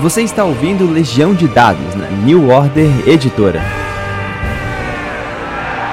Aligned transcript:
Você 0.00 0.22
está 0.22 0.44
ouvindo 0.44 0.90
Legião 0.90 1.34
de 1.34 1.48
Dados 1.48 1.94
na 1.94 2.06
New 2.08 2.50
Order 2.50 2.90
Editora. 3.06 3.62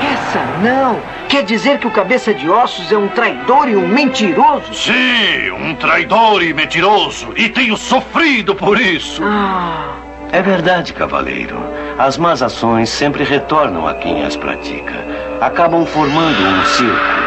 Essa 0.02 0.44
não! 0.62 1.00
Quer 1.30 1.44
dizer 1.44 1.80
que 1.80 1.88
o 1.88 1.92
cabeça 1.92 2.34
de 2.34 2.48
ossos 2.50 2.92
é 2.92 2.98
um 2.98 3.08
traidor 3.08 3.68
e 3.68 3.76
um 3.76 3.88
mentiroso? 3.88 4.72
Sim, 4.74 5.50
um 5.52 5.74
traidor 5.76 6.44
e 6.44 6.54
mentiroso. 6.54 7.30
E 7.36 7.50
tenho 7.50 7.76
sofrido 7.76 8.54
por 8.54 8.80
isso. 8.80 9.24
Ah, 9.26 9.96
É 10.32 10.42
verdade, 10.42 10.94
cavaleiro. 10.94 11.58
As 11.98 12.18
más 12.18 12.42
ações 12.42 12.90
sempre 12.90 13.24
retornam 13.24 13.88
a 13.88 13.94
quem 13.94 14.24
as 14.26 14.36
pratica. 14.36 14.94
Acabam 15.42 15.86
formando 15.86 16.40
um 16.42 16.66
círculo. 16.66 17.24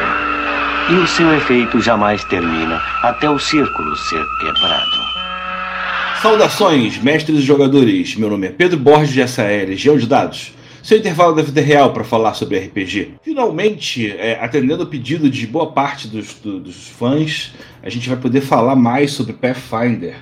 E 0.91 0.95
o 0.95 1.06
seu 1.06 1.33
efeito 1.34 1.80
jamais 1.80 2.23
termina 2.24 2.80
até 3.02 3.29
o 3.30 3.38
círculo 3.38 3.97
ser 3.97 4.24
quebrado. 4.41 4.95
Saudações, 6.23 6.98
mestres 6.98 7.38
e 7.38 7.43
jogadores. 7.43 8.16
Meu 8.16 8.30
nome 8.30 8.47
é 8.47 8.51
Pedro 8.51 8.79
Borges 8.79 9.16
e 9.16 9.20
essa 9.20 9.43
é 9.43 9.62
a 9.62 9.66
Legião 9.66 9.97
de 9.98 10.06
Dados. 10.06 10.52
Seu 10.83 10.98
intervalo 10.98 11.34
da 11.34 11.42
vida 11.42 11.61
real 11.61 11.92
para 11.92 12.05
falar 12.05 12.34
sobre 12.34 12.59
RPG. 12.59 13.15
Finalmente, 13.23 14.11
é, 14.12 14.39
atendendo 14.41 14.84
o 14.84 14.87
pedido 14.87 15.29
de 15.29 15.47
boa 15.47 15.73
parte 15.73 16.09
dos, 16.09 16.34
do- 16.34 16.59
dos 16.61 16.89
fãs, 16.89 17.52
a 17.83 17.91
gente 17.91 18.09
vai 18.09 18.16
poder 18.19 18.41
falar 18.41 18.75
mais 18.77 19.12
sobre 19.12 19.33
Pathfinder. 19.34 20.15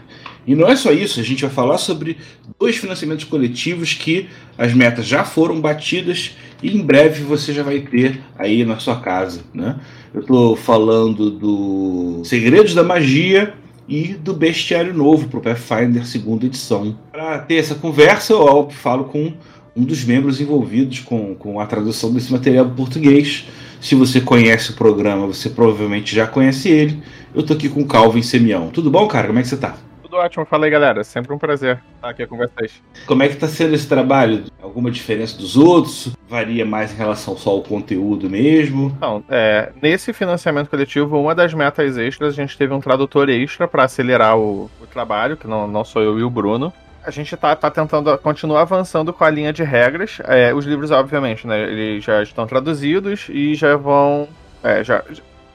E 0.47 0.55
não 0.55 0.67
é 0.69 0.77
só 0.77 0.91
isso, 0.93 1.21
a 1.21 1.23
gente 1.23 1.43
vai 1.43 1.51
falar 1.51 1.79
sobre 1.79 2.19
dois 2.59 2.77
financiamentos 2.77 3.25
coletivos 3.25 3.95
que 3.95 4.27
as 4.59 4.75
metas 4.75 5.07
já 5.07 5.25
foram 5.25 5.61
batidas 5.61 6.33
e 6.63 6.77
em 6.77 6.83
breve 6.83 7.23
você 7.23 7.53
já 7.53 7.63
vai 7.63 7.81
ter 7.81 8.21
aí 8.39 8.65
na 8.65 8.79
sua 8.79 9.01
casa. 9.01 9.43
Né? 9.55 9.77
Eu 10.13 10.21
estou 10.21 10.57
falando 10.57 11.31
do 11.31 12.23
Segredos 12.25 12.75
da 12.75 12.83
Magia 12.83 13.55
e 13.89 14.15
do 14.15 14.35
Bestiário 14.35 14.95
Novo 14.95 15.29
para 15.29 15.39
o 15.39 15.43
Pathfinder 15.43 16.07
segunda 16.07 16.47
edição. 16.47 16.97
Para 17.13 17.39
ter 17.39 17.57
essa 17.57 17.75
conversa, 17.75 18.33
eu 18.33 18.71
falo 18.71 19.05
com 19.05 19.33
um 19.77 19.85
dos 19.85 20.05
membros 20.05 20.41
envolvidos 20.41 21.01
com, 21.01 21.35
com 21.35 21.61
a 21.61 21.67
tradução 21.67 22.13
desse 22.13 22.33
material 22.33 22.67
para 22.67 22.75
português. 22.75 23.47
Se 23.81 23.95
você 23.95 24.21
conhece 24.21 24.71
o 24.71 24.75
programa, 24.75 25.27
você 25.27 25.51
provavelmente 25.51 26.15
já 26.15 26.27
conhece 26.27 26.69
ele. 26.69 27.03
Eu 27.35 27.43
tô 27.43 27.53
aqui 27.53 27.69
com 27.69 27.83
o 27.83 27.87
Calvin 27.87 28.23
Semião. 28.23 28.69
Tudo 28.69 28.91
bom, 28.91 29.07
cara? 29.07 29.27
Como 29.27 29.39
é 29.39 29.43
que 29.43 29.49
você 29.49 29.57
tá? 29.57 29.77
Tudo 30.15 30.23
ótimo, 30.23 30.45
fala 30.45 30.67
aí 30.67 30.71
galera. 30.71 31.03
Sempre 31.03 31.35
um 31.35 31.39
prazer 31.39 31.83
estar 31.97 32.11
aqui 32.11 32.25
com 32.25 32.37
vocês. 32.37 32.81
Como 33.05 33.25
é 33.25 33.29
que 33.29 33.35
tá 33.35 33.49
sendo 33.49 33.75
esse 33.75 33.89
trabalho? 33.89 34.45
Alguma 34.63 34.89
diferença 34.89 35.37
dos 35.37 35.57
outros? 35.57 36.17
Varia 36.29 36.65
mais 36.65 36.93
em 36.93 36.97
relação 36.97 37.37
só 37.37 37.51
ao 37.51 37.63
conteúdo 37.63 38.31
mesmo? 38.31 38.95
Então, 38.97 39.25
é, 39.29 39.73
nesse 39.83 40.13
financiamento 40.13 40.71
coletivo, 40.71 41.19
uma 41.19 41.35
das 41.35 41.53
metas 41.53 41.97
extras, 41.99 42.33
a 42.33 42.37
gente 42.37 42.57
teve 42.57 42.73
um 42.73 42.79
tradutor 42.79 43.29
extra 43.29 43.67
para 43.67 43.83
acelerar 43.83 44.39
o, 44.39 44.71
o 44.81 44.87
trabalho, 44.87 45.37
que 45.37 45.49
não, 45.49 45.67
não 45.67 45.85
sou 45.85 46.01
eu 46.01 46.17
e 46.17 46.23
o 46.23 46.31
Bruno. 46.31 46.73
A 47.05 47.11
gente 47.11 47.37
tá, 47.37 47.57
tá 47.57 47.69
tentando 47.69 48.17
continuar 48.19 48.61
avançando 48.61 49.13
com 49.13 49.25
a 49.25 49.31
linha 49.31 49.53
de 49.53 49.65
regras. 49.65 50.19
É, 50.27 50.55
os 50.55 50.65
livros, 50.65 50.93
obviamente, 50.93 51.45
né? 51.45 51.61
Eles 51.61 52.05
já 52.05 52.23
estão 52.23 52.47
traduzidos 52.47 53.27
e 53.29 53.57
já 53.57 53.77
vão. 53.77 54.29
é, 54.63 54.85
já, 54.85 55.03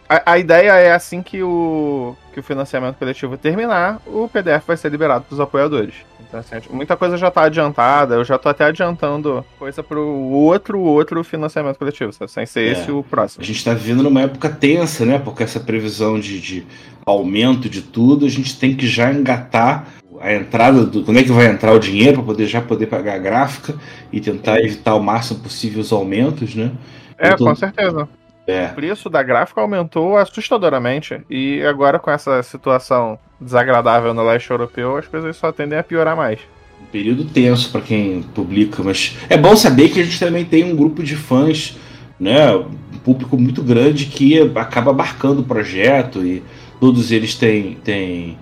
a, 0.10 0.34
a 0.34 0.38
ideia 0.40 0.72
é 0.74 0.92
assim 0.92 1.22
que 1.22 1.42
o, 1.44 2.16
que 2.34 2.40
o 2.40 2.44
financiamento 2.44 2.96
coletivo 2.98 3.38
terminar, 3.38 4.02
o 4.08 4.28
PDF 4.28 4.66
vai 4.68 4.76
ser 4.76 4.90
liberado 4.90 5.24
para 5.26 5.34
os 5.36 5.40
apoiadores. 5.40 5.94
Então, 6.28 6.40
assim, 6.40 6.56
muita 6.72 6.98
coisa 6.98 7.18
já 7.18 7.32
tá 7.32 7.44
adiantada, 7.44 8.16
eu 8.16 8.24
já 8.26 8.38
tô 8.38 8.50
até 8.50 8.66
adiantando 8.66 9.44
coisa 9.58 9.82
pro 9.82 10.06
outro, 10.06 10.80
outro 10.80 11.24
financiamento 11.24 11.78
coletivo, 11.78 12.12
sabe? 12.14 12.30
sem 12.32 12.46
ser 12.46 12.68
É. 12.68 12.72
esse 12.74 12.92
o 12.92 13.04
próximo. 13.04 13.44
A 13.44 13.46
gente 13.46 13.58
está 13.58 13.74
vivendo 13.74 14.04
numa 14.04 14.22
época 14.22 14.50
tensa, 14.50 15.06
né? 15.06 15.18
Porque 15.18 15.44
essa 15.44 15.60
previsão 15.60 16.20
de, 16.20 16.40
de 16.40 16.68
aumento 17.06 17.68
de 17.70 17.82
tudo, 17.82 18.26
a 18.26 18.30
gente 18.30 18.60
tem 18.60 18.76
que 18.76 18.86
já 18.88 19.12
engatar 19.12 19.88
a 20.22 20.34
entrada 20.34 20.86
do. 20.86 21.04
Quando 21.04 21.18
é 21.20 21.23
que 21.23 21.32
vai 21.32 21.48
entrar 21.48 21.72
o 21.73 21.80
dinheiro 21.80 22.16
para 22.18 22.23
poder 22.23 22.46
já 22.46 22.62
poder 22.62 22.88
pagar 22.88 23.16
a 23.16 23.20
gráfica 23.20 23.73
e 24.12 24.20
tentar 24.20 24.60
evitar 24.60 24.94
o 24.95 25.02
máximo 25.02 25.39
possível 25.39 25.82
os 25.82 25.92
aumentos, 25.92 26.54
né? 26.54 26.72
É, 27.17 27.33
tô- 27.36 27.45
com 27.45 27.56
certeza. 27.56 28.08
É. 28.49 28.70
O 28.71 28.76
preço 28.76 29.10
da 29.10 29.21
gráfica 29.21 29.61
aumentou 29.61 30.17
assustadoramente. 30.17 31.21
E 31.30 31.61
agora, 31.64 31.99
com 31.99 32.10
essa 32.10 32.42
situação 32.42 33.20
desagradável 33.39 34.14
no 34.14 34.23
leste 34.23 34.49
europeu, 34.49 34.98
as 34.98 35.08
coisas 35.08 35.37
só 35.37 35.52
tendem 35.52 35.77
a 35.77 35.83
piorar 35.83 36.15
mais. 36.15 36.39
um 36.82 36.86
período 36.86 37.26
tenso 37.26 37.71
para 37.71 37.82
quem 37.82 38.23
publica, 38.23 38.82
mas 38.82 39.15
é 39.30 39.38
bom 39.38 39.55
saber 39.55 39.89
que 39.89 39.99
a 39.99 40.04
gente 40.04 40.20
também 40.20 40.43
tem 40.45 40.64
um 40.64 40.76
grupo 40.76 41.04
de 41.04 41.15
fãs, 41.15 41.77
né, 42.20 42.55
um 42.55 42.98
público 43.04 43.38
muito 43.38 43.61
grande 43.61 44.05
que 44.05 44.39
acaba 44.55 44.92
abarcando 44.92 45.42
o 45.42 45.43
projeto 45.43 46.26
e 46.26 46.42
todos 46.80 47.11
eles 47.11 47.36
têm, 47.36 47.77
têm, 47.83 48.38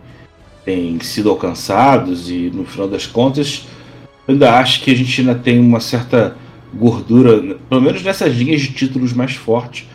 têm 0.63 0.99
sido 0.99 1.29
alcançados 1.29 2.29
e 2.29 2.51
no 2.53 2.63
final 2.63 2.87
das 2.87 3.05
contas 3.05 3.67
eu 4.27 4.33
ainda 4.33 4.57
acho 4.57 4.81
que 4.81 4.91
a 4.91 4.95
gente 4.95 5.21
ainda 5.21 5.35
tem 5.35 5.59
uma 5.59 5.79
certa 5.79 6.35
gordura, 6.73 7.57
pelo 7.69 7.81
menos 7.81 8.03
nessas 8.03 8.35
linhas 8.35 8.61
de 8.61 8.73
títulos 8.73 9.13
mais 9.13 9.33
fortes, 9.33 9.87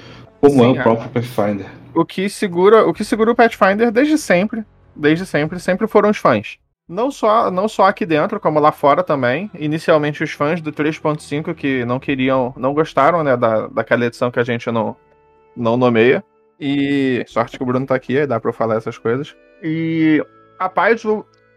como 0.42 0.54
Sim, 0.54 0.64
é 0.64 0.68
o 0.72 0.76
é. 0.76 0.82
próprio 0.82 1.08
Pathfinder. 1.08 1.66
O 1.94 2.04
que 2.04 2.28
segura, 2.28 2.84
o 2.84 2.92
que 2.92 3.04
segura 3.04 3.30
o 3.30 3.34
Pathfinder 3.34 3.92
desde 3.92 4.18
sempre, 4.18 4.64
desde 4.94 5.24
sempre, 5.24 5.60
sempre 5.60 5.86
foram 5.86 6.10
os 6.10 6.16
fãs. 6.16 6.58
Não 6.88 7.12
só, 7.12 7.48
não 7.48 7.68
só 7.68 7.84
aqui 7.84 8.04
dentro, 8.04 8.40
como 8.40 8.58
lá 8.58 8.72
fora 8.72 9.04
também. 9.04 9.48
Inicialmente 9.56 10.24
os 10.24 10.32
fãs 10.32 10.60
do 10.60 10.72
3.5 10.72 11.54
que 11.54 11.84
não 11.84 12.00
queriam, 12.00 12.52
não 12.56 12.74
gostaram, 12.74 13.22
né, 13.22 13.36
da, 13.36 13.68
daquela 13.68 14.04
edição 14.04 14.32
que 14.32 14.40
a 14.40 14.44
gente 14.44 14.68
não, 14.72 14.96
não 15.56 15.76
nomeia. 15.76 16.24
E 16.58 17.24
sorte 17.28 17.56
que 17.56 17.62
o 17.62 17.66
Bruno 17.66 17.86
tá 17.86 17.94
aqui, 17.94 18.18
aí 18.18 18.26
dá 18.26 18.40
pra 18.40 18.50
eu 18.50 18.54
falar 18.54 18.76
essas 18.76 18.98
coisas. 18.98 19.36
E 19.62 20.24
a 20.58 20.68
Paz 20.68 21.04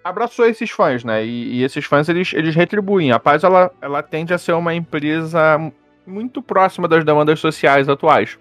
abraçou 0.03 0.45
esses 0.45 0.69
fãs, 0.69 1.03
né? 1.03 1.25
E, 1.25 1.55
e 1.55 1.63
esses 1.63 1.85
fãs 1.85 2.07
eles, 2.07 2.33
eles 2.33 2.55
retribuem. 2.55 3.11
A 3.11 3.19
Paz 3.19 3.43
ela, 3.43 3.71
ela 3.81 4.03
tende 4.03 4.31
a 4.31 4.37
ser 4.37 4.53
uma 4.53 4.75
empresa 4.75 5.59
muito 6.05 6.39
próxima 6.39 6.87
das 6.87 7.03
demandas 7.03 7.39
sociais 7.39 7.89
atuais. 7.89 8.37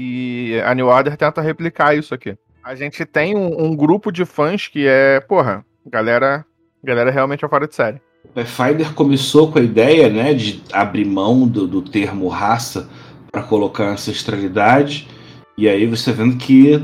E 0.00 0.60
a 0.64 0.72
New 0.76 0.86
Order 0.86 1.16
tenta 1.16 1.40
replicar 1.40 1.92
isso 1.92 2.14
aqui. 2.14 2.36
A 2.62 2.76
gente 2.76 3.04
tem 3.04 3.36
um, 3.36 3.64
um 3.64 3.74
grupo 3.74 4.12
de 4.12 4.24
fãs 4.24 4.68
que 4.68 4.86
é, 4.86 5.18
porra, 5.18 5.64
galera, 5.84 6.46
galera 6.84 7.10
realmente 7.10 7.44
é 7.44 7.48
fora 7.48 7.66
de 7.66 7.74
série. 7.74 8.00
Pathfinder 8.32 8.94
começou 8.94 9.50
com 9.50 9.58
a 9.58 9.62
ideia 9.62 10.08
né, 10.08 10.34
de 10.34 10.62
abrir 10.72 11.04
mão 11.04 11.48
do, 11.48 11.66
do 11.66 11.82
termo 11.82 12.28
raça 12.28 12.88
para 13.32 13.42
colocar 13.42 13.88
ancestralidade, 13.88 15.08
e 15.56 15.68
aí 15.68 15.84
você 15.84 16.12
vendo 16.12 16.36
que 16.36 16.80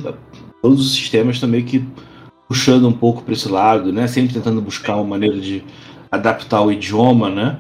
todos 0.61 0.85
os 0.85 0.97
sistemas 0.97 1.39
também 1.39 1.65
que 1.65 1.87
puxando 2.49 2.89
um 2.89 2.93
pouco 2.93 3.23
para 3.23 3.33
esse 3.33 3.49
lado, 3.49 3.93
né, 3.93 4.09
sempre 4.09 4.35
tentando 4.35 4.61
buscar 4.61 4.97
uma 4.97 5.05
maneira 5.05 5.39
de 5.39 5.63
adaptar 6.11 6.63
o 6.63 6.73
idioma, 6.73 7.31
né? 7.31 7.59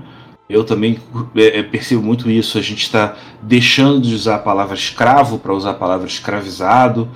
Eu 0.49 0.65
também 0.65 0.99
é, 1.35 1.61
é, 1.61 1.63
percebo 1.63 2.03
muito 2.03 2.31
isso. 2.31 2.59
A 2.59 2.63
gente 2.63 2.83
está 2.83 3.17
deixando 3.43 4.01
de 4.01 4.15
usar 4.15 4.37
a 4.37 4.39
palavra 4.41 4.75
escravo 4.75 5.39
para 5.39 5.55
usar 5.55 5.71
a 5.71 5.75
palavra 5.75 6.07
escravizado. 6.07 7.09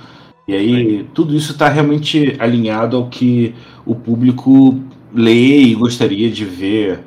E 0.47 0.55
aí 0.55 1.07
tudo 1.13 1.37
isso 1.37 1.53
está 1.53 1.69
realmente 1.69 2.35
alinhado 2.39 2.97
ao 2.97 3.09
que 3.09 3.55
o 3.85 3.95
público 3.95 4.81
lê 5.13 5.59
e 5.61 5.75
gostaria 5.75 6.31
de 6.31 6.45
ver 6.45 7.01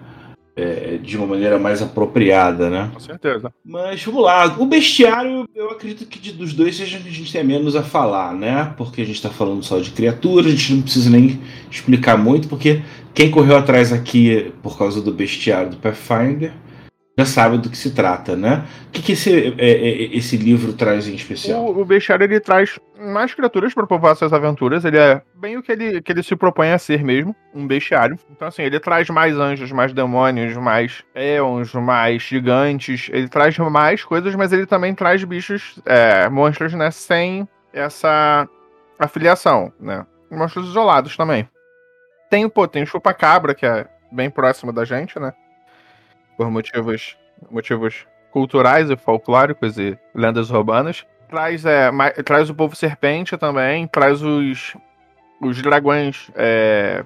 é, 0.55 0.99
de 1.01 1.17
uma 1.17 1.25
maneira 1.25 1.57
mais 1.57 1.81
apropriada, 1.81 2.69
né? 2.69 2.91
Com 2.93 2.99
certeza. 2.99 3.51
Mas 3.65 4.03
vamos 4.03 4.23
lá, 4.23 4.45
o 4.59 4.65
bestiário, 4.65 5.47
eu 5.55 5.71
acredito 5.71 6.05
que 6.05 6.19
de- 6.19 6.33
dos 6.33 6.53
dois 6.53 6.75
seja 6.75 6.99
que 6.99 7.07
a 7.07 7.11
gente 7.11 7.31
tenha 7.31 7.43
menos 7.43 7.75
a 7.75 7.81
falar, 7.81 8.33
né? 8.33 8.73
Porque 8.77 9.01
a 9.01 9.05
gente 9.05 9.21
tá 9.21 9.29
falando 9.29 9.63
só 9.63 9.79
de 9.79 9.91
criatura, 9.91 10.47
a 10.47 10.51
gente 10.51 10.73
não 10.73 10.81
precisa 10.81 11.09
nem 11.09 11.39
explicar 11.71 12.17
muito, 12.17 12.47
porque 12.47 12.81
quem 13.13 13.29
correu 13.31 13.57
atrás 13.57 13.91
aqui 13.91 14.53
por 14.61 14.77
causa 14.77 15.01
do 15.01 15.11
bestiário 15.11 15.71
do 15.71 15.77
Pathfinder 15.77 16.53
já 17.17 17.25
sabe 17.25 17.57
do 17.57 17.69
que 17.69 17.77
se 17.77 17.91
trata, 17.91 18.35
né? 18.35 18.65
O 18.87 18.91
que, 18.91 19.01
que 19.01 19.11
esse, 19.11 19.53
é, 19.57 19.71
é, 19.71 20.15
esse 20.15 20.37
livro 20.37 20.73
traz 20.73 21.07
em 21.07 21.13
especial? 21.13 21.65
O, 21.65 21.81
o 21.81 21.85
bestiário 21.85 22.23
ele 22.23 22.39
traz 22.39 22.79
mais 22.97 23.33
criaturas 23.33 23.73
para 23.73 23.85
povoar 23.85 24.15
suas 24.15 24.31
aventuras. 24.31 24.85
Ele 24.85 24.97
é 24.97 25.21
bem 25.35 25.57
o 25.57 25.61
que 25.61 25.71
ele, 25.71 26.01
que 26.01 26.11
ele 26.11 26.23
se 26.23 26.35
propõe 26.35 26.71
a 26.71 26.79
ser 26.79 27.03
mesmo, 27.03 27.35
um 27.53 27.67
bestiário. 27.67 28.17
Então, 28.29 28.47
assim, 28.47 28.63
ele 28.63 28.79
traz 28.79 29.09
mais 29.09 29.35
anjos, 29.35 29.71
mais 29.71 29.93
demônios, 29.93 30.55
mais 30.55 31.03
éons, 31.13 31.73
mais 31.73 32.21
gigantes. 32.23 33.09
Ele 33.11 33.27
traz 33.27 33.57
mais 33.57 34.03
coisas, 34.03 34.33
mas 34.35 34.53
ele 34.53 34.65
também 34.65 34.95
traz 34.95 35.23
bichos, 35.23 35.79
é, 35.85 36.29
monstros, 36.29 36.73
né, 36.73 36.91
sem 36.91 37.47
essa 37.73 38.47
afiliação, 38.97 39.71
né? 39.79 40.05
Monstros 40.29 40.69
isolados 40.69 41.17
também. 41.17 41.47
Tem, 42.31 42.47
pô, 42.47 42.65
tem 42.65 42.83
o 42.83 42.87
chupa-cabra, 42.87 43.53
que 43.53 43.65
é 43.65 43.85
bem 44.09 44.29
próximo 44.29 44.71
da 44.71 44.85
gente, 44.85 45.19
né? 45.19 45.33
Por 46.37 46.49
motivos, 46.49 47.17
motivos 47.51 48.07
culturais 48.31 48.89
e 48.89 48.95
folclóricos 48.95 49.77
e 49.77 49.99
lendas 50.15 50.49
urbanas. 50.49 51.05
Traz, 51.27 51.65
é, 51.65 51.91
traz 52.23 52.49
o 52.49 52.55
povo 52.55 52.73
serpente 52.73 53.37
também, 53.37 53.85
traz 53.85 54.21
os, 54.21 54.77
os 55.41 55.61
dragões 55.61 56.31
é, 56.33 57.03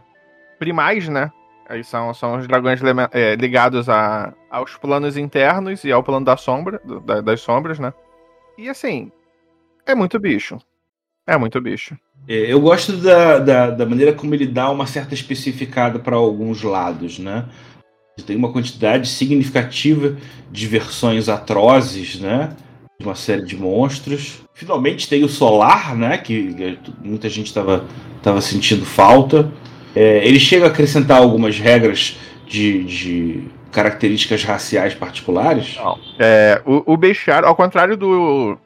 primais, 0.60 1.10
né? 1.10 1.31
Aí 1.68 1.83
são, 1.83 2.13
são 2.13 2.38
os 2.38 2.48
dragões 2.48 2.80
é, 3.12 3.33
ligados 3.36 3.89
a, 3.89 4.31
aos 4.51 4.77
planos 4.77 5.18
internos 5.18 5.83
e 5.83 5.92
ao 5.92 6.04
plano 6.04 6.24
da 6.24 6.38
sombra, 6.38 6.80
do- 6.86 7.00
da- 7.00 7.22
das 7.22 7.42
sombras, 7.42 7.80
né? 7.80 7.92
E 8.60 8.69
assim, 8.69 9.12
é 9.88 9.95
muito 9.95 10.19
bicho. 10.19 10.60
É 11.27 11.38
muito 11.38 11.60
bicho. 11.60 11.95
É, 12.27 12.51
eu 12.51 12.60
gosto 12.60 12.94
da, 12.98 13.39
da, 13.39 13.69
da, 13.72 13.86
maneira 13.86 14.13
como 14.13 14.33
ele 14.33 14.48
dá 14.48 14.69
uma 14.69 14.86
certa 14.88 15.13
especificada 15.13 16.00
para 16.00 16.16
alguns 16.16 16.63
lados, 16.63 17.19
né? 17.19 17.45
Tem 18.25 18.36
uma 18.36 18.51
quantidade 18.51 19.10
significativa 19.10 20.16
de 20.51 20.68
versões 20.68 21.27
atrozes, 21.27 22.19
né? 22.19 22.56
De 23.00 23.06
uma 23.06 23.16
série 23.16 23.44
de 23.44 23.57
monstros. 23.57 24.42
Finalmente 24.54 25.10
tem 25.10 25.24
o 25.24 25.30
Solar, 25.30 25.95
né? 25.95 26.18
Que 26.18 26.77
muita 27.04 27.30
gente 27.30 27.48
estava 27.48 27.86
tava 28.24 28.42
sentindo 28.42 28.86
falta. 28.86 29.51
É, 29.95 30.25
ele 30.25 30.39
chega 30.39 30.66
a 30.66 30.69
acrescentar 30.69 31.18
algumas 31.18 31.60
regras 31.60 32.18
de, 32.48 32.83
de 32.83 33.44
características 33.72 34.44
raciais 34.44 34.94
particulares? 34.94 35.75
Não. 35.75 36.00
É, 36.18 36.62
o, 36.66 36.94
o 36.94 36.98
bestiário, 36.98 37.48
ao 37.48 37.56
contrário 37.56 37.98
do 37.98 38.57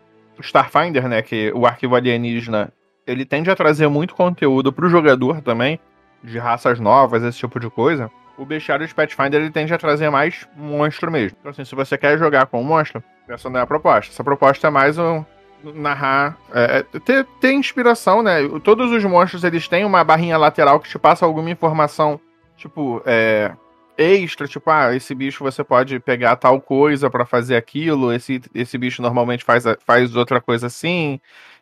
Starfinder, 0.41 1.07
né? 1.07 1.21
Que 1.21 1.51
o 1.53 1.65
arquivo 1.65 1.95
alienígena 1.95 2.71
ele 3.05 3.25
tende 3.25 3.49
a 3.49 3.55
trazer 3.55 3.87
muito 3.87 4.13
conteúdo 4.13 4.71
para 4.71 4.85
o 4.85 4.89
jogador 4.89 5.41
também, 5.41 5.79
de 6.23 6.37
raças 6.37 6.79
novas, 6.79 7.23
esse 7.23 7.39
tipo 7.39 7.59
de 7.59 7.69
coisa. 7.69 8.11
O 8.37 8.45
bestiário 8.45 8.87
de 8.87 8.93
Pathfinder 8.93 9.41
ele 9.41 9.51
tende 9.51 9.73
a 9.73 9.77
trazer 9.77 10.09
mais 10.09 10.47
monstro 10.55 11.11
mesmo. 11.11 11.35
Então, 11.39 11.51
assim, 11.51 11.65
se 11.65 11.75
você 11.75 11.97
quer 11.97 12.17
jogar 12.17 12.45
com 12.45 12.61
um 12.61 12.63
monstro, 12.63 13.03
essa 13.27 13.49
não 13.49 13.59
é 13.59 13.63
a 13.63 13.67
proposta. 13.67 14.11
Essa 14.11 14.23
proposta 14.23 14.67
é 14.67 14.69
mais 14.69 14.97
um, 14.97 15.25
narrar, 15.63 16.37
é, 16.53 16.85
é, 16.93 16.99
ter, 16.99 17.25
ter 17.39 17.53
inspiração, 17.53 18.21
né? 18.21 18.39
Todos 18.63 18.91
os 18.91 19.03
monstros 19.03 19.43
eles 19.43 19.67
têm 19.67 19.83
uma 19.83 20.03
barrinha 20.03 20.37
lateral 20.37 20.79
que 20.79 20.89
te 20.89 20.97
passa 20.97 21.25
alguma 21.25 21.49
informação, 21.49 22.19
tipo, 22.55 23.01
é, 23.05 23.51
extra, 23.99 24.47
tipo, 24.47 24.69
ah, 24.69 24.95
esse 24.95 25.13
bicho 25.13 25.43
você 25.43 25.61
pode 25.61 25.99
pegar 25.99 26.37
tal 26.37 26.61
coisa 26.61 27.09
para 27.09 27.25
fazer 27.25 27.57
aquilo, 27.57 28.13
esse, 28.13 28.41
esse 28.55 28.77
bicho 28.77 29.01
normalmente 29.01 29.43
faz, 29.43 29.65
faz 29.85 30.15
outra 30.15 30.39
coisa 30.39 30.67
assim, 30.67 31.19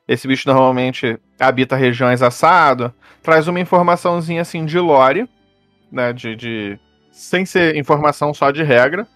esse 0.07 0.27
bicho 0.27 0.47
normalmente 0.47 1.19
habita 1.39 1.75
regiões 1.75 2.21
assado, 2.21 2.93
traz 3.23 3.47
uma 3.47 3.59
informaçãozinha 3.59 4.43
assim 4.43 4.65
de 4.65 4.77
lore, 4.77 5.27
né, 5.91 6.13
de, 6.13 6.35
de 6.35 6.79
sem 7.11 7.43
ser 7.43 7.75
informação 7.75 8.31
só 8.35 8.51
de 8.51 8.61
regra, 8.61 9.07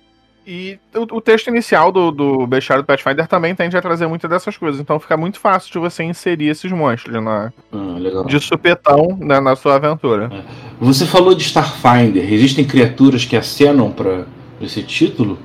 e 0.46 0.80
o, 0.96 1.18
o, 1.18 1.22
texto 1.22 1.48
inicial 1.48 1.92
do, 1.92 2.12
do 2.12 2.48
Bestiário 2.48 2.84
do 2.84 2.88
Pathfinder 2.88 3.28
também 3.28 3.54
tende 3.54 3.78
a 3.78 3.82
trazer 3.82 4.08
muitas 4.08 4.30
dessas 4.30 4.58
coisas. 4.58 4.82
Então 4.82 5.00
fica 5.00 5.16
muito 5.16 5.40
fácil 5.40 5.72
de 5.72 5.78
você 5.78 6.04
inserir 6.04 6.48
esses 6.48 6.72
monstros 6.72 7.24
na, 7.24 7.54
ah, 7.72 8.24
de 8.26 8.40
supetão 8.40 9.18
né, 9.20 9.40
na 9.40 9.56
sua 9.56 9.76
aventura. 9.76 10.30
É. 10.34 10.42
Você 10.80 11.06
falou 11.06 11.36
de 11.36 11.44
Starfinder. 11.44 12.34
Existem 12.34 12.66
criaturas 12.66 13.24
que 13.24 13.38
acenam 13.38 13.92
para 13.92 14.26
esse 14.60 14.82
título? 14.82 15.38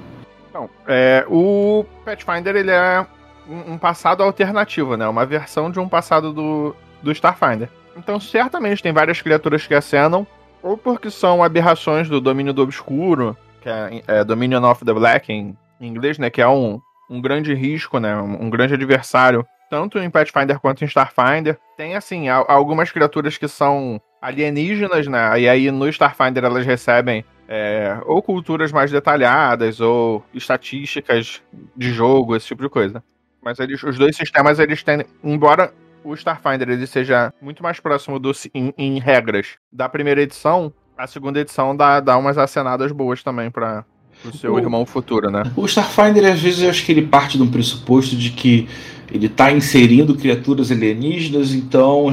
Não. 0.53 0.71
É, 0.87 1.27
o 1.29 1.85
Pathfinder 2.05 2.57
ele 2.57 2.71
é 2.71 3.07
um, 3.49 3.75
um 3.75 3.79
passado 3.79 4.23
alternativo, 4.23 4.97
né? 4.97 5.07
Uma 5.07 5.27
versão 5.27 5.71
de 5.71 5.79
um 5.79 5.89
passado 5.89 6.33
do, 6.33 6.75
do 7.03 7.13
Starfinder. 7.13 7.69
Então 7.95 8.19
certamente 8.19 8.83
tem 8.83 8.93
várias 8.93 9.21
criaturas 9.21 9.67
que 9.67 9.75
acenam, 9.75 10.27
ou 10.63 10.77
porque 10.79 11.11
são 11.11 11.45
aberrações 11.45 12.09
do 12.09 12.19
domínio 12.19 12.55
do 12.55 12.63
obscuro, 12.63 13.37
que 13.67 14.05
é, 14.07 14.19
é 14.19 14.25
Dominion 14.25 14.63
of 14.63 14.85
the 14.85 14.93
Black 14.93 15.33
em, 15.33 15.57
em, 15.81 15.89
inglês, 15.89 16.19
né? 16.19 16.31
Que 16.31 16.41
é 16.41 16.49
um, 16.49 16.81
um 17.11 17.21
grande 17.21 17.53
risco, 17.53 17.99
né? 17.99 18.17
Um, 18.17 18.45
um, 18.45 18.51
grande 18.51 18.75
adversário, 18.75 19.45
tanto 19.69 19.99
em 19.99 20.09
Pathfinder 20.09 20.61
quanto 20.61 20.85
em 20.85 20.87
Starfinder. 20.87 21.59
Tem, 21.77 21.97
assim, 21.97 22.29
a, 22.29 22.37
algumas 22.47 22.93
criaturas 22.93 23.37
que 23.37 23.49
são 23.49 24.01
alienígenas, 24.23 25.09
né? 25.09 25.41
E 25.41 25.49
aí 25.49 25.71
no 25.73 25.89
Starfinder 25.89 26.45
elas 26.45 26.65
recebem 26.65 27.25
é, 27.49 27.99
ou 28.07 28.23
culturas 28.23 28.71
mais 28.71 28.93
detalhadas, 28.93 29.81
ou 29.81 30.25
estatísticas 30.33 31.43
de 31.77 31.93
jogo, 31.93 32.37
esse 32.37 32.47
tipo 32.47 32.63
de 32.63 32.69
coisa. 32.69 33.03
Mas 33.43 33.59
eles, 33.59 33.83
os 33.83 33.99
dois 33.99 34.17
sistemas, 34.17 34.61
eles 34.61 34.83
têm, 34.83 35.05
embora 35.25 35.73
o 36.05 36.15
Starfinder 36.15 36.69
ele 36.69 36.87
seja 36.87 37.33
muito 37.41 37.65
mais 37.65 37.81
próximo 37.81 38.21
do, 38.21 38.31
em, 38.55 38.73
em 38.79 39.01
regras 39.01 39.57
da 39.73 39.89
primeira 39.89 40.23
edição, 40.23 40.73
a 40.97 41.07
segunda 41.07 41.41
edição 41.41 41.77
dá, 41.77 42.01
dá 42.01 42.17
umas 42.17 42.39
acenadas 42.39 42.91
boas 42.93 43.23
também 43.23 43.51
para 43.51 43.85
o 44.25 44.37
seu 44.37 44.59
irmão 44.59 44.87
futuro, 44.87 45.31
né? 45.31 45.43
O 45.57 45.67
Starfinder, 45.67 46.33
às 46.33 46.41
vezes, 46.41 46.63
eu 46.63 46.71
acho 46.71 46.85
que 46.85 46.93
ele 46.93 47.07
parte 47.07 47.37
de 47.37 47.43
um 47.43 47.51
pressuposto 47.51 48.17
de 48.17 48.31
que 48.31 48.69
ele 49.13 49.27
está 49.27 49.53
inserindo 49.53 50.17
criaturas 50.17 50.73
alienígenas, 50.73 51.53
então 51.53 52.07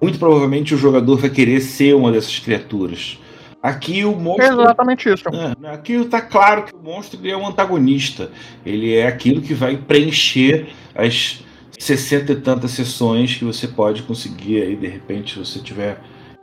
muito 0.00 0.18
provavelmente 0.18 0.74
o 0.74 0.78
jogador 0.78 1.16
vai 1.16 1.30
querer 1.30 1.60
ser 1.60 1.94
uma 1.94 2.12
dessas 2.12 2.38
criaturas. 2.38 3.18
Aqui 3.62 4.04
o 4.04 4.14
monstro. 4.14 4.44
É 4.44 4.48
exatamente 4.48 5.08
isso. 5.08 5.24
É, 5.28 5.70
aqui 5.72 5.94
está 5.94 6.20
claro 6.20 6.64
que 6.64 6.74
o 6.74 6.78
monstro 6.78 7.18
é 7.26 7.36
um 7.36 7.46
antagonista. 7.46 8.30
Ele 8.64 8.94
é 8.94 9.06
aquilo 9.06 9.40
que 9.40 9.54
vai 9.54 9.76
preencher 9.76 10.68
as 10.94 11.42
60 11.78 12.32
e 12.32 12.36
tantas 12.36 12.72
sessões 12.72 13.34
que 13.34 13.44
você 13.44 13.66
pode 13.66 14.02
conseguir 14.02 14.62
aí, 14.62 14.76
de 14.76 14.86
repente, 14.86 15.34
se 15.34 15.38
você 15.38 15.58
tiver 15.58 15.98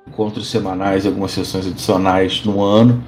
encontros 0.08 0.50
semanais, 0.50 1.06
algumas 1.06 1.32
sessões 1.32 1.68
adicionais 1.68 2.44
no 2.44 2.62
ano. 2.62 3.04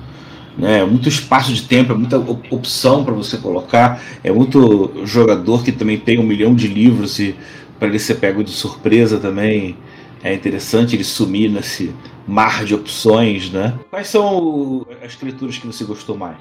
Né? 0.58 0.80
É 0.80 0.86
muito 0.86 1.10
espaço 1.10 1.54
de 1.54 1.64
tempo, 1.64 1.92
é 1.92 1.96
muita 1.96 2.18
opção 2.18 3.04
para 3.04 3.14
você 3.14 3.38
colocar, 3.38 4.02
é 4.24 4.32
muito 4.32 5.06
jogador 5.06 5.64
que 5.64 5.72
também 5.72 5.98
tem 5.98 6.18
um 6.18 6.24
milhão 6.24 6.56
de 6.56 6.68
livros 6.68 7.20
e 7.20 7.36
para 7.78 7.90
ele 7.90 8.00
ser 8.00 8.16
pego 8.16 8.44
de 8.44 8.52
surpresa 8.52 9.20
também 9.20 9.78
é 10.24 10.34
interessante 10.34 10.96
ele 10.96 11.04
sumir 11.04 11.52
nesse 11.52 11.94
mar 12.28 12.66
de 12.66 12.74
opções, 12.74 13.52
né? 13.52 13.78
Quais 13.92 14.08
são 14.08 14.88
as 15.04 15.14
criaturas 15.14 15.58
que 15.58 15.68
você 15.68 15.84
gostou 15.84 16.18
mais? 16.18 16.38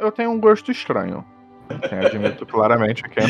Eu 0.00 0.10
tenho 0.10 0.30
um 0.30 0.40
gosto 0.40 0.72
estranho. 0.72 1.24
Eu 1.70 2.06
admito 2.06 2.44
claramente 2.46 3.04
que 3.04 3.20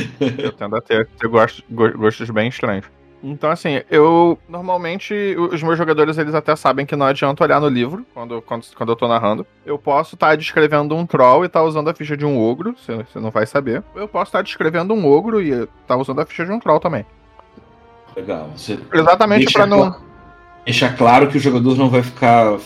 eu 0.43 0.53
tendo 0.53 0.77
a 0.77 0.81
ter, 0.81 1.07
ter 1.19 1.29
gostos 1.29 2.31
bem 2.31 2.49
estranhos. 2.49 2.87
Então, 3.23 3.51
assim, 3.51 3.83
eu 3.91 4.39
normalmente 4.49 5.15
os 5.37 5.63
meus 5.63 5.77
jogadores 5.77 6.19
eles 6.19 6.35
até 6.35 6.55
sabem 6.55 6.87
que 6.87 6.95
não 6.95 7.07
adianta 7.07 7.43
olhar 7.43 7.61
no 7.61 7.69
livro 7.69 8.07
quando, 8.15 8.41
quando, 8.43 8.65
quando 8.77 8.89
eu 8.91 8.97
tô 8.97 9.09
narrando. 9.09 9.47
Eu 9.67 9.79
posso 9.79 10.15
estar 10.15 10.29
tá 10.29 10.37
descrevendo 10.37 10.95
um 10.95 11.05
troll 11.05 11.43
e 11.43 11.47
estar 11.47 11.61
tá 11.61 11.67
usando 11.67 11.91
a 11.91 11.95
ficha 11.95 12.17
de 12.17 12.25
um 12.25 12.39
ogro, 12.41 12.77
você, 12.77 13.05
não 13.17 13.31
vai 13.31 13.45
saber. 13.45 13.83
Eu 13.95 14.07
posso 14.07 14.29
estar 14.29 14.39
tá 14.39 14.43
descrevendo 14.43 14.95
um 14.95 15.05
ogro 15.07 15.43
e 15.43 15.51
estar 15.51 15.69
tá 15.87 15.97
usando 15.97 16.21
a 16.21 16.27
ficha 16.27 16.47
de 16.47 16.53
um 16.53 16.61
troll 16.61 16.79
também. 16.79 17.05
Legal. 18.15 18.51
Você 18.57 18.79
Exatamente 18.93 19.53
para 19.53 19.67
não. 19.67 19.93
Cl 19.93 20.09
deixar 20.65 20.97
claro 20.97 21.29
que 21.29 21.39
o 21.39 21.41
jogador 21.41 21.77
não 21.77 21.89
vai 21.89 22.03
ficar 22.03 22.59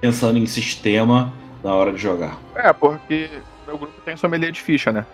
pensando 0.00 0.38
em 0.38 0.46
sistema 0.46 1.32
na 1.62 1.72
hora 1.72 1.92
de 1.92 1.98
jogar. 1.98 2.36
É, 2.54 2.72
porque 2.72 3.30
meu 3.66 3.78
grupo 3.78 3.94
tem 4.04 4.16
sommelier 4.16 4.50
de 4.52 4.60
ficha, 4.60 4.92
né? 4.92 5.06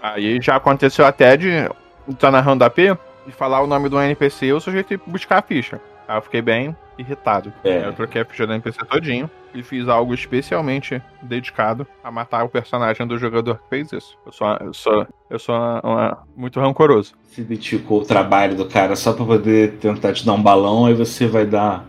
Aí 0.00 0.40
já 0.40 0.56
aconteceu 0.56 1.04
até 1.04 1.36
de 1.36 1.48
estar 1.48 1.74
tá 2.18 2.30
narrando 2.30 2.64
AP 2.64 2.78
e 3.26 3.32
falar 3.32 3.60
o 3.62 3.66
nome 3.66 3.88
do 3.88 4.00
NPC, 4.00 4.52
o 4.52 4.60
sujeito 4.60 4.94
ir 4.94 5.00
buscar 5.06 5.38
a 5.38 5.42
ficha. 5.42 5.80
Aí 6.08 6.16
eu 6.16 6.22
fiquei 6.22 6.40
bem 6.40 6.76
irritado. 6.96 7.52
É. 7.64 7.84
Eu 7.84 7.92
troquei 7.92 8.22
a 8.22 8.24
ficha 8.24 8.46
do 8.46 8.52
NPC 8.52 8.78
todinho 8.86 9.28
e 9.52 9.62
fiz 9.62 9.88
algo 9.88 10.14
especialmente 10.14 11.02
dedicado 11.20 11.86
a 12.02 12.10
matar 12.10 12.44
o 12.44 12.48
personagem 12.48 13.06
do 13.06 13.18
jogador 13.18 13.56
que 13.56 13.68
fez 13.68 13.92
isso. 13.92 14.16
Eu 14.24 14.32
sou, 14.32 14.48
eu 14.60 14.74
sou, 14.74 15.06
eu 15.28 15.38
sou 15.38 15.54
uma, 15.54 15.80
uma, 15.80 16.18
muito 16.36 16.60
rancoroso. 16.60 17.14
Se 17.24 17.42
dedicou 17.42 18.02
o 18.02 18.04
trabalho 18.04 18.56
do 18.56 18.66
cara 18.66 18.94
só 18.94 19.12
pra 19.12 19.24
poder 19.24 19.72
tentar 19.78 20.12
te 20.12 20.24
dar 20.24 20.32
um 20.32 20.42
balão, 20.42 20.86
aí 20.86 20.94
você 20.94 21.26
vai 21.26 21.44
dar 21.44 21.84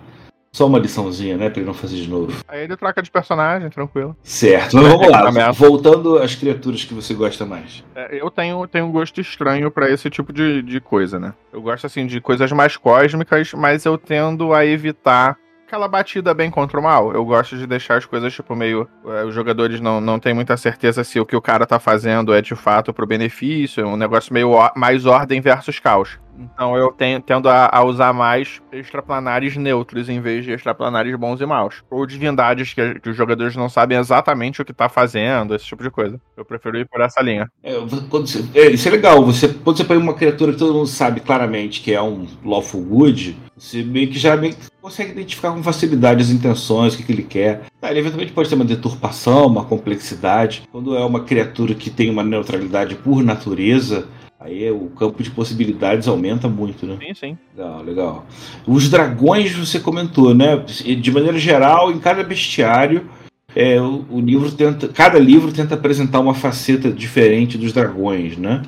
só 0.57 0.65
uma 0.65 0.79
liçãozinha, 0.79 1.37
né? 1.37 1.51
Pra 1.51 1.59
ele 1.59 1.67
não 1.67 1.73
fazer 1.73 1.97
de 1.97 2.09
novo. 2.09 2.33
Aí 2.47 2.63
ele 2.63 2.75
troca 2.75 3.01
de 3.03 3.11
personagem, 3.11 3.69
tranquilo. 3.69 4.17
Certo, 4.23 4.75
mas 4.75 4.87
vamos 4.87 5.07
lá. 5.07 5.51
Voltando 5.53 6.17
às 6.17 6.33
criaturas 6.33 6.83
que 6.83 6.95
você 6.95 7.13
gosta 7.13 7.45
mais. 7.45 7.83
É, 7.95 8.19
eu 8.19 8.31
tenho, 8.31 8.65
tenho 8.67 8.85
um 8.85 8.91
gosto 8.91 9.21
estranho 9.21 9.69
para 9.69 9.91
esse 9.91 10.09
tipo 10.09 10.33
de, 10.33 10.63
de 10.63 10.81
coisa, 10.81 11.19
né? 11.19 11.33
Eu 11.53 11.61
gosto, 11.61 11.85
assim, 11.85 12.07
de 12.07 12.19
coisas 12.19 12.51
mais 12.51 12.75
cósmicas, 12.75 13.53
mas 13.53 13.85
eu 13.85 13.99
tendo 13.99 14.51
a 14.51 14.65
evitar 14.65 15.37
aquela 15.67 15.87
batida 15.87 16.33
bem 16.33 16.49
contra 16.49 16.79
o 16.79 16.83
mal. 16.83 17.13
Eu 17.13 17.23
gosto 17.23 17.55
de 17.55 17.67
deixar 17.67 17.97
as 17.97 18.05
coisas, 18.05 18.33
tipo, 18.33 18.55
meio. 18.55 18.87
É, 19.05 19.25
os 19.25 19.35
jogadores 19.35 19.79
não, 19.79 20.01
não 20.01 20.17
têm 20.17 20.33
muita 20.33 20.57
certeza 20.57 21.03
se 21.03 21.19
o 21.19 21.25
que 21.25 21.35
o 21.35 21.41
cara 21.41 21.67
tá 21.67 21.77
fazendo 21.77 22.33
é 22.33 22.41
de 22.41 22.55
fato 22.55 22.91
pro 22.91 23.05
benefício, 23.05 23.83
é 23.83 23.85
um 23.85 23.97
negócio 23.97 24.33
meio 24.33 24.51
mais 24.75 25.05
ordem 25.05 25.39
versus 25.39 25.77
caos. 25.79 26.17
Então 26.37 26.77
eu 26.77 26.91
tenho, 26.91 27.21
tendo 27.21 27.49
a, 27.49 27.69
a, 27.71 27.83
usar 27.83 28.13
mais 28.13 28.61
extraplanares 28.71 29.57
neutros 29.57 30.09
em 30.09 30.21
vez 30.21 30.45
de 30.45 30.51
extraplanares 30.51 31.15
bons 31.15 31.41
e 31.41 31.45
maus. 31.45 31.83
Ou 31.89 32.05
divindades 32.05 32.73
que, 32.73 32.99
que, 32.99 33.09
os 33.09 33.17
jogadores 33.17 33.55
não 33.55 33.69
sabem 33.69 33.97
exatamente 33.97 34.61
o 34.61 34.65
que 34.65 34.73
tá 34.73 34.87
fazendo, 34.87 35.55
esse 35.55 35.65
tipo 35.65 35.83
de 35.83 35.89
coisa. 35.89 36.19
Eu 36.35 36.45
prefiro 36.45 36.77
ir 36.77 36.87
por 36.87 37.01
essa 37.01 37.21
linha. 37.21 37.49
É, 37.63 37.77
você, 37.79 38.43
é, 38.53 38.69
isso 38.69 38.87
é 38.87 38.91
legal. 38.91 39.23
Você, 39.25 39.47
quando 39.49 39.77
você 39.77 39.83
põe 39.83 39.97
uma 39.97 40.13
criatura 40.13 40.51
que 40.51 40.59
todo 40.59 40.73
mundo 40.73 40.87
sabe 40.87 41.19
claramente 41.19 41.81
que 41.81 41.93
é 41.93 42.01
um 42.01 42.27
lawful 42.43 42.81
good, 42.81 43.37
você 43.57 43.83
meio 43.83 44.07
que 44.07 44.19
já 44.19 44.35
meio 44.37 44.55
que 44.55 44.67
consegue 44.81 45.11
identificar 45.11 45.51
com 45.51 45.61
facilidade 45.63 46.21
as 46.21 46.29
intenções, 46.29 46.93
o 46.93 46.97
que, 46.97 47.03
que 47.03 47.11
ele 47.11 47.23
quer. 47.23 47.63
Tá, 47.81 47.89
ele 47.89 47.99
eventualmente 47.99 48.31
pode 48.31 48.47
ter 48.47 48.55
uma 48.55 48.63
deturpação, 48.63 49.47
uma 49.47 49.65
complexidade. 49.65 50.63
Quando 50.71 50.95
é 50.95 51.03
uma 51.03 51.21
criatura 51.23 51.73
que 51.73 51.89
tem 51.89 52.09
uma 52.09 52.23
neutralidade 52.23 52.95
por 52.95 53.23
natureza, 53.23 54.07
Aí 54.47 54.71
o 54.71 54.89
campo 54.91 55.21
de 55.21 55.29
possibilidades 55.29 56.07
aumenta 56.07 56.47
muito, 56.47 56.85
né? 56.85 56.97
Sim, 57.05 57.13
sim. 57.13 57.37
Legal, 57.55 57.83
legal. 57.83 58.25
Os 58.65 58.89
dragões 58.89 59.53
você 59.53 59.77
comentou, 59.77 60.33
né? 60.33 60.55
De 60.57 61.11
maneira 61.11 61.37
geral, 61.37 61.91
em 61.91 61.99
cada 61.99 62.23
bestiário, 62.23 63.09
é, 63.53 63.81
o, 63.81 64.05
o, 64.09 64.21
livro 64.21 64.49
tenta. 64.49 64.87
Cada 64.87 65.19
livro 65.19 65.51
tenta 65.51 65.75
apresentar 65.75 66.21
uma 66.21 66.33
faceta 66.33 66.89
diferente 66.89 67.57
dos 67.57 67.73
dragões, 67.73 68.37
né? 68.37 68.61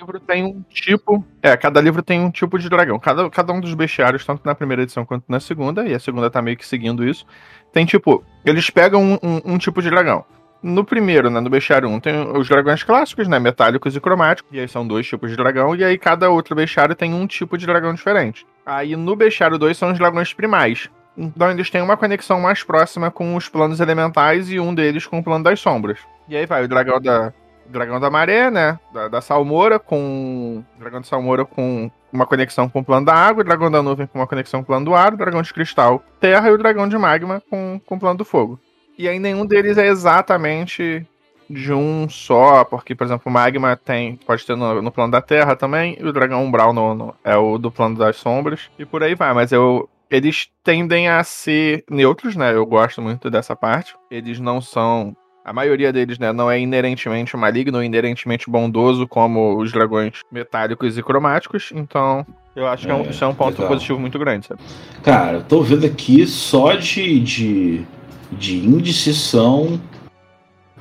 livro 0.00 0.18
tem 0.18 0.44
um 0.44 0.62
tipo. 0.68 1.24
É, 1.42 1.56
cada 1.56 1.80
livro 1.80 2.02
tem 2.02 2.20
um 2.20 2.30
tipo 2.30 2.58
de 2.58 2.68
dragão. 2.68 2.98
Cada, 2.98 3.28
cada 3.30 3.52
um 3.52 3.60
dos 3.60 3.74
bestiários, 3.74 4.24
tanto 4.24 4.42
na 4.44 4.54
primeira 4.54 4.82
edição 4.82 5.04
quanto 5.04 5.24
na 5.28 5.38
segunda, 5.38 5.86
e 5.86 5.94
a 5.94 6.00
segunda 6.00 6.30
tá 6.30 6.40
meio 6.40 6.56
que 6.56 6.66
seguindo 6.66 7.06
isso. 7.06 7.24
Tem 7.72 7.84
tipo. 7.84 8.24
Eles 8.44 8.70
pegam 8.70 9.02
um, 9.02 9.18
um, 9.22 9.54
um 9.54 9.58
tipo 9.58 9.80
de 9.82 9.90
dragão. 9.90 10.24
No 10.62 10.84
primeiro, 10.84 11.30
né, 11.30 11.40
no 11.40 11.48
bestiário 11.48 11.88
1, 11.88 12.00
tem 12.00 12.36
os 12.36 12.48
dragões 12.48 12.82
clássicos, 12.82 13.26
né, 13.26 13.38
metálicos 13.38 13.96
e 13.96 14.00
cromáticos, 14.00 14.52
e 14.52 14.60
aí 14.60 14.68
são 14.68 14.86
dois 14.86 15.06
tipos 15.06 15.30
de 15.30 15.36
dragão, 15.36 15.74
e 15.74 15.82
aí 15.82 15.96
cada 15.96 16.28
outro 16.28 16.54
bestiário 16.54 16.94
tem 16.94 17.14
um 17.14 17.26
tipo 17.26 17.56
de 17.56 17.66
dragão 17.66 17.94
diferente. 17.94 18.46
Aí 18.66 18.94
no 18.94 19.16
bestiário 19.16 19.58
2 19.58 19.76
são 19.76 19.90
os 19.90 19.98
dragões 19.98 20.34
primais. 20.34 20.90
Então 21.16 21.50
eles 21.50 21.70
têm 21.70 21.82
uma 21.82 21.96
conexão 21.96 22.40
mais 22.40 22.62
próxima 22.62 23.10
com 23.10 23.34
os 23.36 23.48
planos 23.48 23.80
elementais 23.80 24.50
e 24.50 24.60
um 24.60 24.74
deles 24.74 25.06
com 25.06 25.18
o 25.18 25.24
plano 25.24 25.44
das 25.44 25.60
sombras. 25.60 25.98
E 26.28 26.36
aí 26.36 26.46
vai 26.46 26.64
o 26.64 26.68
dragão 26.68 27.00
da, 27.00 27.32
dragão 27.70 27.98
da 27.98 28.10
maré, 28.10 28.50
né? 28.50 28.78
Da, 28.92 29.08
da 29.08 29.20
Salmoura 29.20 29.78
com. 29.78 30.62
Dragão 30.78 31.00
de 31.00 31.06
Salmoura 31.06 31.44
com 31.44 31.90
uma 32.12 32.26
conexão 32.26 32.68
com 32.68 32.80
o 32.80 32.84
plano 32.84 33.06
da 33.06 33.14
água, 33.14 33.42
o 33.42 33.44
dragão 33.44 33.70
da 33.70 33.82
nuvem 33.82 34.06
com 34.06 34.18
uma 34.18 34.26
conexão 34.26 34.60
com 34.60 34.64
o 34.64 34.66
plano 34.66 34.84
do 34.84 34.94
ar, 34.94 35.14
o 35.14 35.16
dragão 35.16 35.40
de 35.42 35.54
cristal 35.54 36.02
terra 36.18 36.48
e 36.48 36.52
o 36.52 36.58
dragão 36.58 36.88
de 36.88 36.98
magma 36.98 37.42
com, 37.48 37.80
com 37.86 37.94
o 37.94 37.98
plano 37.98 38.18
do 38.18 38.24
fogo. 38.24 38.58
E 39.00 39.08
aí 39.08 39.18
nenhum 39.18 39.46
deles 39.46 39.78
é 39.78 39.86
exatamente 39.86 41.06
de 41.48 41.72
um 41.72 42.06
só, 42.06 42.66
porque, 42.66 42.94
por 42.94 43.04
exemplo, 43.04 43.22
o 43.24 43.30
magma 43.30 43.74
tem. 43.74 44.16
Pode 44.26 44.44
ter 44.44 44.54
no, 44.54 44.82
no 44.82 44.92
plano 44.92 45.10
da 45.10 45.22
terra 45.22 45.56
também, 45.56 45.96
e 45.98 46.04
o 46.04 46.12
dragão 46.12 46.44
umbral 46.44 46.74
no, 46.74 46.94
no, 46.94 47.14
é 47.24 47.34
o 47.34 47.56
do 47.56 47.70
plano 47.70 47.96
das 47.96 48.16
sombras, 48.16 48.68
e 48.78 48.84
por 48.84 49.02
aí 49.02 49.14
vai, 49.14 49.32
mas 49.32 49.52
eu. 49.52 49.88
Eles 50.10 50.50
tendem 50.62 51.08
a 51.08 51.24
ser 51.24 51.82
neutros, 51.88 52.36
né? 52.36 52.52
Eu 52.52 52.66
gosto 52.66 53.00
muito 53.00 53.30
dessa 53.30 53.56
parte. 53.56 53.94
Eles 54.10 54.38
não 54.38 54.60
são 54.60 55.16
a 55.42 55.52
maioria 55.52 55.90
deles, 55.90 56.18
né, 56.18 56.32
não 56.32 56.50
é 56.50 56.60
inerentemente 56.60 57.34
maligno, 57.36 57.82
inerentemente 57.82 58.50
bondoso, 58.50 59.08
como 59.08 59.56
os 59.56 59.72
dragões 59.72 60.20
metálicos 60.30 60.98
e 60.98 61.02
cromáticos. 61.02 61.72
Então, 61.74 62.26
eu 62.54 62.66
acho 62.66 62.84
que 62.84 62.92
é 62.92 62.94
um, 62.94 63.08
isso 63.08 63.24
é 63.24 63.26
um 63.26 63.34
ponto 63.34 63.52
legal. 63.52 63.68
positivo 63.68 63.98
muito 63.98 64.18
grande, 64.18 64.46
sabe? 64.46 64.60
Cara, 65.02 65.38
eu 65.38 65.42
tô 65.42 65.62
vendo 65.62 65.86
aqui 65.86 66.26
só 66.26 66.74
de, 66.74 67.20
de, 67.20 67.86
de 68.32 68.58
índice 68.58 69.14
são 69.14 69.80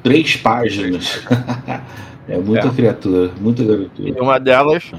três 0.03 0.35
páginas. 0.35 1.21
é 2.27 2.37
muita 2.37 2.67
é. 2.67 2.71
criatura, 2.71 3.31
muita 3.39 3.63
criatura. 3.63 4.09
E 4.09 4.11
uma 4.13 4.39
delas 4.39 4.91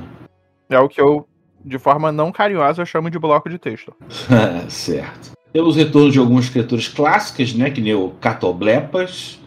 é 0.69 0.78
o 0.78 0.88
que 0.88 1.00
eu, 1.00 1.26
de 1.64 1.78
forma 1.78 2.12
não 2.12 2.33
carinhosa, 2.33 2.85
chamo 2.85 3.11
de 3.11 3.19
bloco 3.19 3.49
de 3.49 3.59
texto. 3.59 3.95
certo. 4.69 5.33
Temos 5.52 5.76
retorno 5.76 6.11
de 6.11 6.19
algumas 6.19 6.49
criaturas 6.49 6.87
clássicas, 6.87 7.52
né? 7.54 7.71
Que 7.71 7.80
nem 7.80 7.95
o 7.95 8.11
Catoblepas, 8.21 9.40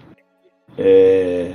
é, 0.77 1.53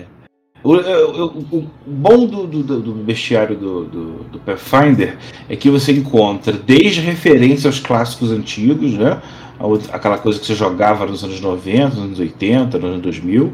o, 0.62 0.74
o, 0.74 1.58
o, 1.58 1.70
bom 1.86 2.26
do, 2.26 2.46
do, 2.46 2.80
do 2.80 2.92
bestiário 2.92 3.56
do, 3.56 3.84
do, 3.84 4.12
do, 4.24 4.38
Pathfinder 4.40 5.16
é 5.48 5.54
que 5.54 5.70
você 5.70 5.92
encontra 5.92 6.52
desde 6.52 7.00
referência 7.00 7.68
aos 7.68 7.78
clássicos 7.78 8.32
antigos, 8.32 8.92
né? 8.92 9.22
aquela 9.92 10.18
coisa 10.18 10.38
que 10.38 10.46
você 10.46 10.54
jogava 10.54 11.06
nos 11.06 11.22
anos 11.22 11.40
90, 11.40 11.88
nos 11.88 11.98
anos 11.98 12.18
80, 12.18 12.78
nos 12.78 12.90
anos 12.90 13.02
2000, 13.02 13.52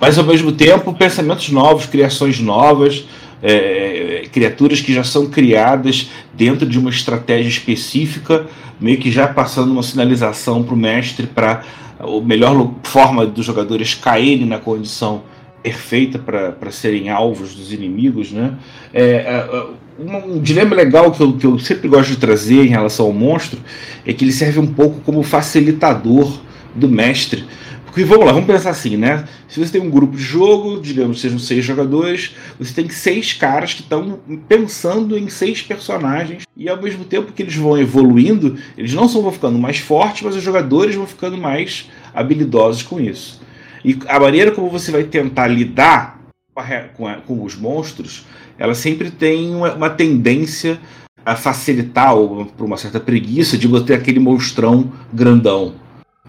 mas 0.00 0.18
ao 0.18 0.24
mesmo 0.24 0.50
tempo 0.52 0.92
pensamentos 0.92 1.50
novos, 1.50 1.86
criações 1.86 2.40
novas, 2.40 3.04
é, 3.42 4.26
criaturas 4.32 4.80
que 4.80 4.92
já 4.92 5.04
são 5.04 5.28
criadas 5.28 6.10
dentro 6.34 6.66
de 6.66 6.78
uma 6.78 6.90
estratégia 6.90 7.48
específica, 7.48 8.46
meio 8.80 8.98
que 8.98 9.10
já 9.10 9.28
passando 9.28 9.70
uma 9.70 9.82
sinalização 9.82 10.62
para 10.62 10.74
o 10.74 10.76
mestre 10.76 11.26
para 11.26 11.62
a 11.98 12.20
melhor 12.24 12.72
forma 12.82 13.26
dos 13.26 13.44
jogadores 13.44 13.94
caírem 13.94 14.46
na 14.46 14.58
condição 14.58 15.22
perfeita 15.62 16.18
para 16.18 16.70
serem 16.70 17.10
alvos 17.10 17.54
dos 17.54 17.72
inimigos, 17.72 18.32
né? 18.32 18.54
É, 18.92 19.04
é, 19.04 19.66
um, 19.98 20.36
um, 20.36 20.40
dilema 20.40 20.74
legal 20.74 21.12
que 21.12 21.22
eu, 21.22 21.32
que 21.34 21.46
eu 21.46 21.58
sempre 21.58 21.88
gosto 21.88 22.10
de 22.10 22.16
trazer 22.16 22.64
em 22.64 22.68
relação 22.68 23.06
ao 23.06 23.12
monstro 23.12 23.60
é 24.06 24.12
que 24.12 24.24
ele 24.24 24.32
serve 24.32 24.58
um 24.58 24.66
pouco 24.66 25.00
como 25.00 25.22
facilitador 25.22 26.40
do 26.74 26.88
mestre 26.88 27.44
porque 27.90 28.04
vamos 28.04 28.24
lá, 28.24 28.32
vamos 28.32 28.46
pensar 28.46 28.70
assim, 28.70 28.96
né? 28.96 29.24
Se 29.48 29.58
você 29.58 29.72
tem 29.72 29.80
um 29.80 29.90
grupo 29.90 30.16
de 30.16 30.22
jogo, 30.22 30.80
digamos, 30.80 31.20
sejam 31.20 31.40
seis 31.40 31.64
jogadores, 31.64 32.36
você 32.56 32.72
tem 32.72 32.88
seis 32.88 33.32
caras 33.32 33.74
que 33.74 33.80
estão 33.80 34.20
pensando 34.48 35.18
em 35.18 35.28
seis 35.28 35.60
personagens, 35.60 36.44
e 36.56 36.68
ao 36.68 36.80
mesmo 36.80 37.04
tempo 37.04 37.32
que 37.32 37.42
eles 37.42 37.56
vão 37.56 37.76
evoluindo, 37.76 38.56
eles 38.78 38.94
não 38.94 39.08
só 39.08 39.20
vão 39.20 39.32
ficando 39.32 39.58
mais 39.58 39.78
fortes, 39.78 40.22
mas 40.22 40.36
os 40.36 40.42
jogadores 40.42 40.94
vão 40.94 41.04
ficando 41.04 41.36
mais 41.36 41.90
habilidosos 42.14 42.84
com 42.84 43.00
isso. 43.00 43.40
E 43.84 43.98
a 44.08 44.20
maneira 44.20 44.50
como 44.50 44.68
você 44.68 44.90
vai 44.90 45.04
tentar 45.04 45.46
lidar 45.46 46.20
com, 46.54 46.60
a, 46.60 46.64
com, 46.64 47.06
a, 47.06 47.14
com 47.16 47.44
os 47.44 47.56
monstros, 47.56 48.26
ela 48.58 48.74
sempre 48.74 49.10
tem 49.10 49.54
uma, 49.54 49.74
uma 49.74 49.90
tendência 49.90 50.78
a 51.24 51.36
facilitar, 51.36 52.14
ou 52.14 52.46
por 52.46 52.64
uma 52.64 52.76
certa 52.76 52.98
preguiça, 52.98 53.58
de 53.58 53.66
você 53.66 53.86
ter 53.86 53.94
aquele 53.94 54.18
monstrão 54.18 54.92
grandão 55.12 55.74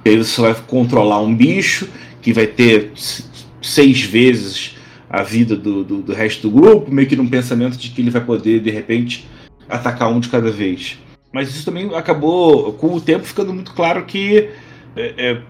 aí 0.09 0.17
você 0.17 0.41
vai 0.41 0.55
controlar 0.67 1.21
um 1.21 1.35
bicho 1.35 1.87
que 2.21 2.33
vai 2.33 2.47
ter 2.47 2.91
seis 3.61 4.01
vezes 4.01 4.75
a 5.09 5.23
vida 5.23 5.55
do, 5.55 5.83
do, 5.83 6.01
do, 6.01 6.13
resto 6.13 6.49
do 6.49 6.61
grupo, 6.61 6.91
meio 6.91 7.07
que 7.07 7.15
num 7.15 7.27
pensamento 7.27 7.77
de 7.77 7.89
que 7.89 8.01
ele 8.01 8.09
vai 8.09 8.23
poder, 8.23 8.61
de 8.61 8.71
repente, 8.71 9.27
atacar 9.67 10.09
um 10.09 10.19
de 10.19 10.29
cada 10.29 10.49
vez. 10.49 10.97
Mas 11.33 11.49
isso 11.49 11.65
também 11.65 11.93
acabou, 11.95 12.73
com 12.73 12.93
o 12.93 13.01
tempo, 13.01 13.25
ficando 13.25 13.53
muito 13.53 13.73
claro 13.73 14.05
que 14.05 14.49
é, 14.95 15.13
é, 15.17 15.41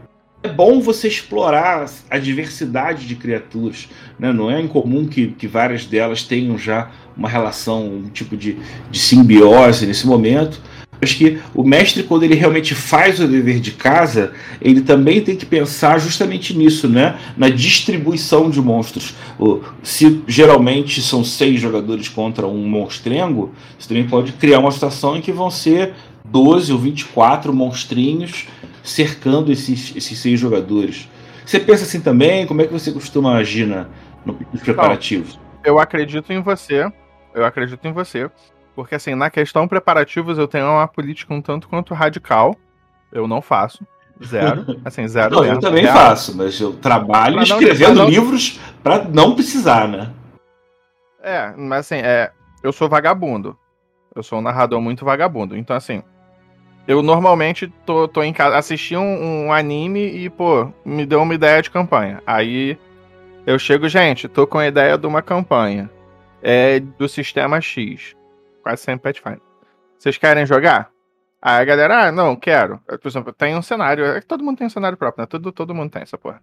é 0.44 0.50
bom 0.50 0.80
você 0.82 1.08
explorar 1.08 1.90
a 2.10 2.18
diversidade 2.18 3.08
de 3.08 3.16
criaturas. 3.16 3.88
Né? 4.18 4.34
Não 4.34 4.50
é 4.50 4.60
incomum 4.62 5.06
que, 5.06 5.28
que 5.28 5.48
várias 5.48 5.86
delas 5.86 6.24
tenham 6.24 6.58
já 6.58 6.90
uma 7.16 7.30
relação, 7.30 7.86
um 7.86 8.10
tipo 8.10 8.36
de, 8.36 8.58
de 8.90 9.00
simbiose 9.00 9.86
nesse 9.86 10.08
momento 10.08 10.62
acho 11.02 11.18
que 11.18 11.40
o 11.54 11.64
mestre, 11.64 12.04
quando 12.04 12.24
ele 12.24 12.36
realmente 12.36 12.76
faz 12.76 13.20
o 13.20 13.28
dever 13.28 13.60
de 13.60 13.72
casa, 13.72 14.34
ele 14.62 14.82
também 14.82 15.20
tem 15.22 15.36
que 15.36 15.46
pensar 15.46 16.00
justamente 16.00 16.56
nisso, 16.56 16.88
né? 16.88 17.18
Na 17.36 17.50
distribuição 17.50 18.50
de 18.50 18.62
monstros. 18.62 19.16
Se 19.82 20.22
geralmente 20.28 21.02
são 21.02 21.24
seis 21.24 21.60
jogadores 21.60 22.08
contra 22.08 22.48
um 22.48 22.68
monstrengo, 22.68 23.52
você 23.78 23.88
também 23.88 24.08
pode 24.08 24.34
criar 24.34 24.60
uma 24.60 24.72
situação 24.72 25.18
em 25.18 25.22
que 25.22 25.32
vão 25.32 25.50
ser 25.50 25.94
12 26.24 26.72
ou 26.72 26.78
24 26.78 27.52
monstrinhos 27.52 28.46
cercando 28.84 29.52
esses, 29.52 29.96
esses 29.96 30.18
seis 30.18 30.40
jogadores. 30.40 31.10
Você 31.46 31.60
pensa 31.60 31.84
assim 31.84 32.00
também? 32.00 32.46
Como 32.46 32.62
é 32.62 32.68
que 32.68 32.74
você 32.74 32.92
costuma 32.92 33.36
agir 33.36 33.66
na, 33.66 33.88
no, 34.26 34.38
nos 34.52 34.62
preparativos? 34.62 35.40
eu 35.64 35.80
acredito 35.80 36.32
em 36.32 36.42
você. 36.42 36.92
Eu 37.34 37.46
acredito 37.46 37.86
em 37.88 37.94
você. 37.94 38.30
Porque, 38.76 38.96
assim, 38.96 39.16
na 39.16 39.30
questão 39.30 39.68
preparativos, 39.68 40.38
eu 40.38 40.48
tenho 40.48 40.66
uma 40.66 40.88
política 40.88 41.34
um 41.34 41.42
tanto 41.42 41.68
quanto 41.68 41.94
radical. 41.94 42.56
Eu 43.12 43.28
não 43.28 43.42
faço. 43.42 43.86
Zero. 44.24 44.80
Assim, 44.86 45.08
zero. 45.08 45.36
Não, 45.36 45.46
eu 45.46 45.60
também 45.60 45.84
zero. 45.84 45.98
faço, 45.98 46.38
mas 46.38 46.60
eu 46.60 46.74
trabalho 46.74 47.36
pra 47.36 47.44
escrevendo 47.44 47.96
não, 47.96 48.10
livros 48.10 48.60
para 48.84 49.04
não 49.04 49.34
precisar, 49.34 49.88
né? 49.88 50.12
É, 51.24 51.54
mas 51.56 51.80
assim, 51.82 52.04
é, 52.04 52.32
eu 52.64 52.72
sou 52.72 52.88
vagabundo. 52.88 53.58
Eu 54.16 54.24
sou 54.24 54.40
um 54.40 54.42
narrador 54.42 54.82
muito 54.82 55.06
vagabundo. 55.06 55.58
Então, 55.58 55.76
assim, 55.76 56.04
eu 56.88 57.02
normalmente 57.02 57.68
tô, 57.86 58.08
tô 58.08 58.24
em 58.24 58.34
casa, 58.34 58.58
assisti 58.58 58.96
um, 58.96 59.46
um, 59.46 59.54
anime 59.54 60.00
e, 60.00 60.30
pô, 60.30 60.72
me 60.84 61.06
deu 61.06 61.22
uma 61.22 61.34
ideia 61.34 61.62
de 61.62 61.70
campanha. 61.70 62.22
Aí 62.26 62.78
eu 63.46 63.58
chego, 63.60 63.88
gente, 63.88 64.28
tô 64.28 64.48
com 64.48 64.58
a 64.58 64.68
ideia 64.68 64.98
de 64.98 65.08
uma 65.08 65.22
campanha. 65.22 65.90
É 66.42 66.80
do 66.80 67.08
sistema 67.08 67.62
X. 67.62 68.16
Quase 68.64 68.82
sempre 68.82 69.14
Pathfinder. 69.14 69.42
Vocês 69.98 70.18
querem 70.18 70.46
jogar? 70.46 70.90
Aí 71.42 71.62
a 71.62 71.66
galera, 71.66 72.08
ah, 72.08 72.12
não, 72.12 72.36
quero. 72.36 72.80
Por 72.80 73.08
exemplo, 73.08 73.32
tem 73.32 73.56
um 73.56 73.62
cenário. 73.62 74.06
É 74.06 74.20
que 74.20 74.28
todo 74.28 74.44
mundo 74.44 74.58
tem 74.58 74.68
um 74.68 74.70
cenário 74.70 74.98
próprio, 74.98 75.22
né? 75.22 75.28
Todo, 75.28 75.52
todo 75.52 75.74
mundo 75.74 75.92
tem 75.92 76.02
essa 76.02 76.18
porra. 76.18 76.42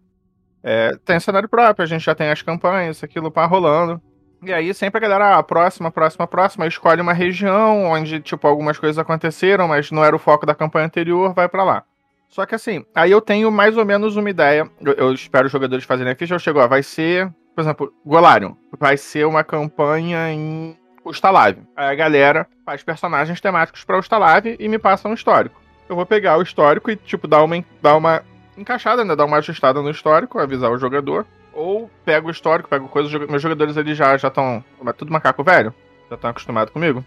É, 0.62 0.96
tem 1.04 1.16
um 1.16 1.20
cenário 1.20 1.48
próprio, 1.48 1.84
a 1.84 1.86
gente 1.86 2.04
já 2.04 2.14
tem 2.14 2.30
as 2.30 2.42
campanhas, 2.42 3.02
aquilo 3.02 3.30
pá 3.30 3.44
rolando. 3.46 4.00
E 4.42 4.52
aí 4.52 4.72
sempre 4.72 4.98
a 4.98 5.08
galera, 5.08 5.38
ah, 5.38 5.42
próxima, 5.42 5.90
próxima, 5.90 6.26
próxima, 6.26 6.66
escolhe 6.66 7.00
uma 7.00 7.12
região 7.12 7.86
onde, 7.86 8.20
tipo, 8.20 8.46
algumas 8.46 8.78
coisas 8.78 8.98
aconteceram, 8.98 9.66
mas 9.66 9.90
não 9.90 10.04
era 10.04 10.14
o 10.14 10.18
foco 10.18 10.46
da 10.46 10.54
campanha 10.54 10.86
anterior, 10.86 11.34
vai 11.34 11.48
para 11.48 11.64
lá. 11.64 11.82
Só 12.28 12.44
que 12.46 12.54
assim, 12.54 12.84
aí 12.94 13.10
eu 13.10 13.20
tenho 13.20 13.50
mais 13.50 13.76
ou 13.76 13.84
menos 13.84 14.16
uma 14.16 14.30
ideia. 14.30 14.70
Eu, 14.80 14.92
eu 14.92 15.12
espero 15.12 15.46
os 15.46 15.52
jogadores 15.52 15.84
fazerem 15.84 16.12
a 16.12 16.16
ficha. 16.16 16.34
Eu 16.34 16.38
chego, 16.38 16.60
ó, 16.60 16.68
vai 16.68 16.82
ser, 16.82 17.28
por 17.54 17.62
exemplo, 17.62 17.92
Golarion. 18.04 18.52
Vai 18.78 18.96
ser 18.96 19.26
uma 19.26 19.42
campanha 19.42 20.30
em 20.30 20.76
o 21.04 21.10
Stalav. 21.10 21.56
Aí 21.74 21.88
a 21.88 21.94
galera 21.94 22.46
faz 22.64 22.82
personagens 22.82 23.40
temáticos 23.40 23.82
para 23.82 23.96
o 23.96 24.00
Stalav 24.00 24.46
e 24.58 24.68
me 24.68 24.78
passa 24.78 25.08
um 25.08 25.14
histórico. 25.14 25.60
Eu 25.88 25.96
vou 25.96 26.04
pegar 26.04 26.36
o 26.36 26.42
histórico 26.42 26.90
e, 26.90 26.96
tipo, 26.96 27.26
dar 27.26 27.42
uma, 27.42 27.64
dar 27.80 27.96
uma 27.96 28.22
encaixada, 28.56 29.04
né? 29.04 29.16
Dar 29.16 29.24
uma 29.24 29.38
ajustada 29.38 29.80
no 29.80 29.90
histórico, 29.90 30.38
avisar 30.38 30.70
o 30.70 30.78
jogador. 30.78 31.26
Ou 31.58 31.90
pego 32.04 32.28
o 32.28 32.30
histórico, 32.30 32.68
pego 32.68 32.86
coisas. 32.86 33.12
Meus 33.28 33.42
jogadores 33.42 33.76
eles 33.76 33.98
já 33.98 34.14
estão. 34.14 34.64
É 34.86 34.92
tudo 34.92 35.12
macaco 35.12 35.42
velho. 35.42 35.74
Já 36.08 36.14
estão 36.14 36.30
acostumados 36.30 36.72
comigo. 36.72 37.04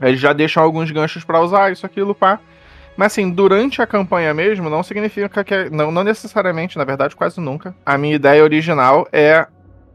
Eles 0.00 0.18
já 0.18 0.32
deixam 0.32 0.62
alguns 0.62 0.90
ganchos 0.90 1.22
para 1.22 1.38
usar, 1.38 1.70
isso, 1.70 1.84
aquilo, 1.84 2.14
pá. 2.14 2.40
Mas 2.96 3.12
assim, 3.12 3.30
durante 3.30 3.82
a 3.82 3.86
campanha 3.86 4.32
mesmo, 4.32 4.70
não 4.70 4.82
significa 4.82 5.44
que. 5.44 5.68
Não, 5.68 5.92
não 5.92 6.02
necessariamente, 6.02 6.78
na 6.78 6.84
verdade, 6.84 7.14
quase 7.14 7.38
nunca. 7.38 7.74
A 7.84 7.98
minha 7.98 8.14
ideia 8.14 8.42
original 8.42 9.06
é 9.12 9.46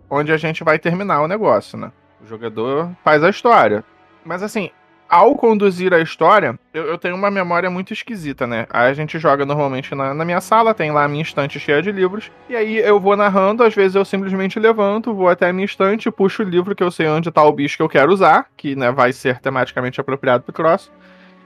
onde 0.07 0.31
a 0.31 0.37
gente 0.37 0.63
vai 0.63 0.77
terminar 0.77 1.21
o 1.21 1.27
negócio, 1.27 1.75
né? 1.75 1.91
O 2.21 2.27
jogador 2.27 2.91
faz 3.03 3.23
a 3.23 3.29
história. 3.31 3.83
Mas 4.23 4.43
assim, 4.43 4.69
ao 5.09 5.35
conduzir 5.35 5.91
a 5.93 5.99
história, 5.99 6.57
eu, 6.71 6.85
eu, 6.85 6.97
tenho 6.97 7.15
uma 7.15 7.31
memória 7.31 7.69
muito 7.69 7.91
esquisita, 7.91 8.45
né? 8.45 8.67
A 8.69 8.93
gente 8.93 9.17
joga 9.17 9.43
normalmente 9.45 9.95
na, 9.95 10.13
na, 10.13 10.23
minha 10.23 10.39
sala, 10.39 10.73
tem 10.73 10.91
lá 10.91 11.03
a 11.03 11.07
minha 11.07 11.23
estante 11.23 11.59
cheia 11.59 11.81
de 11.81 11.91
livros, 11.91 12.31
e 12.47 12.55
aí 12.55 12.77
eu 12.77 12.99
vou 12.99 13.17
narrando, 13.17 13.63
às 13.63 13.73
vezes 13.73 13.95
eu 13.95 14.05
simplesmente 14.05 14.59
levanto, 14.59 15.13
vou 15.13 15.27
até 15.27 15.49
a 15.49 15.53
minha 15.53 15.65
estante, 15.65 16.11
puxo 16.11 16.43
o 16.43 16.45
livro 16.45 16.75
que 16.75 16.83
eu 16.83 16.91
sei 16.91 17.07
onde 17.07 17.31
tá 17.31 17.43
o 17.43 17.51
bicho 17.51 17.75
que 17.75 17.83
eu 17.83 17.89
quero 17.89 18.13
usar, 18.13 18.45
que 18.55 18.75
né, 18.75 18.91
vai 18.91 19.11
ser 19.11 19.39
tematicamente 19.39 19.99
apropriado 19.99 20.43
pro 20.43 20.53
cross, 20.53 20.91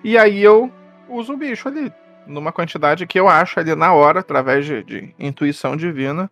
e 0.03 0.17
aí 0.17 0.43
eu 0.43 0.69
uso 1.07 1.33
o 1.33 1.37
bicho 1.37 1.69
ali, 1.69 1.89
numa 2.27 2.51
quantidade 2.51 3.07
que 3.07 3.19
eu 3.19 3.29
acho 3.29 3.59
ali 3.59 3.73
na 3.75 3.93
hora, 3.93 4.19
através 4.19 4.65
de, 4.65 4.83
de 4.83 5.15
intuição 5.17 5.77
divina, 5.77 6.29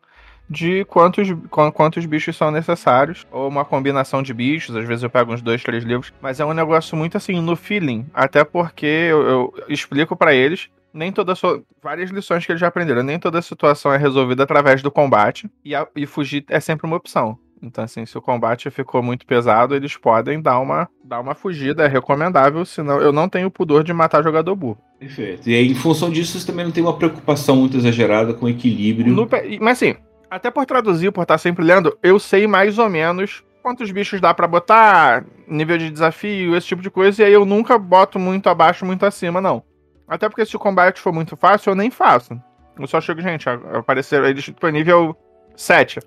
de 0.49 0.83
quantos, 0.85 1.27
quantos 1.49 2.05
bichos 2.05 2.35
são 2.35 2.51
necessários, 2.51 3.25
ou 3.31 3.47
uma 3.47 3.63
combinação 3.63 4.21
de 4.21 4.33
bichos, 4.33 4.75
às 4.75 4.85
vezes 4.85 5.03
eu 5.03 5.09
pego 5.09 5.33
uns 5.33 5.41
dois, 5.41 5.63
três 5.63 5.83
livros, 5.83 6.13
mas 6.21 6.39
é 6.39 6.45
um 6.45 6.53
negócio 6.53 6.97
muito 6.97 7.17
assim, 7.17 7.39
no 7.41 7.55
feeling, 7.55 8.05
até 8.13 8.43
porque 8.43 8.85
eu, 8.85 9.21
eu 9.21 9.53
explico 9.69 10.15
para 10.15 10.33
eles 10.33 10.69
nem 10.93 11.11
toda 11.11 11.35
so... 11.35 11.63
várias 11.81 12.09
lições 12.09 12.45
que 12.45 12.51
eles 12.51 12.59
já 12.59 12.67
aprenderam, 12.67 13.03
nem 13.03 13.17
toda 13.17 13.41
situação 13.41 13.93
é 13.93 13.97
resolvida 13.97 14.43
através 14.43 14.81
do 14.81 14.91
combate 14.91 15.49
e, 15.63 15.73
a... 15.73 15.87
e 15.95 16.05
fugir 16.05 16.43
é 16.49 16.59
sempre 16.59 16.85
uma 16.85 16.97
opção. 16.97 17.37
Então, 17.63 17.83
assim, 17.83 18.05
se 18.07 18.17
o 18.17 18.21
combate 18.21 18.71
ficou 18.71 19.03
muito 19.03 19.25
pesado, 19.25 19.75
eles 19.75 19.95
podem 19.95 20.41
dar 20.41 20.59
uma, 20.59 20.89
dar 21.03 21.19
uma 21.19 21.35
fugida, 21.35 21.85
é 21.85 21.87
recomendável, 21.87 22.65
senão 22.65 22.99
eu 22.99 23.13
não 23.13 23.29
tenho 23.29 23.51
pudor 23.51 23.83
de 23.83 23.93
matar 23.93 24.23
jogador 24.23 24.55
burro. 24.55 24.79
Perfeito. 24.99 25.47
E 25.47 25.53
aí, 25.53 25.67
em 25.67 25.75
função 25.75 26.09
disso, 26.09 26.39
você 26.39 26.47
também 26.47 26.65
não 26.65 26.71
tem 26.71 26.83
uma 26.83 26.97
preocupação 26.97 27.55
muito 27.55 27.77
exagerada 27.77 28.33
com 28.33 28.47
o 28.47 28.49
equilíbrio. 28.49 29.13
No... 29.13 29.29
Mas 29.59 29.77
assim, 29.77 29.95
até 30.31 30.49
por 30.49 30.65
traduzir, 30.65 31.11
por 31.11 31.23
estar 31.23 31.37
sempre 31.37 31.61
lendo, 31.65 31.97
eu 32.01 32.17
sei 32.17 32.47
mais 32.47 32.79
ou 32.79 32.89
menos 32.89 33.43
quantos 33.61 33.91
bichos 33.91 34.21
dá 34.21 34.33
para 34.33 34.47
botar, 34.47 35.25
nível 35.45 35.77
de 35.77 35.91
desafio, 35.91 36.55
esse 36.55 36.67
tipo 36.67 36.81
de 36.81 36.89
coisa, 36.89 37.21
e 37.21 37.25
aí 37.25 37.33
eu 37.33 37.45
nunca 37.45 37.77
boto 37.77 38.17
muito 38.17 38.49
abaixo, 38.49 38.85
muito 38.85 39.05
acima, 39.05 39.41
não. 39.41 39.61
Até 40.07 40.29
porque 40.29 40.45
se 40.45 40.55
o 40.55 40.59
combate 40.59 41.01
for 41.01 41.11
muito 41.11 41.35
fácil, 41.35 41.71
eu 41.71 41.75
nem 41.75 41.91
faço. 41.91 42.41
Eu 42.79 42.87
só 42.87 43.01
chego, 43.01 43.21
gente, 43.21 43.45
apareceram 43.49 44.25
eles 44.25 44.45
tipo 44.45 44.67
nível 44.69 45.15
7. 45.55 45.99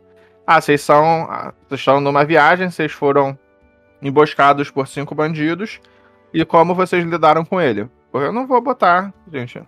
Ah, 0.47 0.61
vocês 0.61 0.81
são. 0.81 1.27
Ah, 1.31 1.53
vocês 1.69 1.81
estão 1.81 2.01
numa 2.01 2.25
viagem, 2.25 2.71
vocês 2.71 2.93
foram 2.93 3.39
emboscados 4.03 4.71
por 4.71 4.89
cinco 4.89 5.15
bandidos. 5.15 5.81
E 6.33 6.45
como 6.45 6.75
vocês 6.75 7.05
lidaram 7.05 7.45
com 7.45 7.61
ele? 7.61 7.89
Eu 8.13 8.33
não 8.33 8.47
vou 8.47 8.61
botar, 8.61 9.13
gente, 9.33 9.63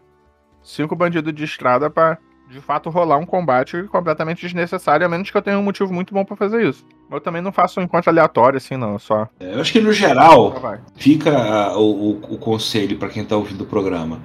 cinco 0.62 0.96
bandidos 0.96 1.32
de 1.32 1.44
estrada 1.44 1.88
para 1.88 2.18
de 2.50 2.60
fato 2.60 2.90
rolar 2.90 3.18
um 3.18 3.26
combate 3.26 3.82
completamente 3.84 4.40
desnecessário, 4.40 5.04
a 5.04 5.08
menos 5.08 5.30
que 5.30 5.36
eu 5.36 5.42
tenha 5.42 5.58
um 5.58 5.62
motivo 5.62 5.92
muito 5.92 6.14
bom 6.14 6.24
para 6.24 6.36
fazer 6.36 6.66
isso. 6.66 6.84
Eu 7.10 7.20
também 7.20 7.42
não 7.42 7.52
faço 7.52 7.80
um 7.80 7.82
encontro 7.82 8.10
aleatório, 8.10 8.56
assim, 8.56 8.76
não, 8.76 8.98
só. 8.98 9.28
É, 9.40 9.54
eu 9.54 9.60
acho 9.60 9.72
que 9.72 9.80
no 9.80 9.92
geral 9.92 10.80
fica 10.96 11.76
o, 11.76 11.82
o, 11.82 12.34
o, 12.34 12.38
conselho 12.38 12.96
para 12.96 13.08
quem 13.08 13.24
tá 13.24 13.36
ouvindo 13.36 13.62
o 13.62 13.66
programa. 13.66 14.20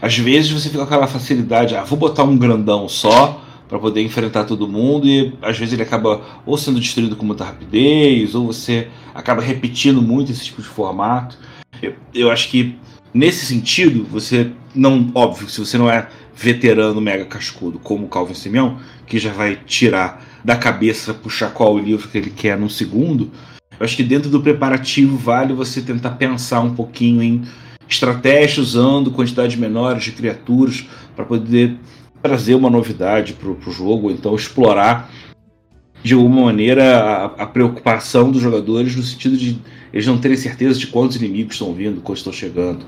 Às 0.00 0.16
vezes 0.16 0.50
você 0.50 0.68
fica 0.68 0.78
com 0.78 0.84
aquela 0.84 1.06
facilidade, 1.06 1.74
ah, 1.74 1.84
vou 1.84 1.98
botar 1.98 2.24
um 2.24 2.36
grandão 2.36 2.88
só 2.88 3.40
para 3.68 3.78
poder 3.78 4.02
enfrentar 4.02 4.44
todo 4.44 4.68
mundo 4.68 5.06
e 5.06 5.36
às 5.42 5.58
vezes 5.58 5.74
ele 5.74 5.82
acaba 5.82 6.20
ou 6.44 6.56
sendo 6.56 6.78
destruído 6.78 7.16
com 7.16 7.24
muita 7.26 7.44
rapidez 7.44 8.34
ou 8.34 8.46
você 8.46 8.88
acaba 9.14 9.42
repetindo 9.42 10.00
muito 10.00 10.30
esse 10.30 10.44
tipo 10.44 10.62
de 10.62 10.68
formato. 10.68 11.38
Eu, 11.82 11.94
eu 12.14 12.30
acho 12.30 12.48
que 12.48 12.78
nesse 13.12 13.46
sentido 13.46 14.04
você 14.04 14.50
não, 14.74 15.10
óbvio, 15.14 15.48
se 15.48 15.58
você 15.58 15.78
não 15.78 15.90
é 15.90 16.08
veterano 16.36 17.00
mega 17.00 17.24
cascudo 17.24 17.78
como 17.78 18.08
Calvin 18.08 18.34
Simeão, 18.34 18.78
que 19.06 19.18
já 19.18 19.32
vai 19.32 19.56
tirar 19.56 20.22
da 20.44 20.54
cabeça, 20.54 21.14
puxar 21.14 21.50
qual 21.50 21.74
o 21.74 21.78
livro 21.78 22.08
que 22.08 22.18
ele 22.18 22.30
quer 22.30 22.58
num 22.58 22.68
segundo, 22.68 23.32
eu 23.78 23.84
acho 23.84 23.96
que 23.96 24.02
dentro 24.02 24.30
do 24.30 24.40
preparativo 24.40 25.16
vale 25.16 25.52
você 25.52 25.80
tentar 25.80 26.10
pensar 26.10 26.60
um 26.60 26.74
pouquinho 26.74 27.22
em 27.22 27.42
estratégia 27.88 28.62
usando 28.62 29.10
quantidades 29.10 29.56
menores 29.56 30.04
de 30.04 30.12
criaturas 30.12 30.86
para 31.14 31.24
poder 31.24 31.76
trazer 32.22 32.54
uma 32.54 32.70
novidade 32.70 33.32
para 33.32 33.48
o 33.48 33.72
jogo, 33.72 34.08
ou 34.08 34.10
então 34.10 34.34
explorar 34.34 35.10
de 36.02 36.14
alguma 36.14 36.46
maneira 36.46 36.98
a, 36.98 37.24
a, 37.24 37.46
preocupação 37.46 38.30
dos 38.30 38.42
jogadores 38.42 38.94
no 38.94 39.02
sentido 39.02 39.36
de 39.36 39.58
eles 39.92 40.06
não 40.06 40.18
terem 40.18 40.36
certeza 40.36 40.78
de 40.78 40.86
quantos 40.86 41.16
inimigos 41.16 41.54
estão 41.54 41.72
vindo, 41.72 42.00
quantos 42.00 42.20
estão 42.20 42.32
chegando. 42.32 42.84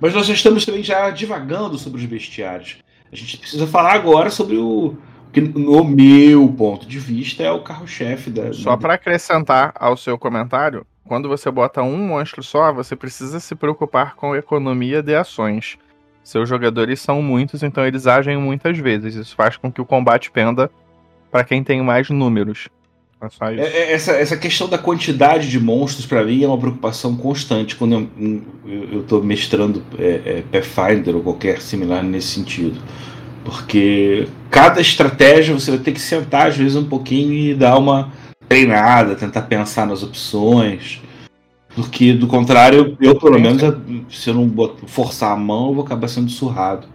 Mas 0.00 0.14
nós 0.14 0.26
já 0.26 0.34
estamos 0.34 0.64
também 0.64 0.82
já 0.82 1.10
divagando 1.10 1.78
sobre 1.78 2.00
os 2.00 2.06
bestiários. 2.06 2.76
A 3.16 3.18
gente 3.18 3.38
precisa 3.38 3.66
falar 3.66 3.94
agora 3.94 4.28
sobre 4.28 4.58
o 4.58 4.94
que, 5.32 5.40
no 5.40 5.82
meu 5.84 6.46
ponto 6.48 6.86
de 6.86 6.98
vista, 6.98 7.42
é 7.42 7.50
o 7.50 7.62
carro-chefe 7.62 8.28
da. 8.28 8.52
Só 8.52 8.76
para 8.76 8.92
acrescentar 8.92 9.72
ao 9.74 9.96
seu 9.96 10.18
comentário, 10.18 10.86
quando 11.02 11.26
você 11.26 11.50
bota 11.50 11.82
um 11.82 11.96
monstro 11.96 12.42
só, 12.42 12.70
você 12.74 12.94
precisa 12.94 13.40
se 13.40 13.54
preocupar 13.54 14.16
com 14.16 14.34
a 14.34 14.38
economia 14.38 15.02
de 15.02 15.14
ações. 15.14 15.78
Seus 16.22 16.46
jogadores 16.46 17.00
são 17.00 17.22
muitos, 17.22 17.62
então 17.62 17.86
eles 17.86 18.06
agem 18.06 18.36
muitas 18.36 18.76
vezes. 18.76 19.14
Isso 19.14 19.34
faz 19.34 19.56
com 19.56 19.72
que 19.72 19.80
o 19.80 19.86
combate 19.86 20.30
penda 20.30 20.70
para 21.30 21.42
quem 21.42 21.64
tem 21.64 21.82
mais 21.82 22.10
números. 22.10 22.68
É, 23.40 23.62
é 23.62 23.92
essa, 23.92 24.12
essa 24.12 24.36
questão 24.36 24.68
da 24.68 24.76
quantidade 24.76 25.50
de 25.50 25.58
monstros, 25.58 26.04
para 26.04 26.22
mim, 26.22 26.44
é 26.44 26.46
uma 26.46 26.58
preocupação 26.58 27.16
constante 27.16 27.74
quando 27.74 28.08
eu, 28.18 28.88
eu, 28.92 29.02
tô 29.04 29.20
mestrando 29.22 29.82
é, 29.98 30.20
é, 30.26 30.42
Pathfinder 30.60 31.16
ou 31.16 31.22
qualquer 31.22 31.62
similar 31.62 32.02
nesse 32.02 32.28
sentido. 32.28 32.78
Porque 33.42 34.28
cada 34.50 34.80
estratégia 34.80 35.54
você 35.54 35.70
vai 35.70 35.80
ter 35.80 35.92
que 35.92 36.00
sentar, 36.00 36.48
às 36.48 36.56
vezes, 36.56 36.76
um 36.76 36.84
pouquinho 36.84 37.32
e 37.32 37.54
dar 37.54 37.78
uma 37.78 38.12
treinada, 38.48 39.14
tentar 39.14 39.42
pensar 39.42 39.86
nas 39.86 40.02
opções. 40.02 41.00
Porque, 41.74 42.12
do 42.12 42.26
contrário, 42.26 42.96
eu, 43.00 43.18
pelo 43.18 43.38
menos, 43.38 43.62
se 44.10 44.28
eu 44.28 44.34
não 44.34 44.76
forçar 44.86 45.32
a 45.32 45.36
mão, 45.36 45.68
eu 45.68 45.74
vou 45.74 45.84
acabar 45.84 46.08
sendo 46.08 46.30
surrado. 46.30 46.86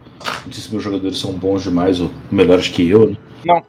Não 0.46 0.52
sei 0.52 0.64
se 0.64 0.72
meus 0.72 0.84
jogadores 0.84 1.18
são 1.18 1.34
bons 1.34 1.64
demais 1.64 2.00
ou 2.00 2.12
melhores 2.32 2.68
que 2.68 2.88
eu, 2.88 3.10
né? 3.10 3.18
Não, 3.46 3.64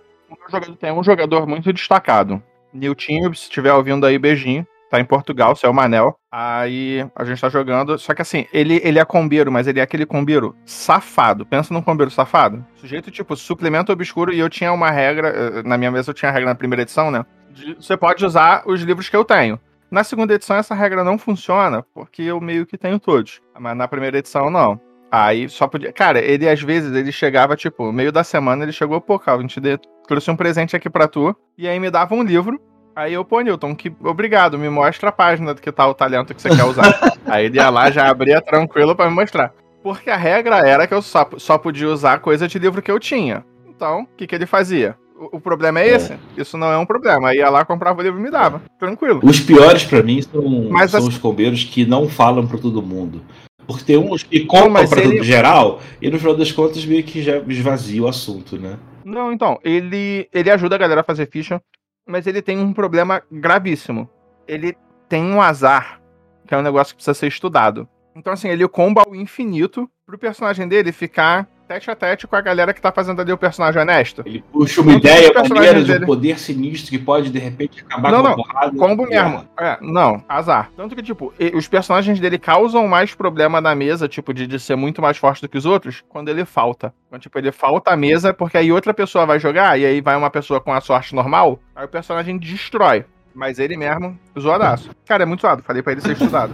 jogador, 0.52 0.76
tem 0.76 0.92
um 0.92 1.02
jogador 1.02 1.46
muito 1.46 1.72
destacado. 1.72 2.42
Niltinho, 2.72 3.34
se 3.34 3.44
estiver 3.44 3.72
ouvindo 3.72 4.06
aí, 4.06 4.18
beijinho. 4.18 4.66
Tá 4.90 5.00
em 5.00 5.04
Portugal, 5.06 5.56
seu 5.56 5.72
Manel. 5.72 6.14
Aí 6.30 7.06
a 7.16 7.24
gente 7.24 7.40
tá 7.40 7.48
jogando. 7.48 7.98
Só 7.98 8.14
que 8.14 8.20
assim, 8.20 8.46
ele, 8.52 8.78
ele 8.84 8.98
é 8.98 9.04
combeiro, 9.06 9.50
mas 9.50 9.66
ele 9.66 9.80
é 9.80 9.82
aquele 9.82 10.04
combeiro 10.04 10.54
safado. 10.66 11.46
Pensa 11.46 11.72
num 11.72 11.80
combeiro 11.80 12.10
safado. 12.10 12.62
Sujeito, 12.76 13.10
tipo, 13.10 13.34
suplemento 13.34 13.90
obscuro. 13.90 14.34
E 14.34 14.38
eu 14.38 14.50
tinha 14.50 14.70
uma 14.70 14.90
regra. 14.90 15.28
Eh, 15.28 15.62
na 15.62 15.78
minha 15.78 15.90
mesa 15.90 16.10
eu 16.10 16.14
tinha 16.14 16.28
a 16.28 16.32
regra 16.32 16.50
na 16.50 16.54
primeira 16.54 16.82
edição, 16.82 17.10
né? 17.10 17.24
De, 17.50 17.74
você 17.74 17.96
pode 17.96 18.22
usar 18.24 18.64
os 18.66 18.82
livros 18.82 19.08
que 19.08 19.16
eu 19.16 19.24
tenho. 19.24 19.58
Na 19.90 20.04
segunda 20.04 20.34
edição, 20.34 20.56
essa 20.56 20.74
regra 20.74 21.02
não 21.02 21.18
funciona, 21.18 21.82
porque 21.94 22.22
eu 22.22 22.40
meio 22.40 22.66
que 22.66 22.76
tenho 22.76 22.98
todos. 22.98 23.40
Mas 23.58 23.76
na 23.76 23.88
primeira 23.88 24.18
edição, 24.18 24.50
não. 24.50 24.78
Aí 25.12 25.46
só 25.46 25.66
podia. 25.66 25.92
Cara, 25.92 26.20
ele 26.20 26.48
às 26.48 26.62
vezes 26.62 26.90
ele 26.96 27.12
chegava, 27.12 27.54
tipo, 27.54 27.84
no 27.84 27.92
meio 27.92 28.10
da 28.10 28.24
semana, 28.24 28.62
ele 28.62 28.72
chegou, 28.72 28.98
pô, 28.98 29.18
Calvin, 29.18 29.46
te 29.46 29.60
dê 29.60 29.78
trouxe 30.08 30.30
um 30.30 30.36
presente 30.36 30.74
aqui 30.74 30.88
para 30.88 31.06
tu. 31.06 31.36
E 31.56 31.68
aí 31.68 31.78
me 31.78 31.90
dava 31.90 32.14
um 32.14 32.22
livro. 32.22 32.58
Aí 32.96 33.12
eu, 33.12 33.22
pô, 33.22 33.40
Newton, 33.40 33.74
que 33.74 33.92
obrigado, 34.02 34.58
me 34.58 34.70
mostra 34.70 35.10
a 35.10 35.12
página 35.12 35.52
do 35.52 35.60
que 35.60 35.70
tá 35.70 35.86
o 35.86 35.92
talento 35.92 36.34
que 36.34 36.40
você 36.40 36.48
quer 36.48 36.64
usar. 36.64 36.98
aí 37.26 37.44
ele 37.44 37.58
ia 37.58 37.68
lá, 37.68 37.90
já 37.90 38.08
abria 38.08 38.40
tranquilo 38.40 38.96
para 38.96 39.10
me 39.10 39.14
mostrar. 39.14 39.52
Porque 39.82 40.08
a 40.08 40.16
regra 40.16 40.66
era 40.66 40.86
que 40.86 40.94
eu 40.94 41.02
só, 41.02 41.28
só 41.36 41.58
podia 41.58 41.88
usar 41.88 42.20
coisa 42.20 42.48
de 42.48 42.58
livro 42.58 42.80
que 42.80 42.90
eu 42.90 42.98
tinha. 42.98 43.44
Então, 43.68 44.02
o 44.02 44.16
que, 44.16 44.26
que 44.26 44.34
ele 44.34 44.46
fazia? 44.46 44.96
O, 45.14 45.36
o 45.36 45.40
problema 45.40 45.80
é 45.80 45.88
esse? 45.88 46.12
É. 46.12 46.18
Isso 46.36 46.56
não 46.56 46.72
é 46.72 46.78
um 46.78 46.86
problema. 46.86 47.28
Aí 47.28 47.38
ia 47.38 47.50
lá, 47.50 47.64
comprava 47.64 48.00
o 48.00 48.02
livro 48.02 48.18
e 48.18 48.22
me 48.22 48.30
dava. 48.30 48.62
Tranquilo. 48.78 49.20
Os 49.22 49.40
piores 49.40 49.84
para 49.84 50.02
mim 50.02 50.22
são, 50.22 50.68
Mas 50.70 50.90
são 50.90 51.00
assim... 51.00 51.08
os 51.08 51.18
combeiros 51.18 51.64
que 51.64 51.84
não 51.84 52.08
falam 52.08 52.46
para 52.46 52.58
todo 52.58 52.82
mundo. 52.82 53.22
Porque 53.66 53.84
tem 53.84 53.96
uns 53.96 54.22
que 54.22 54.44
compram 54.44 54.86
para 54.88 55.00
ele... 55.00 55.22
geral 55.22 55.80
e 56.00 56.10
no 56.10 56.18
final 56.18 56.36
das 56.36 56.50
contas 56.50 56.84
meio 56.84 57.02
que 57.04 57.22
já 57.22 57.38
esvazia 57.38 58.02
o 58.02 58.08
assunto, 58.08 58.58
né? 58.58 58.78
Não, 59.04 59.32
então, 59.32 59.58
ele, 59.64 60.28
ele 60.32 60.50
ajuda 60.50 60.76
a 60.76 60.78
galera 60.78 61.00
a 61.00 61.04
fazer 61.04 61.28
ficha, 61.28 61.60
mas 62.06 62.26
ele 62.26 62.42
tem 62.42 62.58
um 62.58 62.72
problema 62.72 63.22
gravíssimo. 63.30 64.08
Ele 64.46 64.76
tem 65.08 65.22
um 65.22 65.40
azar, 65.40 66.00
que 66.46 66.54
é 66.54 66.58
um 66.58 66.62
negócio 66.62 66.94
que 66.94 66.96
precisa 66.96 67.14
ser 67.14 67.28
estudado. 67.28 67.88
Então, 68.14 68.32
assim, 68.32 68.48
ele 68.48 68.66
comba 68.68 69.02
ao 69.02 69.14
infinito 69.14 69.88
pro 70.06 70.18
personagem 70.18 70.68
dele 70.68 70.92
ficar 70.92 71.48
tete 71.72 71.90
a 71.90 71.96
tete 71.96 72.26
com 72.26 72.36
a 72.36 72.40
galera 72.40 72.72
que 72.74 72.80
tá 72.80 72.92
fazendo 72.92 73.20
ali 73.20 73.32
o 73.32 73.38
personagem 73.38 73.80
honesto. 73.80 74.22
Ele 74.26 74.44
puxa 74.52 74.80
uma 74.80 74.92
ideia 74.92 75.32
maneira 75.48 75.82
de 75.82 75.92
um 75.92 76.06
poder 76.06 76.38
sinistro 76.38 76.90
que 76.90 76.98
pode, 76.98 77.30
de 77.30 77.38
repente, 77.38 77.82
acabar 77.82 78.12
não, 78.12 78.18
com 78.18 78.24
não, 78.24 78.32
a 78.32 78.36
porrada. 78.36 78.78
Combo 78.78 79.06
mesmo. 79.06 79.44
É, 79.58 79.78
não, 79.80 80.22
azar. 80.28 80.70
Tanto 80.76 80.94
que, 80.94 81.02
tipo, 81.02 81.32
os 81.54 81.68
personagens 81.68 82.20
dele 82.20 82.38
causam 82.38 82.86
mais 82.86 83.14
problema 83.14 83.60
na 83.60 83.74
mesa, 83.74 84.08
tipo, 84.08 84.34
de, 84.34 84.46
de 84.46 84.58
ser 84.58 84.76
muito 84.76 85.00
mais 85.00 85.16
forte 85.16 85.40
do 85.40 85.48
que 85.48 85.58
os 85.58 85.66
outros, 85.66 86.02
quando 86.08 86.28
ele 86.28 86.44
falta. 86.44 86.92
Quando, 87.08 87.22
tipo, 87.22 87.38
ele 87.38 87.52
falta 87.52 87.90
a 87.90 87.96
mesa, 87.96 88.34
porque 88.34 88.58
aí 88.58 88.70
outra 88.70 88.92
pessoa 88.92 89.24
vai 89.24 89.38
jogar, 89.38 89.78
e 89.78 89.86
aí 89.86 90.00
vai 90.00 90.16
uma 90.16 90.30
pessoa 90.30 90.60
com 90.60 90.72
a 90.72 90.80
sorte 90.80 91.14
normal, 91.14 91.58
aí 91.74 91.84
o 91.84 91.88
personagem 91.88 92.38
destrói. 92.38 93.04
Mas 93.34 93.58
ele 93.58 93.76
mesmo, 93.78 94.18
zoadaço. 94.38 94.90
Cara, 95.06 95.22
é 95.22 95.26
muito 95.26 95.40
zoado. 95.40 95.62
Falei 95.62 95.82
pra 95.82 95.92
ele 95.92 96.02
ser 96.02 96.12
estudado. 96.12 96.52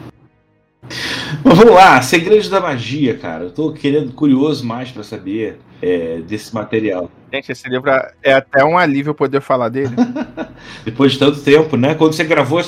Mas 1.44 1.56
vamos 1.56 1.74
lá, 1.74 2.00
Segredos 2.02 2.48
da 2.48 2.60
Magia, 2.60 3.16
cara. 3.16 3.44
Eu 3.44 3.50
tô 3.50 3.72
querendo, 3.72 4.12
curioso 4.12 4.66
mais 4.66 4.90
para 4.90 5.02
saber 5.02 5.58
é, 5.82 6.20
desse 6.26 6.54
material. 6.54 7.10
Gente, 7.32 7.52
esse 7.52 7.68
livro 7.68 7.90
é 8.22 8.32
até 8.32 8.64
um 8.64 8.78
alívio 8.78 9.14
poder 9.14 9.40
falar 9.40 9.68
dele. 9.68 9.94
Depois 10.84 11.12
de 11.12 11.18
tanto 11.18 11.40
tempo, 11.40 11.76
né? 11.76 11.94
Quando 11.94 12.12
você 12.12 12.24
gravou 12.24 12.60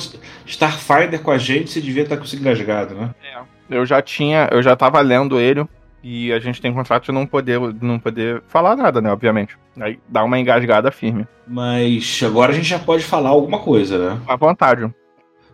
Starfinder 0.45 1.21
com 1.21 1.31
a 1.31 1.37
gente, 1.37 1.71
você 1.71 1.81
devia 1.81 2.03
estar 2.03 2.17
com 2.17 2.23
isso 2.23 2.35
engasgado, 2.35 2.95
né? 2.95 3.09
É. 3.23 3.39
Eu 3.69 3.85
já 3.85 4.01
tinha, 4.01 4.49
eu 4.51 4.61
já 4.61 4.75
tava 4.75 4.99
lendo 4.99 5.39
ele 5.39 5.65
e 6.03 6.31
a 6.33 6.39
gente 6.39 6.61
tem 6.61 6.73
contrato 6.73 7.05
de 7.05 7.11
não 7.11 7.25
poder, 7.25 7.59
não 7.81 7.99
poder 7.99 8.41
falar 8.47 8.75
nada, 8.75 9.01
né? 9.01 9.11
Obviamente. 9.11 9.57
Aí 9.79 9.99
dá 10.07 10.23
uma 10.23 10.39
engasgada 10.39 10.91
firme. 10.91 11.27
Mas 11.47 12.21
agora 12.23 12.51
a 12.51 12.55
gente 12.55 12.67
já 12.67 12.79
pode 12.79 13.03
falar 13.03 13.29
alguma 13.29 13.59
coisa, 13.59 13.97
né? 13.97 14.19
À 14.27 14.35
vontade. 14.35 14.91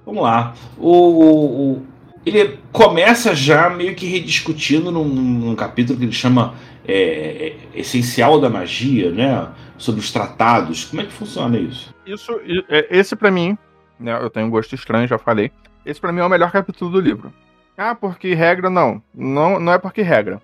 Vamos 0.06 0.24
lá. 0.24 0.54
O, 0.78 1.74
o 1.74 1.84
ele 2.28 2.60
começa 2.72 3.36
já 3.36 3.70
meio 3.70 3.96
que 3.96 4.06
rediscutindo 4.06 4.92
num, 4.92 5.06
num 5.06 5.56
capítulo 5.56 5.98
que 5.98 6.06
ele 6.06 6.12
chama 6.12 6.56
é, 6.88 7.56
é, 7.74 7.80
Essencial 7.80 8.40
da 8.40 8.50
Magia, 8.50 9.12
né? 9.12 9.48
Sobre 9.78 10.00
os 10.00 10.12
tratados. 10.12 10.86
Como 10.86 11.02
é 11.02 11.06
que 11.06 11.12
funciona 11.12 11.58
isso? 11.58 11.94
Isso, 12.06 12.40
é, 12.70 12.88
esse 12.90 13.16
para 13.16 13.30
mim, 13.30 13.58
né? 14.00 14.18
Eu 14.22 14.30
tenho 14.30 14.48
um 14.48 14.50
gosto 14.50 14.74
estranho, 14.74 15.08
já 15.08 15.18
falei. 15.18 15.52
Esse 15.86 16.02
para 16.02 16.12
mim 16.12 16.22
é 16.22 16.26
o 16.26 16.30
melhor 16.30 16.52
capítulo 16.52 16.92
do 16.92 17.00
livro. 17.00 17.32
Ah, 17.78 17.94
porque 17.94 18.34
regra 18.34 18.70
não. 18.70 19.02
Não, 19.14 19.60
não 19.60 19.74
é 19.74 19.78
porque 19.78 20.02
regra. 20.02 20.42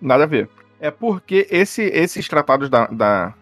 Nada 0.00 0.24
a 0.24 0.26
ver. 0.26 0.48
É 0.80 0.90
porque 0.90 1.46
esse, 1.50 1.82
esses 1.82 2.28
tratados 2.28 2.68
da, 2.68 2.86
da 2.86 3.32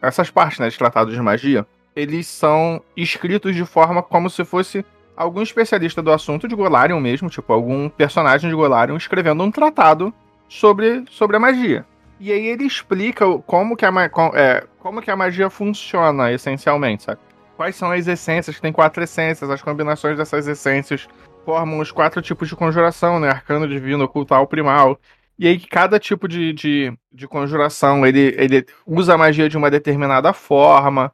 essas 0.00 0.30
partes, 0.30 0.58
né, 0.58 0.68
de 0.68 0.78
tratados 0.78 1.14
de 1.14 1.20
magia, 1.20 1.66
eles 1.94 2.26
são 2.26 2.82
escritos 2.96 3.54
de 3.54 3.64
forma 3.64 4.02
como 4.02 4.30
se 4.30 4.44
fosse 4.44 4.84
algum 5.18 5.42
especialista 5.42 6.00
do 6.00 6.12
assunto 6.12 6.46
de 6.46 6.54
Golarion 6.54 7.00
mesmo, 7.00 7.28
tipo 7.28 7.52
algum 7.52 7.88
personagem 7.88 8.48
de 8.48 8.54
Golarion 8.54 8.96
escrevendo 8.96 9.42
um 9.42 9.50
tratado 9.50 10.14
sobre, 10.48 11.04
sobre 11.10 11.36
a 11.36 11.40
magia. 11.40 11.84
E 12.20 12.30
aí 12.32 12.46
ele 12.46 12.64
explica 12.64 13.26
como 13.40 13.76
que, 13.76 13.84
a, 13.84 13.90
é, 14.34 14.64
como 14.78 15.02
que 15.02 15.10
a 15.10 15.16
magia 15.16 15.50
funciona 15.50 16.32
essencialmente, 16.32 17.02
sabe? 17.02 17.20
Quais 17.56 17.74
são 17.74 17.90
as 17.90 18.06
essências, 18.06 18.54
que 18.54 18.62
tem 18.62 18.72
quatro 18.72 19.02
essências, 19.02 19.50
as 19.50 19.60
combinações 19.60 20.16
dessas 20.16 20.46
essências 20.46 21.08
formam 21.44 21.80
os 21.80 21.90
quatro 21.90 22.22
tipos 22.22 22.48
de 22.48 22.54
conjuração, 22.54 23.18
né? 23.18 23.28
Arcano, 23.28 23.66
divino, 23.66 24.04
ocultal, 24.04 24.46
primal. 24.46 24.98
E 25.36 25.48
aí 25.48 25.58
cada 25.58 25.98
tipo 25.98 26.28
de, 26.28 26.52
de, 26.52 26.92
de 27.12 27.26
conjuração, 27.26 28.06
ele, 28.06 28.34
ele 28.38 28.64
usa 28.86 29.14
a 29.14 29.18
magia 29.18 29.48
de 29.48 29.56
uma 29.56 29.70
determinada 29.70 30.32
forma. 30.32 31.12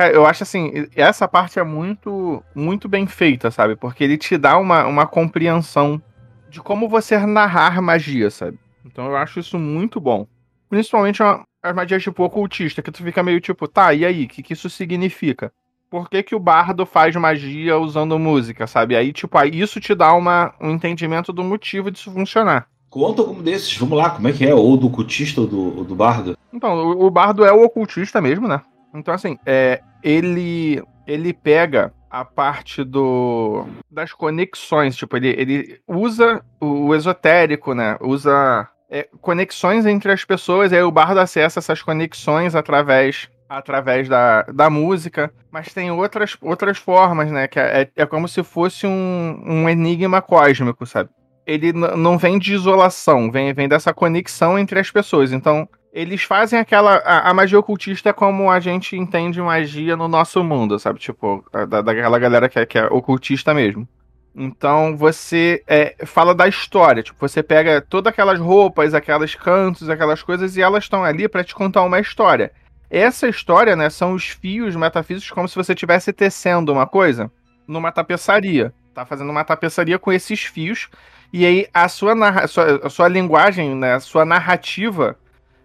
Cara, 0.00 0.14
eu 0.14 0.24
acho 0.24 0.44
assim, 0.44 0.86
essa 0.96 1.28
parte 1.28 1.58
é 1.58 1.62
muito, 1.62 2.42
muito 2.54 2.88
bem 2.88 3.06
feita, 3.06 3.50
sabe? 3.50 3.76
Porque 3.76 4.02
ele 4.02 4.16
te 4.16 4.38
dá 4.38 4.56
uma, 4.56 4.86
uma 4.86 5.06
compreensão 5.06 6.00
de 6.48 6.58
como 6.58 6.88
você 6.88 7.18
narrar 7.18 7.82
magia, 7.82 8.30
sabe? 8.30 8.58
Então 8.82 9.04
eu 9.04 9.14
acho 9.14 9.40
isso 9.40 9.58
muito 9.58 10.00
bom. 10.00 10.26
Principalmente 10.70 11.22
as 11.22 11.74
magias 11.74 12.02
tipo 12.02 12.24
ocultista, 12.24 12.80
que 12.80 12.90
tu 12.90 13.02
fica 13.02 13.22
meio 13.22 13.42
tipo, 13.42 13.68
tá, 13.68 13.92
e 13.92 14.06
aí, 14.06 14.24
o 14.24 14.28
que, 14.28 14.42
que 14.42 14.54
isso 14.54 14.70
significa? 14.70 15.52
Por 15.90 16.08
que, 16.08 16.22
que 16.22 16.34
o 16.34 16.40
bardo 16.40 16.86
faz 16.86 17.14
magia 17.16 17.76
usando 17.76 18.18
música, 18.18 18.66
sabe? 18.66 18.96
Aí, 18.96 19.12
tipo, 19.12 19.36
aí 19.36 19.50
isso 19.50 19.78
te 19.80 19.94
dá 19.94 20.14
uma, 20.14 20.54
um 20.58 20.70
entendimento 20.70 21.30
do 21.30 21.44
motivo 21.44 21.90
disso 21.90 22.10
funcionar. 22.10 22.68
Conta 22.88 23.20
algum 23.20 23.42
desses, 23.42 23.76
vamos 23.76 23.98
lá, 23.98 24.08
como 24.08 24.28
é 24.28 24.32
que 24.32 24.46
é? 24.46 24.54
Ou 24.54 24.78
do 24.78 24.88
cultista 24.88 25.42
ou 25.42 25.46
do, 25.46 25.78
ou 25.78 25.84
do 25.84 25.94
bardo? 25.94 26.38
Então, 26.50 26.74
o, 26.74 27.04
o 27.04 27.10
bardo 27.10 27.44
é 27.44 27.52
o 27.52 27.62
ocultista 27.62 28.18
mesmo, 28.18 28.48
né? 28.48 28.62
Então, 28.94 29.14
assim, 29.14 29.38
é, 29.46 29.80
ele, 30.02 30.82
ele 31.06 31.32
pega 31.32 31.92
a 32.10 32.24
parte 32.24 32.82
do 32.82 33.66
das 33.90 34.12
conexões, 34.12 34.96
tipo, 34.96 35.16
ele, 35.16 35.28
ele 35.28 35.80
usa 35.86 36.42
o, 36.60 36.86
o 36.86 36.94
esotérico, 36.94 37.72
né? 37.72 37.96
Usa 38.00 38.68
é, 38.90 39.08
conexões 39.20 39.86
entre 39.86 40.10
as 40.10 40.24
pessoas, 40.24 40.72
e 40.72 40.76
aí 40.76 40.82
o 40.82 40.90
bardo 40.90 41.20
acessa 41.20 41.60
essas 41.60 41.80
conexões 41.80 42.54
através 42.54 43.30
através 43.48 44.08
da, 44.08 44.42
da 44.42 44.70
música, 44.70 45.32
mas 45.50 45.74
tem 45.74 45.90
outras, 45.90 46.36
outras 46.40 46.78
formas, 46.78 47.32
né? 47.32 47.48
Que 47.48 47.58
é, 47.58 47.82
é, 47.82 48.02
é 48.02 48.06
como 48.06 48.28
se 48.28 48.44
fosse 48.44 48.86
um, 48.86 49.42
um 49.44 49.68
enigma 49.68 50.22
cósmico, 50.22 50.86
sabe? 50.86 51.10
Ele 51.44 51.72
não 51.72 52.16
vem 52.16 52.38
de 52.38 52.54
isolação, 52.54 53.28
vem, 53.28 53.52
vem 53.52 53.68
dessa 53.68 53.92
conexão 53.92 54.56
entre 54.56 54.78
as 54.78 54.88
pessoas. 54.88 55.32
Então, 55.32 55.68
eles 55.92 56.22
fazem 56.22 56.58
aquela. 56.58 56.96
A, 56.96 57.30
a, 57.30 57.34
magia 57.34 57.58
ocultista 57.58 58.12
como 58.12 58.50
a 58.50 58.60
gente 58.60 58.96
entende 58.96 59.40
magia 59.40 59.96
no 59.96 60.08
nosso 60.08 60.42
mundo, 60.44 60.78
sabe? 60.78 60.98
Tipo, 60.98 61.44
da, 61.68 61.82
daquela 61.82 62.18
galera 62.18 62.48
que 62.48 62.58
é, 62.58 62.66
que 62.66 62.78
é 62.78 62.86
ocultista 62.86 63.52
mesmo. 63.52 63.88
Então 64.34 64.96
você 64.96 65.62
é, 65.66 65.96
fala 66.06 66.34
da 66.34 66.46
história, 66.46 67.02
tipo, 67.02 67.18
você 67.20 67.42
pega 67.42 67.80
todas 67.80 68.12
aquelas 68.12 68.38
roupas, 68.38 68.94
aquelas 68.94 69.34
cantos, 69.34 69.90
aquelas 69.90 70.22
coisas 70.22 70.56
e 70.56 70.62
elas 70.62 70.84
estão 70.84 71.04
ali 71.04 71.28
para 71.28 71.42
te 71.42 71.54
contar 71.54 71.82
uma 71.82 71.98
história. 71.98 72.52
Essa 72.88 73.28
história, 73.28 73.74
né, 73.74 73.90
são 73.90 74.14
os 74.14 74.28
fios 74.28 74.76
metafísicos 74.76 75.30
como 75.30 75.48
se 75.48 75.56
você 75.56 75.72
estivesse 75.72 76.12
tecendo 76.12 76.72
uma 76.72 76.86
coisa 76.86 77.30
numa 77.66 77.90
tapeçaria. 77.90 78.72
Tá 78.94 79.04
fazendo 79.04 79.30
uma 79.30 79.44
tapeçaria 79.44 79.98
com 79.98 80.12
esses 80.12 80.44
fios 80.44 80.88
e 81.32 81.44
aí 81.44 81.66
a 81.74 81.88
sua, 81.88 82.14
narra, 82.14 82.44
a 82.44 82.48
sua, 82.48 82.86
a 82.86 82.90
sua 82.90 83.08
linguagem, 83.08 83.74
né, 83.74 83.94
a 83.94 84.00
sua 84.00 84.24
narrativa 84.24 85.16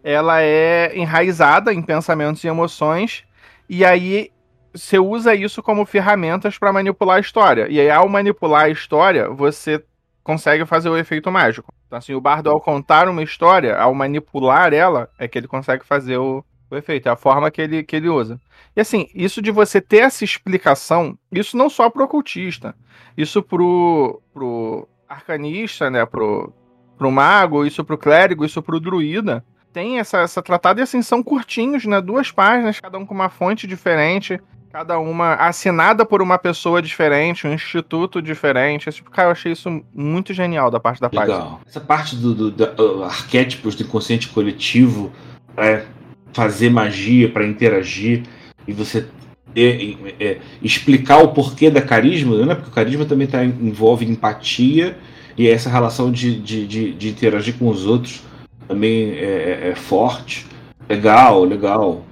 ela 0.06 0.40
é 0.40 0.96
enraizada 0.96 1.74
em 1.74 1.82
pensamentos 1.82 2.44
e 2.44 2.48
emoções, 2.48 3.24
e 3.68 3.84
aí 3.84 4.30
você 4.72 5.00
usa 5.00 5.34
isso 5.34 5.64
como 5.64 5.84
ferramentas 5.84 6.60
para 6.60 6.72
manipular 6.72 7.18
a 7.18 7.20
história. 7.20 7.68
E 7.68 7.80
aí, 7.80 7.90
ao 7.90 8.08
manipular 8.08 8.66
a 8.66 8.70
história, 8.70 9.28
você 9.30 9.84
consegue 10.24 10.64
fazer 10.64 10.90
o 10.90 10.98
efeito 10.98 11.32
mágico. 11.32 11.74
Então, 11.88 11.98
assim, 11.98 12.14
o 12.14 12.22
bardo, 12.22 12.52
ao 12.52 12.62
contar 12.62 13.10
uma 13.10 13.24
história, 13.24 13.76
ao 13.76 13.96
manipular 13.96 14.76
ela, 14.76 15.10
é 15.18 15.28
que 15.28 15.40
ele 15.40 15.48
consegue 15.48 15.84
fazer 15.84 16.18
o, 16.18 16.46
o 16.70 16.76
efeito. 16.76 17.10
É 17.10 17.12
a 17.12 17.16
forma 17.16 17.50
que 17.50 17.60
ele, 17.60 17.82
que 17.82 17.96
ele 17.96 18.10
usa. 18.10 18.40
E 18.76 18.82
assim, 18.82 19.08
isso 19.16 19.42
de 19.42 19.50
você 19.50 19.82
ter 19.82 20.04
essa 20.04 20.24
explicação, 20.24 21.18
isso 21.32 21.58
não 21.58 21.68
só 21.68 21.90
pro 21.90 22.04
ocultista, 22.04 22.76
isso 23.18 23.42
pro, 23.42 24.22
pro 24.32 24.88
arcanista, 25.10 25.90
né, 25.90 26.06
pro, 26.06 26.54
pro 26.96 27.10
mago, 27.10 27.66
isso 27.66 27.84
pro 27.84 27.98
clérigo, 27.98 28.46
isso 28.46 28.62
pro 28.62 28.80
druida, 28.80 29.44
tem 29.76 30.00
essa, 30.00 30.20
essa 30.20 30.42
tratada 30.42 30.80
e 30.80 30.84
assim, 30.84 31.02
são 31.02 31.22
curtinhos, 31.22 31.86
né? 31.86 32.00
Duas 32.00 32.32
páginas, 32.32 32.80
cada 32.80 32.98
um 32.98 33.06
com 33.06 33.14
uma 33.14 33.28
fonte 33.28 33.68
diferente, 33.68 34.40
cada 34.72 34.98
uma 34.98 35.34
assinada 35.34 36.06
por 36.06 36.22
uma 36.22 36.38
pessoa 36.38 36.82
diferente, 36.82 37.46
um 37.46 37.54
instituto 37.54 38.22
diferente. 38.22 38.90
Tipo, 38.90 39.12
cara, 39.12 39.28
eu 39.28 39.32
achei 39.34 39.52
isso 39.52 39.84
muito 39.94 40.34
genial 40.34 40.72
da 40.72 40.80
parte 40.80 41.02
da 41.02 41.10
Legal. 41.12 41.28
página. 41.28 41.60
Essa 41.68 41.82
parte 41.82 42.16
do, 42.16 42.34
do, 42.34 42.52
do 42.52 43.00
uh, 43.00 43.04
arquétipos 43.04 43.76
do 43.76 43.84
inconsciente 43.84 44.30
coletivo, 44.30 45.12
é, 45.58 45.84
fazer 46.32 46.70
magia, 46.70 47.30
para 47.30 47.46
interagir, 47.46 48.24
e 48.66 48.72
você 48.72 49.06
é, 49.54 49.94
é, 50.22 50.38
explicar 50.62 51.18
o 51.18 51.34
porquê 51.34 51.70
da 51.70 51.82
carisma, 51.82 52.46
né? 52.46 52.56
Porque 52.56 52.70
o 52.70 52.74
carisma 52.74 53.04
também 53.04 53.28
tá, 53.28 53.44
envolve 53.44 54.06
empatia 54.06 54.98
e 55.38 55.50
essa 55.50 55.70
relação 55.70 56.14
de, 56.14 56.40
de, 56.40 56.66
de, 56.66 56.94
de 56.94 57.10
interagir 57.10 57.58
com 57.58 57.68
os 57.68 57.86
outros 57.86 58.24
também 58.68 59.12
é, 59.12 59.24
é, 59.24 59.70
é 59.70 59.76
forte. 59.76 60.46
Legal, 60.88 61.44
legal, 61.44 62.04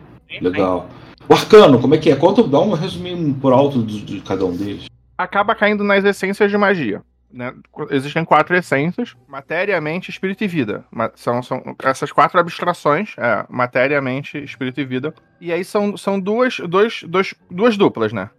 legal. 0.41 0.89
O 1.27 1.33
Arcano, 1.33 1.79
como 1.79 1.95
é 1.95 1.97
que 1.97 2.09
é? 2.09 2.15
Conta, 2.15 2.43
dá 2.43 2.59
um 2.59 2.73
resuminho 2.73 3.33
por 3.35 3.53
alto 3.53 3.83
de, 3.83 4.19
cada 4.21 4.45
um 4.45 4.55
deles. 4.55 4.87
Acaba 5.17 5.55
caindo 5.55 5.83
nas 5.83 6.03
essências 6.03 6.49
de 6.49 6.57
magia. 6.57 7.01
Né? 7.31 7.53
Existem 7.91 8.25
quatro 8.25 8.55
essências: 8.55 9.15
matéria, 9.27 9.79
mente, 9.79 10.09
espírito 10.09 10.43
e 10.43 10.47
vida. 10.47 10.85
São, 11.15 11.41
são 11.41 11.75
essas 11.83 12.11
quatro 12.11 12.39
abstrações: 12.39 13.15
é, 13.17 13.45
matéria, 13.49 14.01
mente, 14.01 14.37
espírito 14.43 14.81
e 14.81 14.85
vida. 14.85 15.13
E 15.39 15.51
aí 15.51 15.63
são, 15.63 15.95
são 15.95 16.19
duas, 16.19 16.59
dois, 16.59 17.03
dois, 17.07 17.33
duas 17.49 17.77
duplas, 17.77 18.11
né? 18.11 18.29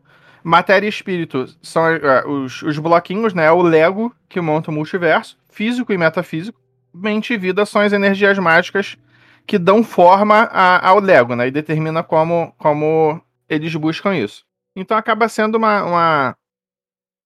Matéria 0.43 0.87
e 0.87 0.91
espírito 0.91 1.47
são 1.63 1.87
é, 1.89 2.27
os, 2.27 2.63
os 2.63 2.79
bloquinhos, 2.79 3.33
né? 3.33 3.47
É 3.47 3.53
o 3.53 3.63
Lego 3.63 4.15
que 4.29 4.41
monta 4.41 4.71
o 4.71 4.75
multiverso, 4.75 5.39
físico 5.49 5.93
e 5.93 5.99
metafísico 5.99 6.64
mente 6.95 7.35
e 7.35 7.39
vida 7.39 7.67
são 7.67 7.83
as 7.83 7.93
energias 7.93 8.39
mágicas 8.39 8.97
que 9.47 9.59
dão 9.59 9.83
forma 9.83 10.49
a, 10.53 10.89
ao 10.89 11.01
Lego, 11.01 11.35
né? 11.35 11.49
E 11.49 11.51
determina 11.51 12.03
como, 12.03 12.55
como 12.57 13.21
eles 13.49 13.75
buscam 13.75 14.15
isso. 14.15 14.45
Então 14.77 14.97
acaba 14.97 15.29
sendo 15.29 15.57
uma, 15.57 15.85
uma 15.85 16.37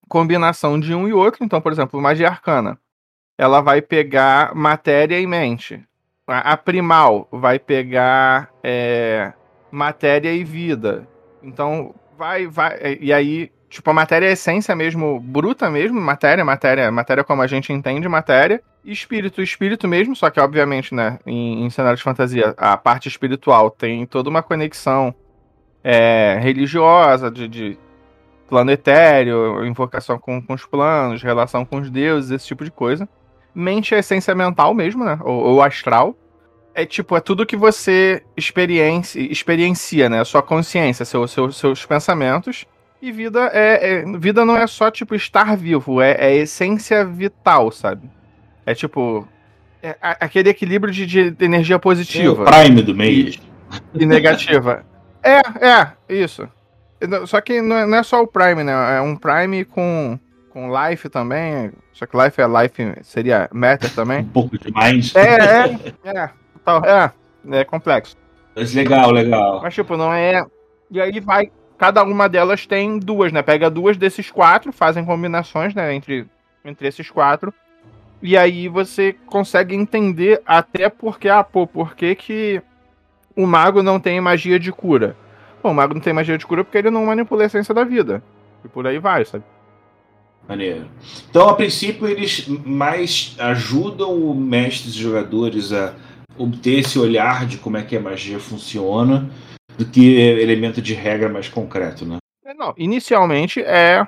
combinação 0.08 0.80
de 0.80 0.94
um 0.94 1.06
e 1.06 1.12
outro. 1.12 1.44
Então, 1.44 1.60
por 1.60 1.70
exemplo, 1.70 2.00
magia 2.00 2.28
arcana. 2.28 2.78
Ela 3.36 3.60
vai 3.60 3.80
pegar 3.80 4.54
matéria 4.54 5.20
e 5.20 5.26
mente. 5.26 5.84
A, 6.26 6.52
a 6.52 6.56
primal 6.56 7.28
vai 7.30 7.58
pegar 7.58 8.50
é, 8.62 9.32
matéria 9.70 10.32
e 10.32 10.42
vida. 10.42 11.06
Então, 11.42 11.94
vai, 12.16 12.46
vai. 12.48 12.98
E 13.00 13.12
aí, 13.12 13.52
tipo, 13.68 13.90
a 13.90 13.94
matéria 13.94 14.26
é 14.26 14.30
a 14.30 14.32
essência 14.32 14.74
mesmo, 14.74 15.20
bruta 15.20 15.70
mesmo, 15.70 16.00
matéria, 16.00 16.44
matéria, 16.44 16.90
matéria 16.90 17.24
como 17.24 17.42
a 17.42 17.46
gente 17.46 17.72
entende 17.72 18.08
matéria 18.08 18.62
espírito, 18.84 19.42
espírito 19.42 19.86
mesmo, 19.86 20.16
só 20.16 20.30
que 20.30 20.40
obviamente, 20.40 20.94
né, 20.94 21.18
em, 21.26 21.64
em 21.64 21.70
cenário 21.70 21.96
de 21.96 22.02
fantasia, 22.02 22.54
a 22.56 22.76
parte 22.76 23.08
espiritual 23.08 23.70
tem 23.70 24.06
toda 24.06 24.30
uma 24.30 24.42
conexão 24.42 25.14
é, 25.84 26.38
religiosa, 26.40 27.30
de, 27.30 27.46
de, 27.48 27.78
plano 28.48 28.70
etéreo, 28.70 29.64
invocação 29.66 30.18
com, 30.18 30.40
com 30.40 30.54
os 30.54 30.64
planos, 30.64 31.22
relação 31.22 31.64
com 31.64 31.78
os 31.78 31.90
deuses, 31.90 32.30
esse 32.30 32.46
tipo 32.46 32.64
de 32.64 32.70
coisa. 32.70 33.06
Mente 33.54 33.94
é 33.94 33.98
essência 33.98 34.34
mental 34.34 34.72
mesmo, 34.72 35.04
né? 35.04 35.18
Ou, 35.22 35.34
ou 35.34 35.62
astral. 35.62 36.16
É 36.74 36.86
tipo, 36.86 37.14
é 37.14 37.20
tudo 37.20 37.44
que 37.44 37.56
você 37.56 38.22
experiencia, 38.36 39.20
experiencia 39.20 40.08
né? 40.08 40.20
A 40.20 40.24
sua 40.24 40.42
consciência, 40.42 41.04
seu, 41.04 41.28
seu, 41.28 41.52
seus 41.52 41.84
pensamentos. 41.84 42.64
E 43.00 43.12
vida 43.12 43.50
é, 43.52 44.00
é, 44.00 44.18
Vida 44.18 44.44
não 44.44 44.56
é 44.56 44.66
só, 44.66 44.90
tipo, 44.90 45.14
estar 45.14 45.56
vivo, 45.56 46.02
é, 46.02 46.16
é 46.18 46.36
essência 46.36 47.04
vital, 47.04 47.70
sabe? 47.70 48.10
É 48.66 48.74
tipo. 48.74 49.26
É 49.80 49.96
aquele 50.00 50.50
equilíbrio 50.50 50.92
de, 50.92 51.30
de 51.30 51.44
energia 51.44 51.78
positiva. 51.78 52.42
É 52.44 52.48
o 52.48 52.64
prime 52.64 52.82
do 52.82 52.94
mês. 52.94 53.38
E, 53.94 54.02
e 54.02 54.06
negativa. 54.06 54.84
é, 55.22 55.38
é, 55.64 55.92
isso. 56.08 56.48
Só 57.26 57.40
que 57.40 57.62
não 57.62 57.76
é, 57.76 57.86
não 57.86 57.98
é, 57.98 58.02
só 58.02 58.22
o 58.22 58.26
Prime, 58.26 58.64
né? 58.64 58.96
É 58.96 59.00
um 59.00 59.14
Prime 59.14 59.64
com, 59.64 60.18
com 60.50 60.68
Life 60.68 61.08
também. 61.08 61.70
Só 61.92 62.06
que 62.06 62.16
Life 62.16 62.40
é 62.40 62.46
Life, 62.46 62.96
seria 63.02 63.48
Matter 63.52 63.94
também. 63.94 64.20
um 64.22 64.28
pouco 64.28 64.58
demais. 64.58 65.14
É, 65.14 65.20
é, 65.20 66.10
é. 66.10 66.30
É, 66.84 67.60
é 67.60 67.64
complexo. 67.64 68.16
Mas 68.54 68.74
legal, 68.74 69.12
legal. 69.12 69.60
Mas, 69.62 69.74
tipo, 69.74 69.96
não 69.96 70.12
é. 70.12 70.44
E 70.90 71.00
aí 71.00 71.20
vai. 71.20 71.50
Cada 71.78 72.02
uma 72.02 72.28
delas 72.28 72.66
tem 72.66 72.98
duas, 72.98 73.32
né? 73.32 73.40
Pega 73.40 73.70
duas 73.70 73.96
desses 73.96 74.30
quatro, 74.30 74.72
fazem 74.72 75.04
combinações, 75.04 75.74
né? 75.74 75.94
Entre, 75.94 76.26
entre 76.64 76.88
esses 76.88 77.08
quatro. 77.08 77.54
E 78.20 78.36
aí 78.36 78.66
você 78.66 79.14
consegue 79.26 79.76
entender 79.76 80.42
até 80.44 80.88
porque, 80.88 81.28
ah, 81.28 81.44
pô, 81.44 81.68
por 81.68 81.94
que, 81.94 82.16
que 82.16 82.60
o 83.36 83.46
mago 83.46 83.80
não 83.80 84.00
tem 84.00 84.20
magia 84.20 84.58
de 84.58 84.72
cura? 84.72 85.16
Pô, 85.62 85.70
o 85.70 85.74
mago 85.74 85.94
não 85.94 86.00
tem 86.00 86.12
magia 86.12 86.36
de 86.36 86.44
cura 86.44 86.64
porque 86.64 86.78
ele 86.78 86.90
não 86.90 87.06
manipula 87.06 87.44
a 87.44 87.46
essência 87.46 87.72
da 87.72 87.84
vida. 87.84 88.20
E 88.64 88.68
por 88.68 88.84
aí 88.84 88.98
vai, 88.98 89.24
sabe? 89.24 89.44
Maneiro. 90.48 90.86
Então, 91.30 91.48
a 91.48 91.54
princípio, 91.54 92.08
eles 92.08 92.48
mais 92.48 93.36
ajudam 93.38 94.12
o 94.12 94.34
mestre 94.34 94.88
e 94.88 94.92
jogadores 94.92 95.72
a 95.72 95.94
obter 96.36 96.80
esse 96.80 96.98
olhar 96.98 97.46
de 97.46 97.58
como 97.58 97.76
é 97.76 97.82
que 97.82 97.96
a 97.96 98.00
magia 98.00 98.40
funciona 98.40 99.30
do 99.78 99.84
que 99.84 100.16
elemento 100.18 100.82
de 100.82 100.92
regra 100.92 101.28
mais 101.28 101.48
concreto, 101.48 102.04
né? 102.04 102.18
É, 102.44 102.52
não, 102.52 102.74
inicialmente 102.76 103.62
é 103.62 104.04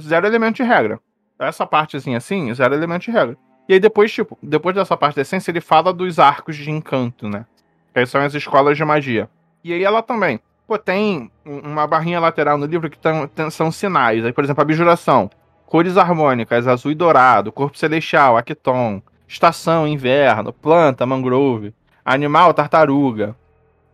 zero 0.00 0.26
elemento 0.26 0.56
de 0.56 0.62
regra. 0.62 1.00
Essa 1.36 1.66
partezinha 1.66 2.18
assim, 2.18 2.54
zero 2.54 2.74
elemento 2.74 3.02
de 3.02 3.10
regra. 3.10 3.36
E 3.68 3.74
aí 3.74 3.80
depois, 3.80 4.12
tipo, 4.12 4.38
depois 4.40 4.76
dessa 4.76 4.96
parte 4.96 5.16
da 5.16 5.22
essência, 5.22 5.50
ele 5.50 5.60
fala 5.60 5.92
dos 5.92 6.20
arcos 6.20 6.56
de 6.56 6.70
encanto, 6.70 7.28
né? 7.28 7.44
Que 7.92 8.06
são 8.06 8.20
as 8.20 8.34
escolas 8.34 8.76
de 8.76 8.84
magia. 8.84 9.28
E 9.64 9.72
aí 9.72 9.82
ela 9.82 10.00
também. 10.00 10.38
Pô, 10.66 10.78
tem 10.78 11.30
uma 11.44 11.86
barrinha 11.86 12.20
lateral 12.20 12.56
no 12.56 12.64
livro 12.64 12.88
que 12.88 12.98
tão, 12.98 13.28
são 13.50 13.72
sinais. 13.72 14.24
Aí, 14.24 14.32
por 14.32 14.44
exemplo, 14.44 14.62
abjuração. 14.62 15.28
Cores 15.66 15.96
harmônicas, 15.96 16.68
azul 16.68 16.92
e 16.92 16.94
dourado, 16.94 17.50
corpo 17.50 17.76
celestial, 17.76 18.36
Acton, 18.36 19.02
estação, 19.26 19.88
inverno, 19.88 20.52
planta, 20.52 21.04
mangrove, 21.04 21.74
animal, 22.04 22.54
tartaruga, 22.54 23.34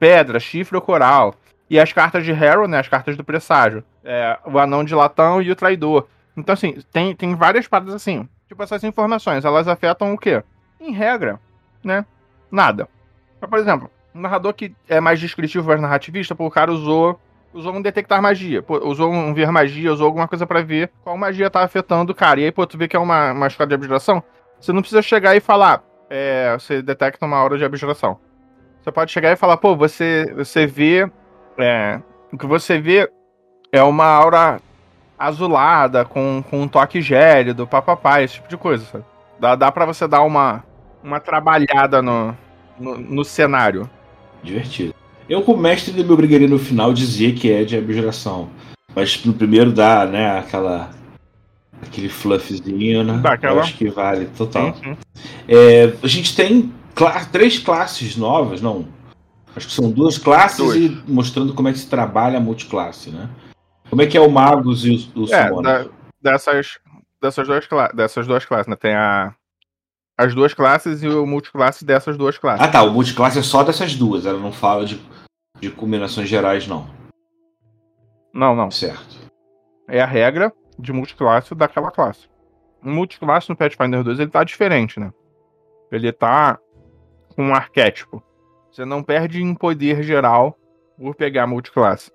pedra, 0.01 0.41
chifre 0.41 0.75
ou 0.77 0.83
coral. 0.83 1.35
E 1.69 1.79
as 1.79 1.93
cartas 1.93 2.25
de 2.25 2.33
Harrow, 2.33 2.67
né, 2.67 2.81
as 2.81 2.89
cartas 2.89 3.17
do 3.17 3.23
presságio. 3.23 3.85
É, 4.03 4.37
o 4.45 4.59
anão 4.59 4.83
de 4.83 4.95
latão 4.95 5.41
e 5.41 5.51
o 5.51 5.55
traidor. 5.55 6.09
Então, 6.37 6.55
assim, 6.55 6.83
tem, 6.93 7.15
tem 7.15 7.37
várias 7.37 7.69
paradas 7.69 7.95
assim. 7.95 8.29
Tipo, 8.49 8.63
essas 8.63 8.83
informações, 8.83 9.45
elas 9.45 9.69
afetam 9.69 10.13
o 10.13 10.19
quê? 10.19 10.43
Em 10.81 10.91
regra, 10.91 11.39
né? 11.85 12.05
Nada. 12.51 12.89
Mas, 13.41 13.49
por 13.49 13.59
exemplo, 13.59 13.91
um 14.13 14.21
narrador 14.21 14.53
que 14.55 14.75
é 14.89 15.01
mais 15.01 15.21
descritivo, 15.21 15.69
mais 15.69 15.81
narrativista, 15.81 16.35
pô, 16.35 16.47
o 16.47 16.51
cara 16.51 16.73
usou 16.73 17.21
usou 17.53 17.75
um 17.75 17.83
detectar 17.83 18.23
magia, 18.23 18.63
pô, 18.63 18.79
usou 18.87 19.13
um 19.13 19.35
ver 19.35 19.51
magia, 19.51 19.93
usou 19.93 20.07
alguma 20.07 20.29
coisa 20.29 20.47
para 20.47 20.63
ver 20.63 20.89
qual 21.03 21.17
magia 21.17 21.51
tá 21.51 21.63
afetando 21.63 22.13
o 22.13 22.15
cara. 22.15 22.41
E 22.41 22.45
aí, 22.45 22.53
pô, 22.53 22.65
tu 22.65 22.79
vê 22.79 22.87
que 22.87 22.97
é 22.97 22.99
uma, 22.99 23.33
uma 23.33 23.49
escola 23.49 23.69
de 23.69 23.75
abjuração, 23.75 24.23
você 24.61 24.73
não 24.73 24.81
precisa 24.81 25.03
chegar 25.03 25.37
e 25.37 25.41
falar, 25.41 25.83
é, 26.09 26.53
você 26.59 26.81
detecta 26.81 27.27
uma 27.27 27.43
hora 27.43 27.59
de 27.59 27.65
abjuração. 27.65 28.19
Você 28.83 28.91
pode 28.91 29.13
chegar 29.13 29.33
e 29.33 29.37
falar, 29.37 29.57
pô, 29.57 29.77
você, 29.77 30.33
você 30.35 30.67
vê. 30.67 31.11
É, 31.59 32.01
o 32.33 32.39
que 32.39 32.47
você 32.47 32.81
vê 32.81 33.11
é 33.73 33.83
uma 33.83 34.07
aura 34.07 34.61
azulada, 35.19 36.05
com, 36.05 36.43
com 36.49 36.63
um 36.63 36.69
toque 36.69 37.03
gélido, 37.03 37.67
papapá, 37.67 38.23
esse 38.23 38.35
tipo 38.35 38.49
de 38.49 38.57
coisa, 38.57 38.85
sabe? 38.87 39.05
Dá, 39.39 39.55
dá 39.55 39.71
pra 39.71 39.85
você 39.85 40.09
dar 40.09 40.23
uma, 40.23 40.65
uma 41.05 41.21
trabalhada 41.21 42.01
no, 42.01 42.35
no, 42.79 42.97
no 42.97 43.25
cenário. 43.25 43.89
Divertido. 44.43 44.95
Eu, 45.29 45.43
como 45.43 45.61
mestre, 45.61 45.93
me 45.93 46.11
obrigaria 46.11 46.49
no 46.49 46.59
final 46.59 46.93
dizer 46.93 47.35
que 47.35 47.53
é 47.53 47.65
de 47.65 47.77
abjuração. 47.77 48.49
Mas 48.95 49.23
no 49.25 49.35
primeiro 49.35 49.71
dá, 49.71 50.07
né, 50.07 50.39
aquela. 50.39 50.91
Aquele 51.83 52.11
fluffzinho, 52.11 53.03
né? 53.05 53.19
Daquela... 53.23 53.55
Eu 53.55 53.61
acho 53.61 53.77
que 53.77 53.89
vale 53.89 54.27
total. 54.37 54.75
Uhum. 54.85 54.97
É, 55.49 55.95
a 56.03 56.07
gente 56.07 56.37
tem 56.37 56.71
cla 56.95 57.25
três 57.27 57.59
classes 57.59 58.17
novas, 58.17 58.61
não. 58.61 58.87
Acho 59.55 59.67
que 59.67 59.73
são 59.73 59.91
duas 59.91 60.17
classes 60.17 60.59
Dois. 60.59 60.77
e 60.77 61.03
mostrando 61.09 61.55
como 61.55 61.69
é 61.69 61.73
que 61.73 61.79
se 61.79 61.89
trabalha 61.89 62.39
a 62.39 62.41
multiclasse, 62.41 63.11
né? 63.11 63.29
Como 63.89 64.01
é 64.01 64.07
que 64.07 64.17
é 64.17 64.21
o 64.21 64.31
Magus 64.31 64.85
e 64.85 65.11
o, 65.17 65.25
o 65.25 65.35
é, 65.35 65.63
da, 65.63 65.87
dessas, 66.23 66.79
dessas, 67.21 67.47
duas, 67.47 67.67
dessas 67.93 68.27
duas 68.27 68.45
classes, 68.45 68.69
né? 68.69 68.77
Tem 68.77 68.95
a, 68.95 69.35
as 70.17 70.35
duas 70.35 70.55
classes 70.55 71.03
e 71.03 71.09
o 71.09 71.27
multiclasse 71.27 71.85
dessas 71.85 72.17
duas 72.17 72.39
classes. 72.39 72.65
Ah 72.65 72.71
tá, 72.71 72.83
o 72.83 72.93
multiclasse 72.93 73.39
é 73.41 73.43
só 73.43 73.65
dessas 73.65 73.97
duas, 73.97 74.27
ela 74.27 74.39
não 74.39 74.53
fala 74.53 74.85
de, 74.85 75.01
de 75.61 75.71
combinações 75.71 76.29
gerais, 76.29 76.69
não. 76.69 76.89
Não, 78.33 78.55
não. 78.55 78.71
Certo. 78.71 79.19
É 79.89 80.01
a 80.01 80.07
regra 80.07 80.53
de 80.79 80.93
multiclasse 80.93 81.55
daquela 81.55 81.91
classe. 81.91 82.29
O 82.83 82.89
multiclasse 82.89 83.51
no 83.51 83.57
Pathfinder 83.57 84.05
2 84.05 84.21
ele 84.21 84.31
tá 84.31 84.45
diferente, 84.45 85.01
né? 85.01 85.13
Ele 85.91 86.13
tá 86.13 86.59
com 87.35 87.45
um 87.45 87.55
arquétipo. 87.55 88.23
Você 88.71 88.85
não 88.85 89.03
perde 89.03 89.43
em 89.43 89.55
poder 89.55 90.03
geral 90.03 90.57
por 90.97 91.15
pegar 91.15 91.47
multiclasse. 91.47 92.11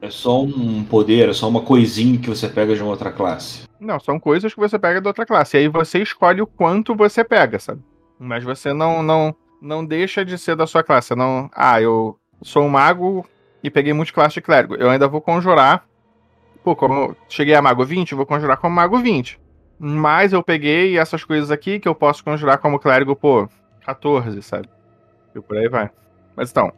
É 0.00 0.10
só 0.10 0.42
um 0.42 0.84
poder, 0.84 1.28
é 1.28 1.32
só 1.32 1.48
uma 1.48 1.62
coisinha 1.62 2.18
que 2.18 2.28
você 2.28 2.48
pega 2.48 2.74
de 2.74 2.80
uma 2.80 2.90
outra 2.90 3.10
classe. 3.10 3.68
Não, 3.80 3.98
são 3.98 4.18
coisas 4.18 4.54
que 4.54 4.60
você 4.60 4.78
pega 4.78 5.00
de 5.00 5.08
outra 5.08 5.26
classe. 5.26 5.56
E 5.56 5.60
aí 5.60 5.68
você 5.68 6.00
escolhe 6.00 6.40
o 6.40 6.46
quanto 6.46 6.94
você 6.94 7.24
pega, 7.24 7.58
sabe? 7.58 7.82
Mas 8.18 8.44
você 8.44 8.72
não 8.72 9.02
não 9.02 9.34
não 9.60 9.84
deixa 9.84 10.24
de 10.24 10.38
ser 10.38 10.54
da 10.54 10.66
sua 10.66 10.84
classe. 10.84 11.14
não, 11.16 11.50
ah, 11.52 11.80
eu 11.82 12.16
sou 12.42 12.62
um 12.62 12.68
mago 12.68 13.26
e 13.62 13.68
peguei 13.68 13.92
multiclasse 13.92 14.34
de 14.34 14.40
clérigo. 14.40 14.76
Eu 14.76 14.88
ainda 14.88 15.08
vou 15.08 15.20
conjurar. 15.20 15.84
Pô, 16.62 16.76
como 16.76 17.16
cheguei 17.28 17.54
a 17.54 17.62
mago 17.62 17.84
20, 17.84 18.12
eu 18.12 18.16
vou 18.16 18.26
conjurar 18.26 18.56
como 18.58 18.74
mago 18.74 18.98
20. 18.98 19.40
Mas 19.80 20.32
eu 20.32 20.42
peguei 20.42 20.98
essas 20.98 21.24
coisas 21.24 21.50
aqui 21.50 21.78
que 21.78 21.88
eu 21.88 21.94
posso 21.94 22.22
conjurar 22.24 22.58
como 22.58 22.78
clérigo, 22.78 23.14
pô, 23.14 23.48
14, 23.88 24.42
sabe? 24.42 24.68
E 25.34 25.40
por 25.40 25.56
aí 25.56 25.68
vai. 25.68 25.90
Mas 26.36 26.50
então, 26.50 26.72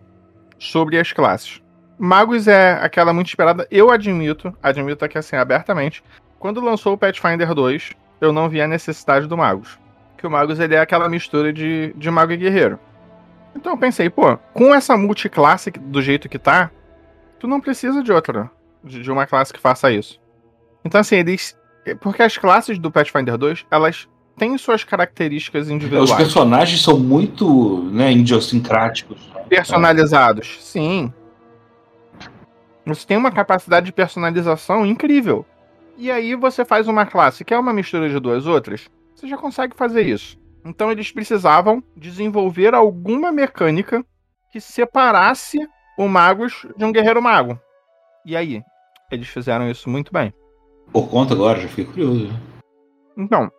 sobre 0.58 0.98
as 0.98 1.12
classes. 1.12 1.60
Magos 1.98 2.46
é 2.46 2.72
aquela 2.74 3.12
muito 3.12 3.28
esperada. 3.28 3.66
Eu 3.70 3.90
admito, 3.90 4.56
admito 4.62 5.04
aqui 5.04 5.18
assim, 5.18 5.36
abertamente. 5.36 6.02
Quando 6.38 6.60
lançou 6.60 6.94
o 6.94 6.98
Pathfinder 6.98 7.52
2, 7.52 7.90
eu 8.20 8.32
não 8.32 8.48
vi 8.48 8.60
a 8.60 8.68
necessidade 8.68 9.26
do 9.26 9.36
Magos. 9.36 9.78
Que 10.16 10.26
o 10.26 10.30
Magos 10.30 10.60
ele 10.60 10.74
é 10.74 10.80
aquela 10.80 11.08
mistura 11.08 11.52
de, 11.52 11.92
de 11.96 12.10
mago 12.10 12.32
e 12.32 12.36
guerreiro. 12.36 12.78
Então 13.54 13.72
eu 13.72 13.78
pensei, 13.78 14.08
pô, 14.08 14.36
com 14.54 14.72
essa 14.74 14.96
multiclasse 14.96 15.70
do 15.70 16.00
jeito 16.00 16.28
que 16.28 16.38
tá, 16.38 16.70
tu 17.38 17.48
não 17.48 17.60
precisa 17.60 18.02
de 18.02 18.12
outra, 18.12 18.50
de, 18.84 19.02
de 19.02 19.10
uma 19.10 19.26
classe 19.26 19.52
que 19.52 19.58
faça 19.58 19.90
isso. 19.90 20.20
Então 20.84 21.00
assim, 21.00 21.16
eles. 21.16 21.58
Porque 22.00 22.22
as 22.22 22.38
classes 22.38 22.78
do 22.78 22.90
Pathfinder 22.90 23.36
2, 23.36 23.66
elas 23.70 24.08
têm 24.40 24.56
suas 24.56 24.82
características 24.82 25.68
individuais. 25.68 26.10
Os 26.10 26.16
personagens 26.16 26.80
são 26.80 26.98
muito, 26.98 27.82
né, 27.92 28.10
idiosincráticos. 28.10 29.30
Personalizados, 29.50 30.56
sim. 30.64 31.12
Você 32.86 33.06
tem 33.06 33.18
uma 33.18 33.30
capacidade 33.30 33.84
de 33.84 33.92
personalização 33.92 34.86
incrível. 34.86 35.44
E 35.98 36.10
aí 36.10 36.34
você 36.34 36.64
faz 36.64 36.88
uma 36.88 37.04
classe 37.04 37.44
que 37.44 37.52
é 37.52 37.58
uma 37.58 37.74
mistura 37.74 38.08
de 38.08 38.18
duas 38.18 38.46
outras, 38.46 38.88
você 39.14 39.28
já 39.28 39.36
consegue 39.36 39.76
fazer 39.76 40.06
isso. 40.06 40.38
Então 40.64 40.90
eles 40.90 41.12
precisavam 41.12 41.84
desenvolver 41.94 42.74
alguma 42.74 43.30
mecânica 43.30 44.02
que 44.50 44.58
separasse 44.58 45.58
o 45.98 46.08
Magus 46.08 46.66
de 46.78 46.84
um 46.86 46.92
guerreiro 46.92 47.20
mago. 47.20 47.60
E 48.24 48.34
aí? 48.34 48.62
Eles 49.12 49.28
fizeram 49.28 49.70
isso 49.70 49.90
muito 49.90 50.10
bem. 50.10 50.32
Por 50.90 51.10
conta 51.10 51.34
agora, 51.34 51.60
já 51.60 51.68
fiquei 51.68 51.84
curioso. 51.84 52.32
Então, 53.16 53.50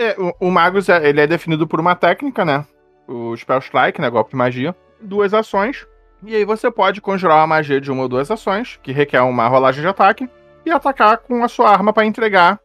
é, 0.00 0.16
o, 0.18 0.48
o 0.48 0.50
Magus 0.50 0.88
é, 0.88 1.08
ele 1.08 1.20
é 1.20 1.26
definido 1.26 1.66
por 1.66 1.80
uma 1.80 1.94
técnica, 1.94 2.44
né? 2.44 2.66
O 3.06 3.36
Spell 3.36 3.58
Strike, 3.58 4.00
né? 4.00 4.08
Golpe 4.08 4.30
de 4.30 4.36
magia. 4.36 4.74
Duas 5.00 5.32
ações 5.34 5.86
e 6.22 6.36
aí 6.36 6.44
você 6.44 6.70
pode 6.70 7.00
conjurar 7.00 7.38
uma 7.38 7.46
magia 7.46 7.80
de 7.80 7.90
uma 7.90 8.02
ou 8.02 8.08
duas 8.08 8.30
ações, 8.30 8.78
que 8.82 8.92
requer 8.92 9.22
uma 9.22 9.48
rolagem 9.48 9.80
de 9.80 9.88
ataque, 9.88 10.28
e 10.66 10.70
atacar 10.70 11.18
com 11.18 11.42
a 11.42 11.48
sua 11.48 11.70
arma 11.70 11.92
para 11.92 12.04
entregar 12.04 12.60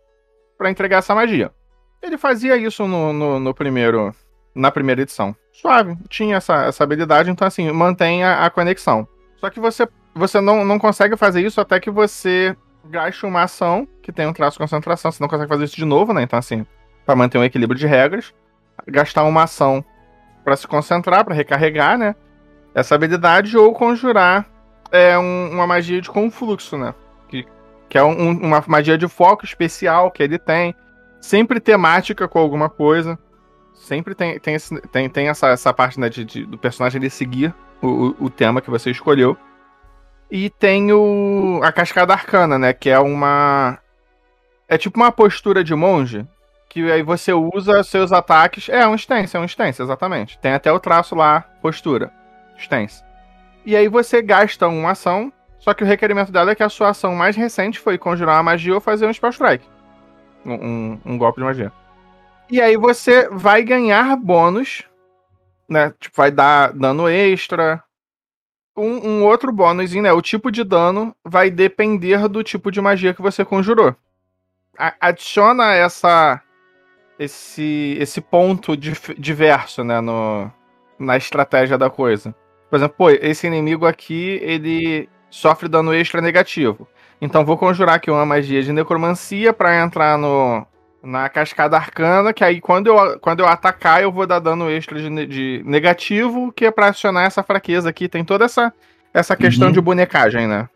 para 0.58 0.70
entregar 0.70 1.00
essa 1.00 1.16
magia. 1.16 1.52
Ele 2.02 2.18
fazia 2.18 2.56
isso 2.56 2.88
no, 2.88 3.12
no, 3.12 3.40
no, 3.40 3.54
primeiro 3.54 4.14
na 4.54 4.72
primeira 4.72 5.02
edição. 5.02 5.36
Suave, 5.52 5.98
tinha 6.10 6.38
essa, 6.38 6.66
essa 6.66 6.84
habilidade, 6.84 7.30
então 7.30 7.48
assim, 7.48 7.70
mantém 7.72 8.24
a, 8.24 8.46
a 8.46 8.50
conexão. 8.50 9.08
Só 9.38 9.50
que 9.50 9.60
você, 9.60 9.88
você 10.14 10.40
não, 10.40 10.64
não 10.64 10.80
consegue 10.80 11.18
fazer 11.18 11.42
isso 11.42 11.60
até 11.60 11.80
que 11.80 11.90
você 11.90 12.56
gaste 12.86 13.26
uma 13.26 13.44
ação 13.44 13.88
que 14.02 14.14
tem 14.14 14.28
um 14.28 14.34
traço 14.34 14.56
de 14.56 14.60
concentração. 14.60 15.12
Você 15.12 15.22
não 15.22 15.30
consegue 15.30 15.50
fazer 15.50 15.66
isso 15.66 15.76
de 15.76 15.86
novo, 15.86 16.14
né? 16.14 16.24
Então, 16.24 16.40
assim, 16.40 16.66
para 17.06 17.16
manter 17.16 17.38
um 17.38 17.44
equilíbrio 17.44 17.80
de 17.80 17.88
regras, 17.88 18.34
gastar 18.88 19.24
uma 19.24 19.44
ação 19.44 19.84
para 20.44 20.56
se 20.56 20.68
concentrar, 20.68 21.26
para 21.26 21.34
recarregar, 21.34 21.98
né? 21.98 22.16
Essa 22.74 22.96
habilidade 22.96 23.58
ou 23.58 23.74
conjurar 23.74 24.46
é, 24.92 25.18
um, 25.18 25.52
uma 25.52 25.66
magia 25.66 26.02
de 26.02 26.10
confluxo, 26.10 26.78
né? 26.78 26.94
Que, 27.28 27.46
que 27.90 27.98
é 27.98 28.04
um, 28.04 28.32
uma 28.32 28.64
magia 28.68 28.98
de 28.98 29.08
foco 29.08 29.46
especial 29.46 30.12
que 30.12 30.22
ele 30.22 30.38
tem, 30.38 30.76
sempre 31.20 31.60
temática 31.60 32.28
com 32.28 32.40
alguma 32.40 32.70
coisa. 32.70 33.18
Sempre 33.74 34.16
tem, 34.16 34.40
tem, 34.40 34.56
esse, 34.56 34.80
tem, 34.88 35.10
tem 35.10 35.28
essa, 35.28 35.50
essa 35.50 35.74
parte 35.74 36.00
né, 36.00 36.10
de, 36.10 36.24
de, 36.24 36.46
do 36.46 36.58
personagem 36.58 37.00
ele 37.00 37.10
seguir 37.10 37.54
o, 37.82 38.16
o, 38.20 38.30
tema 38.30 38.62
que 38.62 38.70
você 38.70 38.90
escolheu. 38.90 39.38
E 40.32 40.50
tem 40.50 40.92
o, 40.94 41.60
a 41.62 41.72
Cascada 41.72 42.14
Arcana, 42.14 42.58
né? 42.58 42.74
Que 42.74 42.90
é 42.90 43.00
uma. 43.00 43.78
É 44.68 44.78
tipo 44.78 45.00
uma 45.00 45.12
postura 45.12 45.64
de 45.64 45.76
monge. 45.76 46.26
Que 46.70 46.92
aí 46.92 47.02
você 47.02 47.34
usa 47.34 47.84
seus 47.84 48.12
ataques. 48.12 48.70
É 48.70 48.88
um 48.88 48.96
stance, 48.96 49.36
é 49.36 49.40
um 49.40 49.46
stance, 49.46 49.82
exatamente. 49.82 50.38
Tem 50.40 50.54
até 50.54 50.72
o 50.72 50.80
traço 50.80 51.16
lá, 51.16 51.42
postura. 51.62 52.12
Stance. 52.58 53.04
E 53.66 53.76
aí 53.76 53.88
você 53.88 54.22
gasta 54.22 54.68
uma 54.68 54.92
ação. 54.92 55.32
Só 55.60 55.74
que 55.74 55.84
o 55.84 55.88
requerimento 55.88 56.32
dela 56.32 56.52
é 56.52 56.56
que 56.56 56.64
a 56.64 56.70
sua 56.70 56.90
ação 56.90 57.16
mais 57.16 57.36
recente 57.36 57.80
foi 57.80 57.98
conjurar 57.98 58.36
uma 58.38 58.44
magia 58.44 58.76
ou 58.76 58.82
fazer 58.82 59.08
um 59.08 59.14
spell 59.14 59.32
strike. 59.32 59.66
Um, 60.46 60.54
um, 60.54 61.02
um 61.06 61.18
golpe 61.18 61.40
de 61.40 61.46
magia. 61.46 61.72
E 62.50 62.62
aí 62.62 62.78
você 62.78 63.28
vai 63.30 63.64
ganhar 63.64 64.16
bônus. 64.16 64.84
Né? 65.68 65.92
Tipo, 66.00 66.18
vai 66.18 66.30
dar 66.30 66.74
dano 66.74 67.10
extra, 67.10 67.84
um, 68.76 69.08
um, 69.08 69.24
outro 69.24 69.52
bônus, 69.52 69.94
né? 69.94 70.12
O 70.12 70.22
tipo 70.22 70.52
de 70.52 70.64
dano 70.64 71.16
vai 71.24 71.50
depender 71.50 72.28
do 72.28 72.44
tipo 72.44 72.72
de 72.72 72.82
magia 72.82 73.14
que 73.14 73.22
você 73.22 73.46
conjurou. 73.46 73.96
A 74.78 74.94
adiciona 75.00 75.74
essa 75.74 76.42
esse 77.20 77.98
esse 78.00 78.22
ponto 78.22 78.76
diverso, 78.78 79.84
né, 79.84 80.02
no, 80.02 80.52
na 81.00 81.18
estratégia 81.18 81.78
da 81.78 81.90
coisa. 81.90 82.36
Por 82.70 82.78
exemplo, 82.78 82.96
pô, 82.98 83.10
esse 83.10 83.48
inimigo 83.48 83.86
aqui, 83.86 84.40
ele 84.42 85.10
sofre 85.30 85.70
dano 85.70 85.94
extra 85.94 86.22
negativo. 86.22 86.88
Então 87.22 87.46
vou 87.46 87.58
conjurar 87.58 87.96
aqui 87.96 88.12
uma 88.12 88.26
magia 88.26 88.62
de 88.62 88.74
necromancia 88.74 89.54
para 89.54 89.82
entrar 89.82 90.18
no 90.18 90.66
na 91.02 91.30
cascada 91.30 91.78
arcana, 91.78 92.34
que 92.34 92.44
aí 92.44 92.60
quando 92.60 92.88
eu, 92.88 93.20
quando 93.20 93.40
eu 93.40 93.48
atacar, 93.48 94.02
eu 94.02 94.12
vou 94.12 94.26
dar 94.26 94.40
dano 94.40 94.70
extra 94.70 95.00
de, 95.00 95.26
de 95.28 95.62
negativo, 95.64 96.52
que 96.52 96.66
é 96.66 96.72
pra 96.72 96.88
acionar 96.88 97.26
essa 97.26 97.44
fraqueza 97.44 97.90
aqui. 97.90 98.10
Tem 98.10 98.26
toda 98.26 98.46
essa, 98.46 98.74
essa 99.14 99.36
questão 99.36 99.68
uhum. 99.68 99.74
de 99.74 99.80
bonecagem, 99.80 100.48
né? 100.48 100.68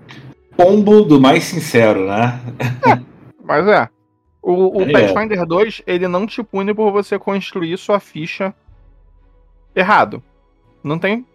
Pombo 0.56 1.02
do 1.02 1.20
mais 1.20 1.46
sincero, 1.46 2.06
né? 2.06 2.40
É, 2.86 3.00
mas 3.44 3.68
é. 3.68 3.90
O, 4.42 4.80
o 4.80 4.82
é. 4.84 4.92
Pathfinder 4.92 5.46
2, 5.46 5.84
ele 5.86 6.08
não 6.08 6.26
te 6.26 6.42
pune 6.42 6.74
por 6.74 6.92
você 6.92 7.20
construir 7.20 7.78
sua 7.78 8.00
ficha 8.00 8.54
errado. 9.76 10.24
Não 10.84 10.98
tem 10.98 11.26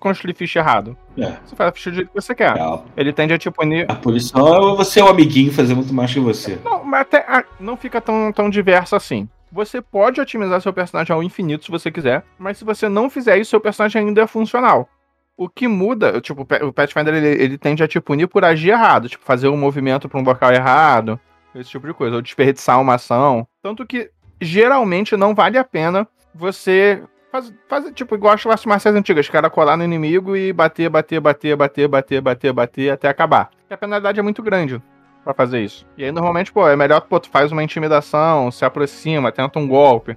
construir 0.00 0.34
ficha 0.34 0.58
errado. 0.58 0.96
É. 1.16 1.36
Você 1.44 1.54
faz 1.54 1.68
a 1.68 1.72
ficha 1.72 1.90
do 1.90 1.96
jeito 1.96 2.08
que 2.08 2.14
você 2.14 2.34
quer. 2.34 2.54
Legal. 2.54 2.86
Ele 2.96 3.12
tende 3.12 3.34
a 3.34 3.38
te 3.38 3.50
punir. 3.50 3.84
A 3.88 3.94
punição 3.94 4.72
é 4.72 4.76
você 4.76 4.98
é 4.98 5.04
o 5.04 5.08
amiguinho 5.08 5.52
fazer 5.52 5.74
muito 5.74 5.92
mais 5.92 6.12
que 6.12 6.18
você. 6.18 6.58
Não, 6.64 6.82
mas 6.82 7.02
até 7.02 7.18
ah, 7.28 7.44
não 7.60 7.76
fica 7.76 8.00
tão, 8.00 8.32
tão 8.32 8.50
diverso 8.50 8.96
assim. 8.96 9.28
Você 9.52 9.82
pode 9.82 10.20
otimizar 10.20 10.60
seu 10.60 10.72
personagem 10.72 11.14
ao 11.14 11.22
infinito 11.22 11.64
se 11.64 11.70
você 11.70 11.90
quiser, 11.90 12.24
mas 12.38 12.58
se 12.58 12.64
você 12.64 12.88
não 12.88 13.10
fizer 13.10 13.36
isso, 13.36 13.50
seu 13.50 13.60
personagem 13.60 14.06
ainda 14.06 14.22
é 14.22 14.26
funcional. 14.26 14.88
O 15.36 15.48
que 15.48 15.66
muda, 15.66 16.20
tipo, 16.20 16.42
o 16.42 16.72
Pathfinder 16.72 17.14
ele, 17.14 17.42
ele 17.42 17.58
tende 17.58 17.82
a 17.82 17.88
te 17.88 18.00
punir 18.00 18.28
por 18.28 18.44
agir 18.44 18.70
errado, 18.70 19.08
tipo, 19.08 19.24
fazer 19.24 19.48
um 19.48 19.56
movimento 19.56 20.08
para 20.08 20.20
um 20.20 20.24
local 20.24 20.52
errado, 20.52 21.18
esse 21.54 21.70
tipo 21.70 21.86
de 21.86 21.94
coisa, 21.94 22.16
ou 22.16 22.22
desperdiçar 22.22 22.80
uma 22.80 22.94
ação. 22.94 23.46
Tanto 23.62 23.86
que 23.86 24.10
geralmente 24.40 25.16
não 25.16 25.34
vale 25.34 25.58
a 25.58 25.64
pena 25.64 26.06
você 26.34 27.02
Faz, 27.30 27.54
faz 27.68 27.92
tipo, 27.92 28.16
igual 28.16 28.34
as 28.34 28.42
classes 28.42 28.66
marciais 28.66 28.96
antigas, 28.96 29.28
cara 29.28 29.48
colar 29.48 29.76
no 29.76 29.84
inimigo 29.84 30.36
e 30.36 30.52
bater, 30.52 30.88
bater, 30.88 31.20
bater, 31.20 31.56
bater, 31.56 31.88
bater, 31.88 32.20
bater, 32.20 32.52
bater 32.52 32.90
até 32.90 33.08
acabar. 33.08 33.50
E 33.70 33.74
a 33.74 33.76
penalidade 33.76 34.18
é 34.18 34.22
muito 34.22 34.42
grande 34.42 34.82
para 35.22 35.32
fazer 35.32 35.62
isso. 35.62 35.86
E 35.96 36.04
aí, 36.04 36.10
normalmente, 36.10 36.52
pô, 36.52 36.66
é 36.66 36.74
melhor, 36.74 37.02
pô, 37.02 37.20
tu 37.20 37.30
faz 37.30 37.52
uma 37.52 37.62
intimidação, 37.62 38.50
se 38.50 38.64
aproxima, 38.64 39.30
tenta 39.30 39.60
um 39.60 39.68
golpe. 39.68 40.16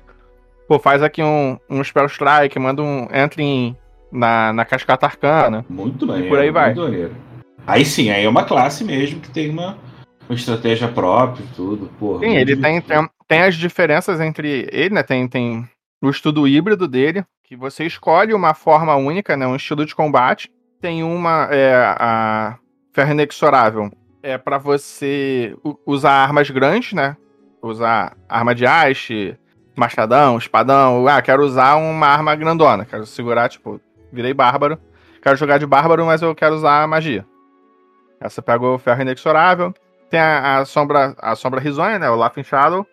Pô, 0.68 0.80
faz 0.80 1.04
aqui 1.04 1.22
um, 1.22 1.60
um 1.70 1.84
spell 1.84 2.08
strike, 2.08 2.58
manda 2.58 2.82
um. 2.82 3.08
Entre 3.14 3.44
em, 3.44 3.78
na, 4.12 4.52
na 4.52 4.66
cascata 4.66 5.06
arcana. 5.06 5.64
Muito 5.70 6.08
bem. 6.08 6.26
E 6.26 6.30
por 6.30 6.40
aí 6.40 6.50
vai. 6.50 6.74
Aí 7.68 7.86
sim, 7.86 8.10
aí 8.10 8.26
é 8.26 8.30
uma 8.30 8.44
classe 8.44 8.84
mesmo 8.84 9.20
que 9.20 9.30
tem 9.30 9.52
uma, 9.52 9.78
uma 10.34 10.40
estratégia 10.40 10.88
própria 10.88 11.44
e 11.44 11.56
tudo, 11.56 11.90
porra. 12.00 12.20
Sim, 12.20 12.36
ele 12.36 12.56
tem, 12.56 12.82
tem, 12.82 13.10
tem, 13.28 13.42
as 13.42 13.56
diferenças 13.56 14.20
entre 14.20 14.68
ele, 14.72 14.96
né? 14.96 15.04
Tem, 15.04 15.28
tem 15.28 15.68
o 16.02 16.10
estudo 16.10 16.48
híbrido 16.48 16.88
dele, 16.88 17.24
que 17.44 17.56
você 17.56 17.86
escolhe 17.86 18.34
uma 18.34 18.54
forma 18.54 18.96
única, 18.96 19.38
né, 19.38 19.48
um 19.48 19.56
estilo 19.56 19.86
de 19.86 19.96
combate. 19.96 20.50
Tem 20.82 21.04
uma, 21.04 21.48
é, 21.52 21.74
a 21.76 22.58
ferro 22.94 23.12
inexorável, 23.12 23.90
é 24.22 24.38
para 24.38 24.58
você 24.58 25.56
usar 25.86 26.12
armas 26.12 26.50
grandes, 26.50 26.94
né? 26.94 27.18
Usar 27.62 28.16
arma 28.28 28.56
de 28.56 28.66
haste, 28.66 29.38
machadão, 29.76 30.38
espadão. 30.38 31.08
Ah, 31.08 31.22
quero 31.22 31.44
usar 31.44 31.76
uma 31.76 32.08
arma 32.08 32.36
grandona. 32.36 32.86
Quero 32.86 33.06
segurar, 33.06 33.50
tipo, 33.50 33.80
virei 34.12 34.34
bárbaro. 34.34 34.78
Quero 35.22 35.38
jogar 35.38 35.58
de 35.58 35.66
bárbaro, 35.66 36.06
mas 36.06 36.22
eu 36.22 36.34
quero 36.34 36.56
usar 36.56 36.88
magia. 36.88 37.26
Essa 38.20 38.42
pegou 38.42 38.76
o 38.76 38.80
ferro 38.80 39.02
inexorável. 39.02 39.74
Tem 40.10 40.20
a, 40.20 40.60
a 40.60 40.66
sombra 40.66 41.16
a 41.18 41.36
sombra 41.36 41.60
risonha, 41.60 42.00
né? 42.00 42.10
O 42.10 42.16
Laughing 42.16 42.44
Shadow. 42.44 42.86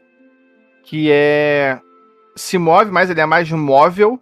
Que 0.83 1.11
é 1.13 1.81
se 2.35 2.59
move 2.59 2.91
mais, 2.91 3.11
ele 3.11 3.21
é 3.21 3.27
mais 3.27 3.51
móvel. 3.51 4.21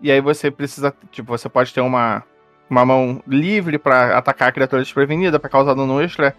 E 0.00 0.10
aí 0.12 0.20
você 0.20 0.50
precisa, 0.50 0.94
tipo, 1.10 1.36
você 1.36 1.48
pode 1.48 1.72
ter 1.72 1.80
uma, 1.80 2.22
uma 2.70 2.84
mão 2.84 3.22
livre 3.26 3.78
para 3.78 4.16
atacar 4.16 4.48
a 4.48 4.52
criatura 4.52 4.82
desprevenida, 4.82 5.40
para 5.40 5.50
causar 5.50 5.74
dano 5.74 6.00
extra. 6.00 6.36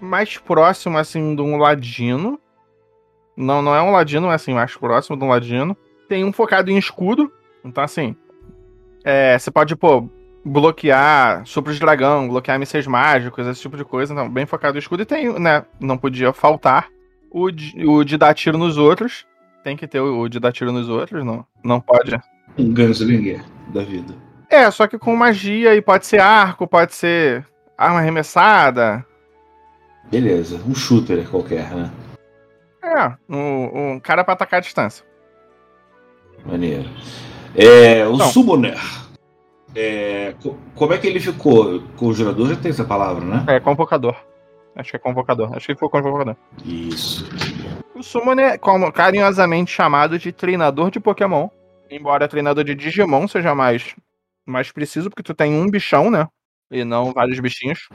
Mais 0.00 0.36
próximo, 0.38 0.98
assim, 0.98 1.34
de 1.34 1.42
um 1.42 1.56
ladino. 1.56 2.38
Não, 3.36 3.62
não 3.62 3.74
é 3.74 3.80
um 3.80 3.92
ladino, 3.92 4.30
é 4.30 4.34
assim, 4.34 4.54
mais 4.54 4.76
próximo 4.76 5.16
de 5.16 5.24
um 5.24 5.28
ladino. 5.28 5.76
Tem 6.08 6.24
um 6.24 6.32
focado 6.32 6.70
em 6.70 6.76
escudo. 6.76 7.32
Então, 7.64 7.82
assim, 7.84 8.16
é, 9.04 9.38
você 9.38 9.50
pode, 9.50 9.76
pô, 9.76 10.08
bloquear 10.44 11.44
supros 11.46 11.76
de 11.76 11.80
dragão, 11.80 12.28
bloquear 12.28 12.58
mísseis 12.58 12.86
mágicos, 12.86 13.46
esse 13.46 13.60
tipo 13.60 13.76
de 13.76 13.84
coisa. 13.84 14.12
Então, 14.12 14.28
bem 14.28 14.46
focado 14.46 14.76
em 14.76 14.80
escudo. 14.80 15.02
E 15.02 15.06
tem, 15.06 15.38
né, 15.38 15.64
não 15.78 15.98
podia 15.98 16.32
faltar 16.32 16.88
o 17.30 17.50
de, 17.50 17.86
o 17.86 18.04
de 18.04 18.16
dar 18.16 18.34
tiro 18.34 18.58
nos 18.58 18.76
outros 18.76 19.26
tem 19.62 19.76
que 19.76 19.86
ter 19.86 20.00
o, 20.00 20.28
de 20.28 20.40
dar 20.40 20.52
tiro 20.52 20.72
nos 20.72 20.88
outros, 20.88 21.24
não? 21.24 21.44
Não 21.62 21.80
pode. 21.80 22.18
Um 22.58 22.72
Gunslinger 22.72 23.44
da 23.68 23.82
vida. 23.82 24.14
É, 24.48 24.70
só 24.70 24.86
que 24.86 24.98
com 24.98 25.14
magia 25.14 25.74
e 25.74 25.80
pode 25.82 26.06
ser 26.06 26.20
arco, 26.20 26.66
pode 26.66 26.94
ser 26.94 27.46
arma 27.76 27.98
arremessada. 27.98 29.04
Beleza, 30.10 30.60
um 30.66 30.74
shooter 30.74 31.28
qualquer, 31.28 31.70
né? 31.70 31.90
É, 32.82 33.12
um, 33.28 33.92
um 33.92 34.00
cara 34.00 34.24
pra 34.24 34.34
atacar 34.34 34.58
a 34.58 34.62
distância. 34.62 35.04
Maneiro. 36.44 36.88
É, 37.54 38.06
o 38.06 38.16
não. 38.16 38.28
Summoner. 38.30 38.80
É, 39.74 40.34
como 40.74 40.92
é 40.92 40.98
que 40.98 41.06
ele 41.06 41.20
ficou? 41.20 41.80
Conjurador 41.96 42.48
já 42.48 42.56
tem 42.56 42.70
essa 42.70 42.84
palavra, 42.84 43.24
né? 43.24 43.44
É, 43.46 43.60
convocador. 43.60 44.16
Acho 44.74 44.90
que 44.90 44.96
é 44.96 45.00
convocador. 45.00 45.54
Acho 45.54 45.66
que 45.66 45.76
foi 45.76 45.88
convocador. 45.88 46.36
Isso. 46.64 47.28
O 47.94 48.02
Summon 48.02 48.40
é 48.40 48.58
carinhosamente 48.92 49.70
chamado 49.70 50.18
de 50.18 50.32
treinador 50.32 50.90
de 50.90 51.00
Pokémon. 51.00 51.48
Embora 51.90 52.28
treinador 52.28 52.64
de 52.64 52.74
Digimon 52.74 53.26
seja 53.26 53.54
mais, 53.54 53.94
mais 54.46 54.70
preciso, 54.70 55.10
porque 55.10 55.22
tu 55.22 55.34
tem 55.34 55.52
um 55.52 55.68
bichão, 55.68 56.10
né? 56.10 56.26
E 56.70 56.84
não 56.84 57.12
vários 57.12 57.40
bichinhos. 57.40 57.88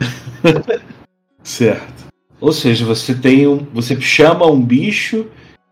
certo. 1.41 2.05
Ou 2.41 2.51
seja, 2.51 2.85
você 2.85 3.15
tem 3.15 3.47
um. 3.47 3.57
Você 3.73 3.99
chama 4.01 4.45
um 4.45 4.61
bicho 4.61 5.27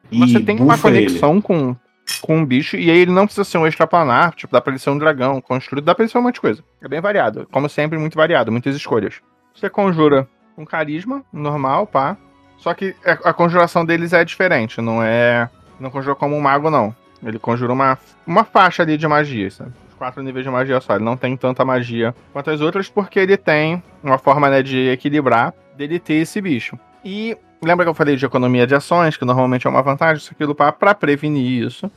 e. 0.09 0.19
Você 0.19 0.39
tem 0.39 0.59
uma 0.59 0.77
conexão 0.77 1.41
com, 1.41 1.75
com 2.19 2.37
um 2.37 2.45
bicho, 2.45 2.75
e 2.75 2.89
aí 2.89 2.97
ele 2.97 3.11
não 3.11 3.25
precisa 3.25 3.43
ser 3.43 3.57
um 3.57 3.67
extraplanar, 3.67 4.33
tipo, 4.33 4.51
dá 4.51 4.61
pra 4.61 4.71
ele 4.71 4.79
ser 4.79 4.89
um 4.89 4.97
dragão 4.97 5.41
construído, 5.41 5.85
dá 5.85 5.95
pra 5.95 6.03
ele 6.03 6.11
ser 6.11 6.17
um 6.17 6.21
monte 6.21 6.35
de 6.35 6.41
coisa. 6.41 6.63
É 6.81 6.87
bem 6.87 7.01
variado. 7.01 7.47
Como 7.51 7.69
sempre, 7.69 7.97
muito 7.97 8.15
variado, 8.15 8.51
muitas 8.51 8.75
escolhas. 8.75 9.21
Você 9.55 9.69
conjura 9.69 10.27
com 10.55 10.65
carisma, 10.65 11.23
normal, 11.31 11.87
pá. 11.87 12.17
Só 12.57 12.73
que 12.73 12.95
a, 13.05 13.33
conjuração 13.33 13.85
deles 13.85 14.13
é 14.13 14.23
diferente, 14.23 14.79
não 14.81 15.03
é. 15.03 15.49
Não 15.79 15.89
conjura 15.89 16.15
como 16.15 16.35
um 16.35 16.41
mago, 16.41 16.69
não. 16.69 16.95
Ele 17.21 17.37
conjura 17.37 17.73
uma, 17.73 17.97
uma 18.25 18.43
faixa 18.43 18.83
ali 18.83 18.97
de 18.97 19.07
magia, 19.07 19.49
sabe? 19.51 19.71
Quatro 19.97 20.23
níveis 20.23 20.45
de 20.45 20.51
magia 20.51 20.79
só. 20.79 20.95
Ele 20.95 21.03
não 21.03 21.17
tem 21.17 21.35
tanta 21.35 21.65
magia 21.65 22.15
quanto 22.31 22.49
as 22.49 22.61
outras, 22.61 22.89
porque 22.89 23.19
ele 23.19 23.37
tem 23.37 23.83
uma 24.01 24.17
forma 24.17 24.49
né, 24.49 24.61
de 24.61 24.89
equilibrar 24.89 25.53
dele 25.75 25.99
ter 25.99 26.15
esse 26.15 26.39
bicho. 26.41 26.77
E 27.03 27.37
lembra 27.61 27.85
que 27.85 27.89
eu 27.89 27.93
falei 27.93 28.15
de 28.15 28.25
economia 28.25 28.67
de 28.67 28.75
ações, 28.75 29.17
que 29.17 29.25
normalmente 29.25 29.65
é 29.67 29.69
uma 29.69 29.81
vantagem, 29.81 30.17
isso 30.17 30.31
aquilo 30.33 30.53
para 30.53 30.93
prevenir 30.93 31.65
isso. 31.65 31.89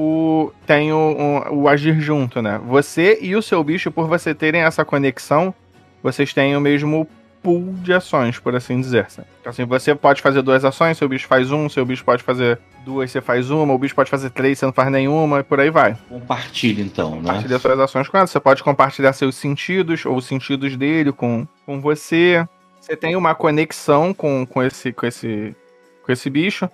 O, 0.00 0.52
tem 0.64 0.92
o, 0.92 1.42
o, 1.50 1.62
o 1.62 1.68
agir 1.68 2.00
junto, 2.00 2.40
né? 2.40 2.60
Você 2.68 3.18
e 3.20 3.34
o 3.34 3.42
seu 3.42 3.64
bicho, 3.64 3.90
por 3.90 4.06
você 4.06 4.32
terem 4.32 4.60
essa 4.60 4.84
conexão, 4.84 5.52
vocês 6.00 6.32
têm 6.32 6.56
o 6.56 6.60
mesmo 6.60 7.04
pool 7.42 7.74
de 7.82 7.92
ações, 7.92 8.38
por 8.38 8.54
assim 8.54 8.80
dizer. 8.80 9.10
Sabe? 9.10 9.26
Então, 9.40 9.50
assim, 9.50 9.64
você 9.64 9.96
pode 9.96 10.22
fazer 10.22 10.40
duas 10.40 10.64
ações, 10.64 10.96
seu 10.96 11.08
bicho 11.08 11.26
faz 11.26 11.50
um, 11.50 11.68
seu 11.68 11.84
bicho 11.84 12.04
pode 12.04 12.22
fazer 12.22 12.60
duas, 12.84 13.10
você 13.10 13.20
faz 13.20 13.50
uma, 13.50 13.74
o 13.74 13.78
bicho 13.78 13.92
pode 13.92 14.08
fazer 14.08 14.30
três, 14.30 14.60
você 14.60 14.66
não 14.66 14.72
faz 14.72 14.88
nenhuma, 14.88 15.40
e 15.40 15.42
por 15.42 15.58
aí 15.58 15.68
vai. 15.68 15.96
Compartilha 16.08 16.80
então, 16.80 17.16
né? 17.16 17.16
Compartilha 17.16 17.58
suas 17.58 17.80
ações 17.80 18.08
com 18.08 18.18
ela. 18.18 18.26
Você 18.28 18.38
pode 18.38 18.62
compartilhar 18.62 19.12
seus 19.12 19.34
sentidos 19.34 20.06
ou 20.06 20.16
os 20.16 20.26
sentidos 20.26 20.76
dele 20.76 21.10
com, 21.10 21.44
com 21.66 21.80
você. 21.80 22.46
Você 22.80 22.94
tem 22.94 23.16
uma 23.16 23.34
conexão 23.34 24.14
com, 24.14 24.46
com, 24.46 24.62
esse, 24.62 24.92
com, 24.92 25.06
esse, 25.06 25.56
com 26.04 26.12
esse 26.12 26.30
bicho. 26.30 26.70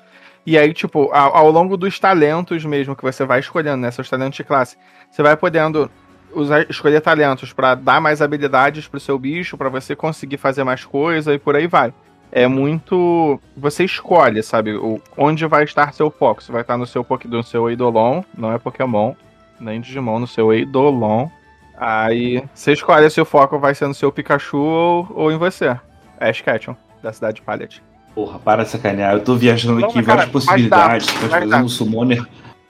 E 0.46 0.58
aí, 0.58 0.74
tipo, 0.74 1.10
ao, 1.12 1.36
ao 1.36 1.50
longo 1.50 1.76
dos 1.76 1.98
talentos 1.98 2.64
mesmo 2.64 2.94
que 2.94 3.02
você 3.02 3.24
vai 3.24 3.40
escolhendo, 3.40 3.78
né? 3.78 3.90
Seus 3.90 4.10
talentos 4.10 4.36
de 4.36 4.44
classe, 4.44 4.76
você 5.10 5.22
vai 5.22 5.36
podendo 5.36 5.90
usar, 6.34 6.68
escolher 6.68 7.00
talentos 7.00 7.52
para 7.52 7.74
dar 7.74 8.00
mais 8.00 8.20
habilidades 8.20 8.86
pro 8.86 9.00
seu 9.00 9.18
bicho, 9.18 9.56
para 9.56 9.68
você 9.68 9.96
conseguir 9.96 10.36
fazer 10.36 10.64
mais 10.64 10.84
coisa 10.84 11.32
e 11.32 11.38
por 11.38 11.56
aí 11.56 11.66
vai. 11.66 11.94
É 12.30 12.46
muito. 12.46 13.40
Você 13.56 13.84
escolhe, 13.84 14.42
sabe, 14.42 14.74
o, 14.74 15.00
onde 15.16 15.46
vai 15.46 15.64
estar 15.64 15.94
seu 15.94 16.10
foco. 16.10 16.42
Você 16.42 16.50
vai 16.50 16.62
estar 16.62 16.76
no 16.76 16.86
seu, 16.86 17.06
no 17.26 17.42
seu 17.42 17.70
Eidolon, 17.70 18.22
não 18.36 18.52
é 18.52 18.58
Pokémon, 18.58 19.14
nem 19.60 19.80
Digimon, 19.80 20.18
no 20.18 20.26
seu 20.26 20.52
Eidolon. 20.52 21.28
Aí 21.76 22.42
você 22.52 22.72
escolhe 22.72 23.08
se 23.08 23.20
o 23.20 23.24
foco 23.24 23.58
vai 23.58 23.74
ser 23.74 23.86
no 23.86 23.94
seu 23.94 24.12
Pikachu 24.12 24.58
ou, 24.58 25.08
ou 25.14 25.32
em 25.32 25.38
você. 25.38 25.78
Ash 26.20 26.40
Ketchum, 26.40 26.76
da 27.02 27.12
cidade 27.12 27.36
de 27.36 27.42
Pallet. 27.42 27.82
Porra, 28.14 28.38
para 28.38 28.62
de 28.62 28.70
sacanear. 28.70 29.14
Eu 29.14 29.24
tô 29.24 29.34
viajando 29.34 29.80
Não, 29.80 29.88
aqui 29.88 30.02
cara, 30.02 30.16
várias 30.16 30.28
possibilidades. 30.32 31.06
Você 31.06 31.28
pode 31.28 31.30
fazer 31.50 31.62
um 31.64 31.68
summoner 31.68 32.24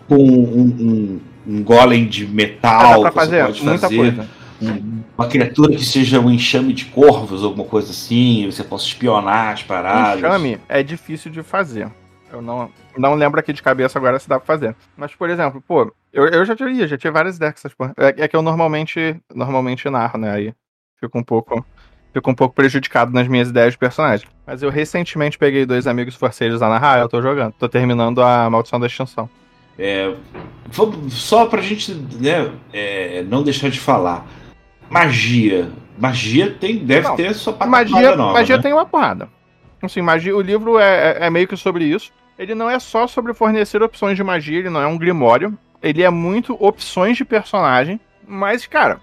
com 0.09 0.17
um, 0.17 0.63
um, 0.63 1.21
um 1.47 1.63
golem 1.63 2.07
de 2.07 2.27
metal. 2.27 3.03
Dá 3.03 3.11
pra 3.11 3.13
fazer 3.13 3.45
pode 3.45 3.63
muita 3.63 3.79
fazer 3.81 3.97
coisa. 3.97 4.29
um- 4.63 5.03
uma 5.17 5.29
criatura 5.29 5.77
que 5.77 5.85
seja 5.85 6.19
um 6.19 6.31
enxame 6.31 6.73
de 6.73 6.87
corvos, 6.87 7.45
alguma 7.45 7.65
coisa 7.65 7.91
assim. 7.91 8.47
Você 8.51 8.65
possa 8.65 8.87
espionar 8.87 9.53
as 9.53 9.63
paradas. 9.63 10.19
Enxame 10.19 10.59
é 10.69 10.83
difícil 10.83 11.31
de 11.31 11.43
fazer. 11.43 11.91
Eu 12.33 12.41
não, 12.43 12.69
não 12.97 13.15
lembro 13.15 13.39
aqui 13.39 13.53
de 13.53 13.63
cabeça 13.63 13.99
agora 13.99 14.19
se 14.19 14.29
dá 14.29 14.41
pra 14.41 14.47
fazer. 14.47 14.75
Mas, 14.97 15.15
por 15.15 15.31
exemplo, 15.31 15.63
pô, 15.69 15.93
eu, 16.13 16.27
eu 16.27 16.45
já 16.45 16.57
tive, 16.57 16.85
já 16.87 16.97
tive 16.99 17.13
várias 17.13 17.37
ideias 17.37 17.53
com 17.55 17.59
essas 17.61 17.75
porra. 17.75 17.93
É, 17.97 18.25
é 18.25 18.29
que 18.29 18.35
eu 18.35 18.43
normalmente, 18.43 19.17
normalmente 19.33 19.89
narro, 19.89 20.19
né? 20.19 20.31
Aí 20.33 20.55
fico 20.99 21.17
um 21.19 21.23
pouco. 21.23 21.65
Fico 22.15 22.31
um 22.31 22.35
pouco 22.35 22.55
prejudicado 22.55 23.13
nas 23.13 23.27
minhas 23.27 23.49
ideias 23.49 23.73
de 23.73 23.79
personagem. 23.79 24.29
Mas 24.47 24.63
eu 24.63 24.71
recentemente 24.71 25.37
peguei 25.37 25.67
dois 25.67 25.85
amigos 25.89 26.15
forceiros 26.15 26.63
a 26.63 26.69
narrar, 26.69 27.01
eu 27.01 27.09
tô 27.09 27.21
jogando. 27.21 27.53
Tô 27.59 27.69
terminando 27.69 28.23
a 28.23 28.49
Maldição 28.49 28.79
da 28.79 28.87
Extinção. 28.87 29.29
É, 29.77 30.15
só 31.09 31.47
pra 31.47 31.61
gente 31.61 31.93
né, 31.93 32.53
é, 32.73 33.25
não 33.29 33.43
deixar 33.43 33.69
de 33.69 33.81
falar. 33.81 34.25
Magia. 34.89 35.73
Magia 35.99 36.51
tem, 36.53 36.79
deve 36.79 37.09
Não, 37.09 37.17
ter 37.17 37.35
sua 37.35 37.53
patatada 37.53 37.71
magia, 37.91 38.17
nova. 38.17 38.33
magia 38.35 38.57
né? 38.59 38.63
tem 38.63 38.73
uma 38.73 38.87
porrada. 38.87 39.29
Assim, 39.83 40.01
magia, 40.01 40.37
o 40.37 40.41
livro 40.41 40.79
é, 40.79 41.19
é- 41.21 41.27
é 41.27 41.31
meio 41.31 41.49
que 41.49 41.57
sobre 41.57 41.85
isso. 41.85 42.13
Ele 42.39 42.55
não 42.55 42.71
é 42.71 42.79
só 42.79 43.09
sobre 43.09 43.35
fornecer 43.35 43.83
opções 43.83 44.17
de 44.17 44.23
magia, 44.23 44.61
ele 44.61 44.71
não 44.71 44.81
é 44.81 44.87
um 44.87 44.97
grimório. 44.97 45.59
Ele 45.83 46.03
é 46.03 46.11
muito 46.11 46.57
opções 46.65 47.17
de 47.17 47.25
personagem. 47.25 47.99
Mas, 48.27 48.67
cara, 48.67 49.01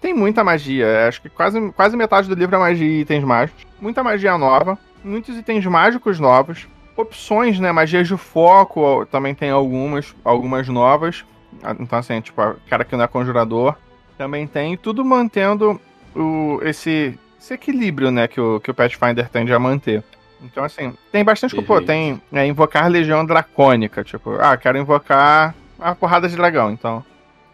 tem 0.00 0.14
muita 0.14 0.44
magia. 0.44 1.06
Acho 1.08 1.20
que 1.22 1.28
quase, 1.28 1.60
quase 1.72 1.96
metade 1.96 2.28
do 2.28 2.34
livro 2.34 2.56
é 2.56 2.58
magia 2.58 2.86
e 2.86 3.00
itens 3.00 3.24
mágicos. 3.24 3.66
Muita 3.80 4.02
magia 4.02 4.36
nova. 4.38 4.78
Muitos 5.02 5.36
itens 5.36 5.64
mágicos 5.66 6.18
novos. 6.20 6.66
Opções, 6.96 7.60
né? 7.60 7.70
Magias 7.70 8.08
de 8.08 8.16
foco 8.16 9.06
também 9.06 9.34
tem 9.34 9.50
algumas, 9.50 10.14
algumas 10.24 10.68
novas. 10.68 11.24
Ah, 11.62 11.74
Então, 11.78 11.98
assim, 11.98 12.20
tipo, 12.20 12.40
o 12.42 12.56
cara 12.68 12.84
que 12.84 12.96
não 12.96 13.04
é 13.04 13.08
conjurador 13.08 13.76
também 14.16 14.46
tem. 14.46 14.76
Tudo 14.76 15.04
mantendo 15.04 15.80
o, 16.14 16.58
esse, 16.62 17.18
esse 17.40 17.54
equilíbrio, 17.54 18.10
né, 18.10 18.26
que 18.26 18.40
o, 18.40 18.58
que 18.60 18.70
o 18.70 18.74
Pathfinder 18.74 19.28
tende 19.28 19.52
a 19.52 19.58
manter. 19.58 20.02
Então, 20.42 20.64
assim, 20.64 20.92
tem 21.10 21.24
bastante. 21.24 21.54
Pô, 21.54 21.62
Perfeito. 21.62 21.86
tem 21.86 22.22
é, 22.32 22.46
invocar 22.46 22.88
Legião 22.88 23.24
Dracônica. 23.24 24.02
Tipo, 24.04 24.36
ah, 24.40 24.56
quero 24.56 24.78
invocar 24.78 25.54
a 25.78 25.94
porrada 25.94 26.28
de 26.28 26.36
dragão. 26.36 26.70
Então, 26.70 27.04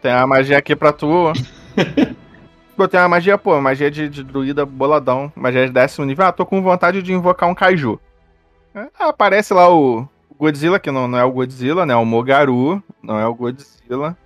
tem 0.03 0.13
a 0.13 0.27
magia 0.27 0.59
aqui 0.59 0.75
pra 0.75 0.93
tu. 0.93 1.33
Tem 2.91 3.01
uma 3.01 3.09
magia, 3.09 3.39
pô, 3.39 3.61
magia 3.61 3.91
de, 3.91 4.09
de 4.09 4.23
druida 4.23 4.67
boladão, 4.67 5.33
magia 5.37 5.67
de 5.67 5.73
décimo 5.73 6.05
nível. 6.07 6.27
Ah, 6.27 6.33
tô 6.33 6.45
com 6.45 6.63
vontade 6.63 7.03
de 7.03 7.13
invocar 7.13 7.49
um 7.49 7.55
kaiju. 7.55 7.99
É, 8.75 8.87
ah, 8.99 9.09
aparece 9.09 9.55
lá 9.55 9.73
o 9.73 10.07
Godzilla, 10.39 10.81
que 10.81 10.91
não, 10.91 11.07
não 11.07 11.19
é 11.19 11.25
o 11.25 11.31
Godzilla, 11.31 11.87
né? 11.87 11.95
É 11.95 11.97
o 11.97 12.05
Mogaru, 12.05 12.83
não 13.03 13.19
é 13.19 13.27
o 13.27 13.35
Godzilla. 13.35 14.17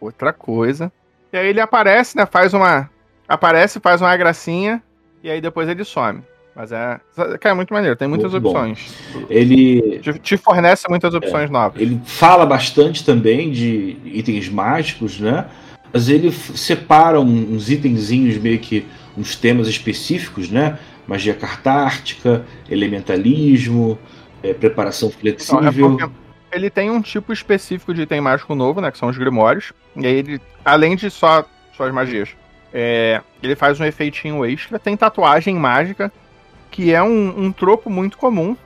Outra 0.00 0.32
coisa. 0.32 0.90
E 1.32 1.36
aí 1.36 1.46
ele 1.48 1.60
aparece, 1.60 2.16
né? 2.16 2.26
Faz 2.26 2.52
uma. 2.52 2.90
Aparece, 3.28 3.78
faz 3.80 4.00
uma 4.00 4.14
gracinha, 4.16 4.82
e 5.22 5.30
aí 5.30 5.40
depois 5.40 5.68
ele 5.68 5.84
some. 5.84 6.22
Mas 6.54 6.70
é. 6.70 7.00
Cara, 7.40 7.52
é 7.52 7.54
muito 7.54 7.72
maneiro, 7.72 7.96
tem 7.96 8.06
muitas 8.06 8.32
Muito 8.32 8.42
bom. 8.42 8.50
opções. 8.50 8.94
Ele, 9.30 10.00
Te, 10.00 10.18
te 10.18 10.36
fornece 10.36 10.86
muitas 10.88 11.14
opções 11.14 11.48
novas. 11.48 11.80
ele 11.80 11.98
fala 12.04 12.44
bastante 12.44 13.06
também 13.06 13.50
de 13.50 13.96
itens 14.04 14.50
mágicos, 14.50 15.18
né? 15.18 15.46
Mas 15.92 16.08
ele 16.08 16.32
separa 16.32 17.20
uns 17.20 17.70
itenzinhos, 17.70 18.38
meio 18.38 18.58
que 18.58 18.86
uns 19.16 19.36
temas 19.36 19.68
específicos, 19.68 20.50
né? 20.50 20.78
Magia 21.06 21.34
cartártica, 21.34 22.46
elementalismo, 22.70 23.98
é, 24.42 24.54
preparação 24.54 25.08
é 25.08 25.12
flexível. 25.12 25.96
porque 25.96 26.10
ele 26.52 26.70
tem 26.70 26.90
um 26.90 27.00
tipo 27.00 27.32
específico 27.32 27.92
de 27.94 28.02
item 28.02 28.20
mágico 28.20 28.54
novo, 28.54 28.80
né? 28.80 28.90
Que 28.90 28.98
são 28.98 29.08
os 29.08 29.18
grimórios. 29.18 29.72
E 29.96 30.06
aí 30.06 30.14
ele, 30.14 30.40
além 30.64 30.96
de 30.96 31.10
só 31.10 31.44
suas 31.76 31.92
magias, 31.92 32.30
é, 32.72 33.20
ele 33.42 33.56
faz 33.56 33.80
um 33.80 33.84
efeitinho 33.84 34.44
extra. 34.44 34.78
Tem 34.78 34.96
tatuagem 34.96 35.56
mágica, 35.56 36.12
que 36.70 36.92
é 36.92 37.02
um, 37.02 37.46
um 37.46 37.52
tropo 37.52 37.90
muito 37.90 38.16
comum. 38.16 38.56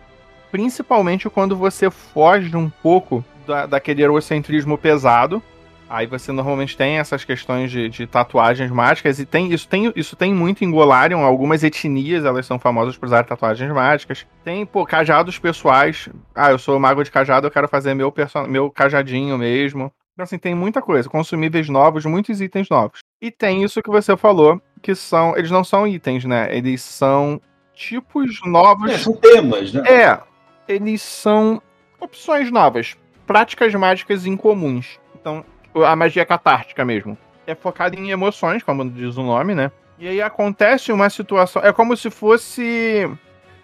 Principalmente 0.50 1.28
quando 1.28 1.56
você 1.56 1.90
foge 1.90 2.56
um 2.56 2.70
pouco 2.70 3.24
da, 3.46 3.66
daquele 3.66 4.02
eurocentrismo 4.02 4.76
pesado. 4.76 5.42
Aí 5.88 6.06
você 6.06 6.32
normalmente 6.32 6.76
tem 6.76 6.98
essas 6.98 7.24
questões 7.24 7.70
de, 7.70 7.88
de 7.88 8.06
tatuagens 8.06 8.70
mágicas, 8.70 9.20
e 9.20 9.26
tem 9.26 9.52
isso, 9.52 9.68
tem 9.68 9.92
isso 9.94 10.16
tem 10.16 10.34
muito 10.34 10.64
em 10.64 10.70
Golarion. 10.70 11.20
Algumas 11.20 11.62
etnias 11.62 12.24
elas 12.24 12.44
são 12.44 12.58
famosas 12.58 12.96
por 12.96 13.06
usar 13.06 13.24
tatuagens 13.24 13.72
mágicas. 13.72 14.26
Tem, 14.44 14.66
pô, 14.66 14.84
cajados 14.84 15.38
pessoais. 15.38 16.08
Ah, 16.34 16.50
eu 16.50 16.58
sou 16.58 16.78
mago 16.78 17.04
de 17.04 17.10
cajado, 17.10 17.46
eu 17.46 17.50
quero 17.50 17.68
fazer 17.68 17.94
meu, 17.94 18.12
meu 18.48 18.70
cajadinho 18.70 19.38
mesmo. 19.38 19.92
Então, 20.12 20.24
assim, 20.24 20.38
tem 20.38 20.54
muita 20.54 20.80
coisa. 20.80 21.08
Consumíveis 21.08 21.68
novos, 21.68 22.04
muitos 22.06 22.40
itens 22.40 22.68
novos. 22.70 23.00
E 23.20 23.30
tem 23.30 23.62
isso 23.62 23.82
que 23.82 23.90
você 23.90 24.16
falou, 24.16 24.60
que 24.82 24.94
são. 24.94 25.36
Eles 25.36 25.50
não 25.50 25.62
são 25.62 25.86
itens, 25.86 26.24
né? 26.24 26.48
Eles 26.56 26.82
são 26.82 27.40
tipos 27.74 28.40
novos. 28.44 28.90
É, 28.90 28.98
são 28.98 29.12
temas, 29.12 29.72
né? 29.72 29.82
É, 29.86 30.20
eles 30.66 31.02
são 31.02 31.60
opções 32.00 32.50
novas, 32.50 32.96
práticas 33.26 33.74
mágicas 33.74 34.26
incomuns. 34.26 34.98
Então, 35.14 35.44
a 35.84 35.94
magia 35.96 36.24
catártica 36.24 36.84
mesmo. 36.84 37.16
É 37.46 37.54
focada 37.54 37.96
em 37.96 38.10
emoções, 38.10 38.62
como 38.62 38.88
diz 38.88 39.16
o 39.16 39.22
nome, 39.22 39.54
né? 39.54 39.70
E 39.98 40.06
aí 40.06 40.20
acontece 40.20 40.92
uma 40.92 41.08
situação. 41.08 41.62
É 41.62 41.72
como 41.72 41.96
se 41.96 42.10
fosse. 42.10 43.10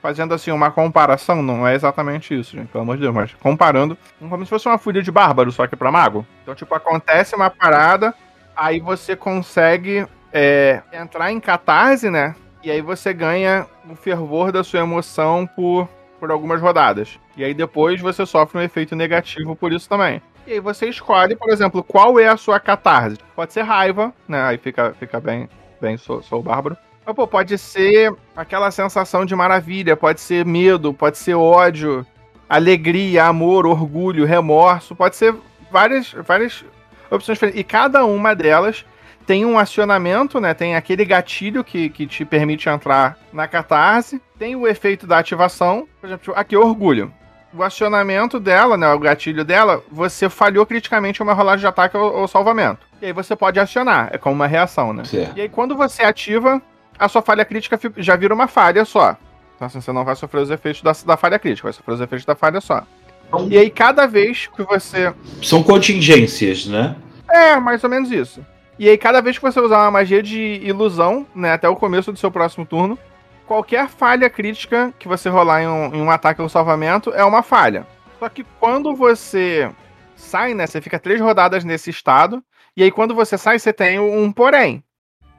Fazendo 0.01 0.35
assim 0.35 0.51
uma 0.51 0.69
comparação, 0.69 1.45
não 1.45 1.67
é 1.67 1.77
exatamente 1.77 2.37
isso, 2.37 2.57
gente, 2.57 2.67
pelo 2.67 2.83
amor 2.83 2.97
de 2.97 3.03
Deus, 3.03 3.15
mas 3.15 3.35
comparando, 3.35 3.97
como 4.29 4.45
se 4.45 4.51
fosse 4.51 4.67
uma 4.67 4.77
fúria 4.77 5.01
de 5.01 5.13
bárbaro, 5.13 5.53
só 5.53 5.65
que 5.69 5.77
pra 5.77 5.93
mago. 5.93 6.27
Então, 6.43 6.57
tipo, 6.57 6.75
acontece 6.75 7.37
uma 7.37 7.49
parada, 7.49 8.13
aí 8.57 8.81
você 8.81 9.15
consegue 9.15 10.05
é, 10.33 10.83
entrar 10.93 11.31
em 11.31 11.39
catarse, 11.39 12.11
né? 12.11 12.35
E 12.65 12.71
aí 12.71 12.81
você 12.81 13.15
ganha 13.15 13.65
o 13.89 13.95
fervor 13.95 14.51
da 14.51 14.65
sua 14.65 14.81
emoção 14.81 15.47
por, 15.47 15.89
por 16.19 16.33
algumas 16.33 16.61
rodadas. 16.61 17.21
E 17.37 17.45
aí 17.45 17.55
depois 17.55 18.01
você 18.01 18.27
sofre 18.27 18.59
um 18.59 18.63
efeito 18.63 18.97
negativo 18.97 19.55
por 19.55 19.73
isso 19.73 19.89
também. 19.89 20.21
E 20.47 20.55
aí 20.55 20.61
você 20.61 20.89
escolhe, 20.89 21.37
por 21.37 21.51
exemplo, 21.51 21.83
qual 21.83 22.19
é 22.19 22.27
a 22.27 22.37
sua 22.37 22.59
catarse. 22.59 23.19
Pode 23.35 23.53
ser 23.53 23.63
raiva, 23.63 24.13
né? 24.27 24.43
Aí 24.43 24.59
fica, 24.59 24.95
fica 24.99 25.21
bem, 25.21 25.49
bem, 25.81 25.97
sou, 25.97 26.23
sou 26.23 26.41
o 26.41 26.43
bárbaro. 26.43 26.77
Mas, 27.05 27.15
pô, 27.15 27.27
pode 27.27 27.57
ser 27.59 28.13
aquela 28.37 28.71
sensação 28.71 29.25
de 29.25 29.35
maravilha, 29.35 29.97
pode 29.97 30.21
ser 30.21 30.45
medo, 30.45 30.93
pode 30.93 31.19
ser 31.19 31.35
ódio, 31.35 32.07
alegria, 32.49 33.25
amor, 33.25 33.67
orgulho, 33.67 34.25
remorso, 34.25 34.95
pode 34.95 35.17
ser 35.17 35.35
várias, 35.71 36.13
várias 36.13 36.65
opções 37.11 37.37
diferentes. 37.37 37.61
E 37.61 37.65
cada 37.65 38.05
uma 38.05 38.35
delas 38.35 38.85
tem 39.27 39.45
um 39.45 39.59
acionamento, 39.59 40.41
né? 40.41 40.55
Tem 40.55 40.75
aquele 40.77 41.05
gatilho 41.05 41.65
que, 41.65 41.89
que 41.89 42.07
te 42.07 42.25
permite 42.25 42.69
entrar 42.69 43.17
na 43.33 43.47
catarse. 43.49 44.21
Tem 44.39 44.57
o 44.57 44.67
efeito 44.67 45.07
da 45.07 45.19
ativação. 45.19 45.89
Por 46.01 46.07
exemplo, 46.07 46.35
aqui, 46.37 46.57
orgulho. 46.57 47.13
O 47.55 47.63
acionamento 47.63 48.41
dela, 48.41 48.77
né? 48.77 48.93
O 48.93 48.99
gatilho 48.99 49.45
dela, 49.45 49.83
você 49.91 50.29
falhou 50.29 50.65
criticamente 50.65 51.23
uma 51.23 51.35
rolagem 51.35 51.61
de 51.61 51.67
ataque 51.67 51.97
ou, 51.97 52.21
ou 52.21 52.29
salvamento. 52.29 52.87
E 53.01 53.07
aí 53.07 53.13
você 53.13 53.37
pode 53.37 53.61
acionar. 53.61 54.09
É 54.13 54.19
como 54.19 54.35
uma 54.35 54.47
reação, 54.47 54.93
né? 54.93 55.05
Certo. 55.05 55.37
E 55.37 55.43
aí, 55.43 55.49
quando 55.49 55.77
você 55.77 56.03
ativa, 56.03 56.63
a 56.99 57.09
sua 57.09 57.21
falha 57.21 57.45
crítica 57.45 57.79
já 57.99 58.17
vira 58.17 58.33
uma 58.33 58.49
falha 58.49 58.85
só. 58.85 59.17
Então, 59.55 59.67
assim, 59.67 59.81
você 59.81 59.93
não 59.93 60.05
vai 60.05 60.17
sofrer 60.17 60.41
os 60.41 60.51
efeitos 60.51 60.83
da, 60.83 60.93
da 61.05 61.17
falha 61.17 61.39
crítica, 61.39 61.67
vai 61.67 61.73
sofrer 61.73 61.95
os 61.95 62.01
efeitos 62.01 62.25
da 62.25 62.35
falha 62.35 62.61
só. 62.61 62.85
E 63.49 63.57
aí, 63.57 63.71
cada 63.71 64.07
vez 64.07 64.47
que 64.47 64.63
você. 64.63 65.13
São 65.43 65.63
contingências, 65.63 66.67
né? 66.67 66.97
É, 67.31 67.57
mais 67.57 67.83
ou 67.83 67.91
menos 67.91 68.11
isso. 68.11 68.45
E 68.79 68.89
aí, 68.89 68.99
cada 68.99 69.21
vez 69.21 69.39
que 69.39 69.43
você 69.45 69.61
usar 69.61 69.79
uma 69.79 69.91
magia 69.91 70.23
de 70.23 70.61
ilusão, 70.63 71.27
né, 71.35 71.53
até 71.53 71.69
o 71.69 71.77
começo 71.77 72.13
do 72.13 72.19
seu 72.19 72.31
próximo 72.31 72.67
turno, 72.67 72.99
qualquer 73.53 73.87
falha 73.87 74.31
crítica 74.31 74.95
que 74.99 75.07
você 75.07 75.29
rolar 75.29 75.63
em 75.63 75.69
um, 75.69 75.95
em 75.95 76.01
um 76.01 76.11
ataque 76.11 76.41
ou 76.41 76.49
salvamento 76.49 77.13
é 77.13 77.23
uma 77.23 77.43
falha. 77.43 77.87
Só 78.19 78.27
que 78.31 78.45
quando 78.59 78.97
você 78.97 79.71
sai, 80.17 80.55
né? 80.55 80.67
Você 80.67 80.81
fica 80.81 80.99
três 80.99 81.21
rodadas 81.21 81.63
nesse 81.63 81.91
estado. 81.91 82.43
E 82.75 82.83
aí, 82.83 82.91
quando 82.91 83.15
você 83.15 83.37
sai, 83.37 83.59
você 83.59 83.71
tem 83.71 84.01
um 84.01 84.33
porém. 84.33 84.83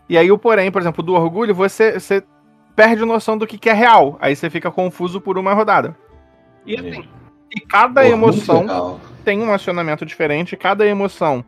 E 0.08 0.16
aí, 0.16 0.32
o 0.32 0.38
porém, 0.38 0.72
por 0.72 0.80
exemplo, 0.80 1.02
do 1.02 1.16
orgulho, 1.16 1.56
você, 1.56 2.00
você 2.00 2.24
perde 2.76 3.04
noção 3.04 3.36
do 3.36 3.48
que, 3.48 3.58
que 3.58 3.70
é 3.70 3.74
real. 3.74 4.16
Aí 4.22 4.36
você 4.36 4.48
fica 4.48 4.70
confuso 4.70 5.20
por 5.20 5.40
uma 5.40 5.54
rodada. 5.54 5.98
E 6.68 6.78
assim, 6.78 7.04
e 7.56 7.60
cada 7.62 8.02
Pô, 8.02 8.08
emoção 8.08 9.00
tem 9.26 9.42
um 9.42 9.52
acionamento 9.52 10.06
diferente, 10.06 10.56
cada 10.56 10.86
emoção 10.86 11.44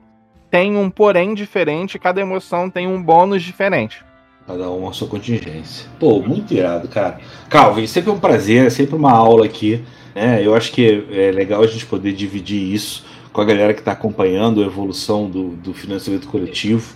tem 0.49 0.75
um 0.75 0.89
porém 0.89 1.35
diferente, 1.35 1.99
cada 1.99 2.21
emoção 2.21 2.71
tem 2.71 2.87
um 2.87 3.01
bônus 3.01 3.43
diferente. 3.43 4.03
Cada 4.47 4.69
um 4.69 4.87
a 4.87 4.93
sua 4.93 5.07
contingência. 5.07 5.87
Pô, 5.99 6.21
muito 6.21 6.53
irado, 6.53 6.87
cara. 6.87 7.19
Calvin, 7.49 7.87
sempre 7.87 8.11
um 8.11 8.19
prazer, 8.19 8.67
é 8.67 8.69
sempre 8.69 8.95
uma 8.95 9.11
aula 9.11 9.45
aqui. 9.45 9.83
Né? 10.13 10.45
Eu 10.45 10.53
acho 10.53 10.71
que 10.71 11.05
é 11.11 11.31
legal 11.31 11.63
a 11.63 11.67
gente 11.67 11.85
poder 11.85 12.13
dividir 12.13 12.61
isso 12.73 13.05
com 13.33 13.41
a 13.41 13.45
galera 13.45 13.73
que 13.73 13.79
está 13.79 13.91
acompanhando 13.91 14.61
a 14.61 14.65
evolução 14.65 15.29
do, 15.29 15.49
do 15.49 15.73
financiamento 15.73 16.27
coletivo. 16.27 16.95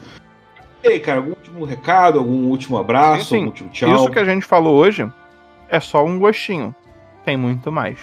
E 0.83 0.87
aí, 0.87 0.99
cara, 0.99 1.17
algum 1.17 1.31
último 1.31 1.65
recado, 1.65 2.19
algum 2.19 2.47
último 2.47 2.77
abraço, 2.77 3.23
Sim, 3.23 3.29
sim. 3.29 3.35
algum 3.35 3.47
último 3.47 3.69
tchau? 3.71 3.95
Isso 3.95 4.09
que 4.11 4.19
a 4.19 4.25
gente 4.25 4.45
falou 4.45 4.77
hoje 4.77 5.11
é 5.69 5.79
só 5.79 6.05
um 6.05 6.17
gostinho. 6.19 6.73
Tem 7.25 7.35
muito 7.35 7.71
mais. 7.71 7.99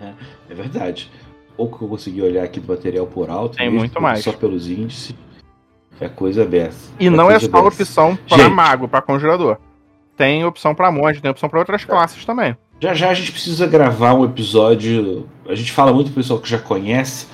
É 0.50 0.54
verdade. 0.54 1.10
Pouco 1.56 1.78
que 1.78 1.84
eu 1.84 1.88
consegui 1.88 2.20
olhar 2.20 2.44
aqui 2.44 2.60
do 2.60 2.68
material 2.70 3.06
por 3.06 3.30
alto. 3.30 3.56
Tem 3.56 3.66
mesmo, 3.66 3.78
muito 3.78 4.02
mais. 4.02 4.22
Só 4.22 4.32
pelos 4.32 4.68
índices. 4.68 5.14
É 6.00 6.08
coisa 6.08 6.44
dessa. 6.44 6.92
E 6.98 7.08
não 7.08 7.30
é 7.30 7.38
coisa 7.38 7.50
só 7.50 7.62
dessa. 7.62 7.68
opção 7.68 8.18
para 8.28 8.48
mago, 8.50 8.88
para 8.88 9.00
conjurador. 9.02 9.58
Tem 10.16 10.44
opção 10.44 10.74
para 10.74 10.90
monge, 10.92 11.20
tem 11.20 11.30
opção 11.30 11.48
para 11.48 11.58
outras 11.58 11.84
classes 11.84 12.24
também. 12.24 12.56
Já 12.80 12.92
já 12.94 13.10
a 13.10 13.14
gente 13.14 13.32
precisa 13.32 13.66
gravar 13.66 14.14
um 14.14 14.24
episódio. 14.24 15.28
A 15.48 15.54
gente 15.54 15.72
fala 15.72 15.92
muito 15.92 16.06
pro 16.12 16.20
pessoal 16.22 16.38
que 16.40 16.48
já 16.48 16.58
conhece, 16.58 17.26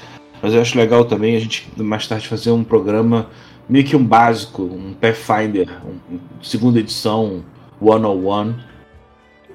mas 0.42 0.54
eu 0.54 0.61
acho 0.61 0.78
legal 0.78 1.04
também 1.04 1.36
a 1.36 1.40
gente 1.40 1.70
mais 1.76 2.06
tarde 2.06 2.28
fazer 2.28 2.50
um 2.50 2.62
programa 2.64 3.26
meio 3.68 3.84
que 3.84 3.96
um 3.96 4.04
básico, 4.04 4.62
um 4.62 4.94
Pathfinder, 4.94 5.68
um, 5.84 6.14
um 6.14 6.20
segunda 6.42 6.78
edição, 6.78 7.42
one 7.80 8.04
on 8.04 8.24
one, 8.24 8.56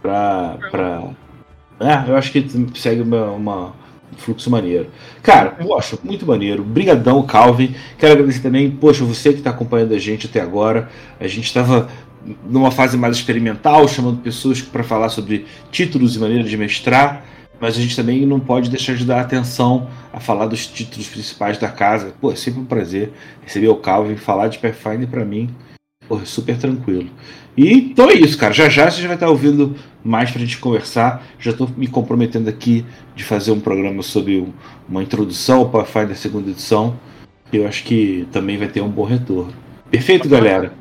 pra. 0.02 0.58
pra... 0.72 1.04
É, 1.80 2.10
eu 2.10 2.16
acho 2.16 2.32
que 2.32 2.46
segue 2.76 3.02
uma, 3.02 3.26
uma- 3.32 3.68
um 3.68 3.74
fluxo 4.18 4.50
maneiro. 4.50 4.88
Cara, 5.22 5.52
poxa, 5.52 5.98
muito 6.04 6.26
maneiro. 6.26 6.64
Brigadão, 6.64 7.22
Calvin. 7.24 7.76
Quero 7.98 8.14
agradecer 8.14 8.42
também, 8.42 8.70
poxa, 8.72 9.04
você 9.04 9.32
que 9.32 9.40
está 9.40 9.50
acompanhando 9.50 9.94
a 9.94 10.00
gente 10.00 10.28
até 10.28 10.42
agora. 10.42 10.90
A 11.20 11.28
gente 11.28 11.46
estava 11.46 11.90
numa 12.48 12.72
fase 12.72 12.98
mais 12.98 13.16
experimental, 13.16 13.88
chamando 13.88 14.22
pessoas 14.22 14.62
para 14.62 14.84
falar 14.84 15.10
sobre 15.10 15.46
títulos 15.72 16.16
e 16.16 16.20
maneira 16.20 16.44
de 16.44 16.58
mestrar, 16.58 17.24
mas 17.60 17.78
a 17.78 17.82
gente 17.82 17.96
também 17.96 18.26
não 18.26 18.40
pode 18.40 18.70
deixar 18.70 18.96
de 18.96 19.06
dar 19.06 19.22
atenção 19.22 19.88
a 20.12 20.20
falar 20.20 20.48
dos 20.48 20.66
títulos 20.66 21.08
principais 21.08 21.58
da 21.58 21.70
casa. 21.70 22.14
Pô, 22.20 22.32
é 22.32 22.36
sempre 22.36 22.60
um 22.60 22.66
prazer 22.66 23.12
receber 23.44 23.68
o 23.68 23.76
Calvin, 23.76 24.16
falar 24.16 24.48
de 24.48 24.58
Pathfinder 24.58 25.08
para 25.08 25.24
mim. 25.24 25.50
Pô, 26.08 26.20
é 26.20 26.26
super 26.26 26.58
tranquilo. 26.58 27.10
E 27.56 27.72
então 27.72 28.10
é 28.10 28.14
isso, 28.14 28.38
cara. 28.38 28.54
Já 28.54 28.70
já 28.70 28.90
você 28.90 29.02
já 29.02 29.08
vai 29.08 29.16
estar 29.16 29.30
ouvindo 29.30 29.76
mais 30.06 30.30
pra 30.30 30.40
gente 30.40 30.60
conversar. 30.60 31.24
Já 31.40 31.50
estou 31.52 31.68
me 31.76 31.88
comprometendo 31.88 32.48
aqui 32.48 32.86
de 33.16 33.24
fazer 33.24 33.52
um 33.52 33.60
programa 33.60 34.04
sobre 34.04 34.40
um- 34.40 34.54
uma 34.88 35.02
introdução 35.02 35.60
ao 35.60 35.70
Pathfinder 35.70 36.16
segunda 36.16 36.52
edição. 36.52 36.96
Eu 37.52 37.68
acho 37.68 37.84
que 37.84 38.28
também 38.32 38.58
vai 38.58 38.68
ter 38.68 38.82
um 38.82 38.90
bom 38.90 39.04
retorno. 39.04 39.52
Perfeito, 39.90 40.30
galera? 40.30 40.74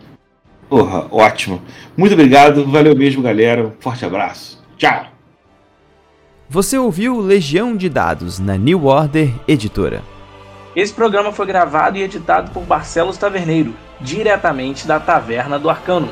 Porra, 0.69 1.07
ótimo. 1.11 1.63
Muito 1.97 2.13
obrigado. 2.13 2.65
Valeu 2.67 2.95
mesmo, 2.95 3.23
galera. 3.23 3.67
Um 3.67 3.73
forte 3.81 4.05
abraço. 4.05 4.63
Tchau. 4.77 5.07
Você 6.49 6.77
ouviu 6.77 7.19
Legião 7.21 7.77
de 7.77 7.89
Dados 7.89 8.39
na 8.39 8.57
New 8.57 8.85
Order 8.87 9.31
Editora. 9.49 10.03
Esse 10.77 10.93
programa 10.93 11.33
foi 11.33 11.47
gravado 11.47 11.97
e 11.97 12.03
editado 12.03 12.51
por 12.51 12.65
Barcelos 12.65 13.17
Taverneiro, 13.17 13.75
diretamente 14.01 14.87
da 14.87 14.99
Taverna 14.99 15.59
do 15.59 15.71
Arcano. 15.71 16.09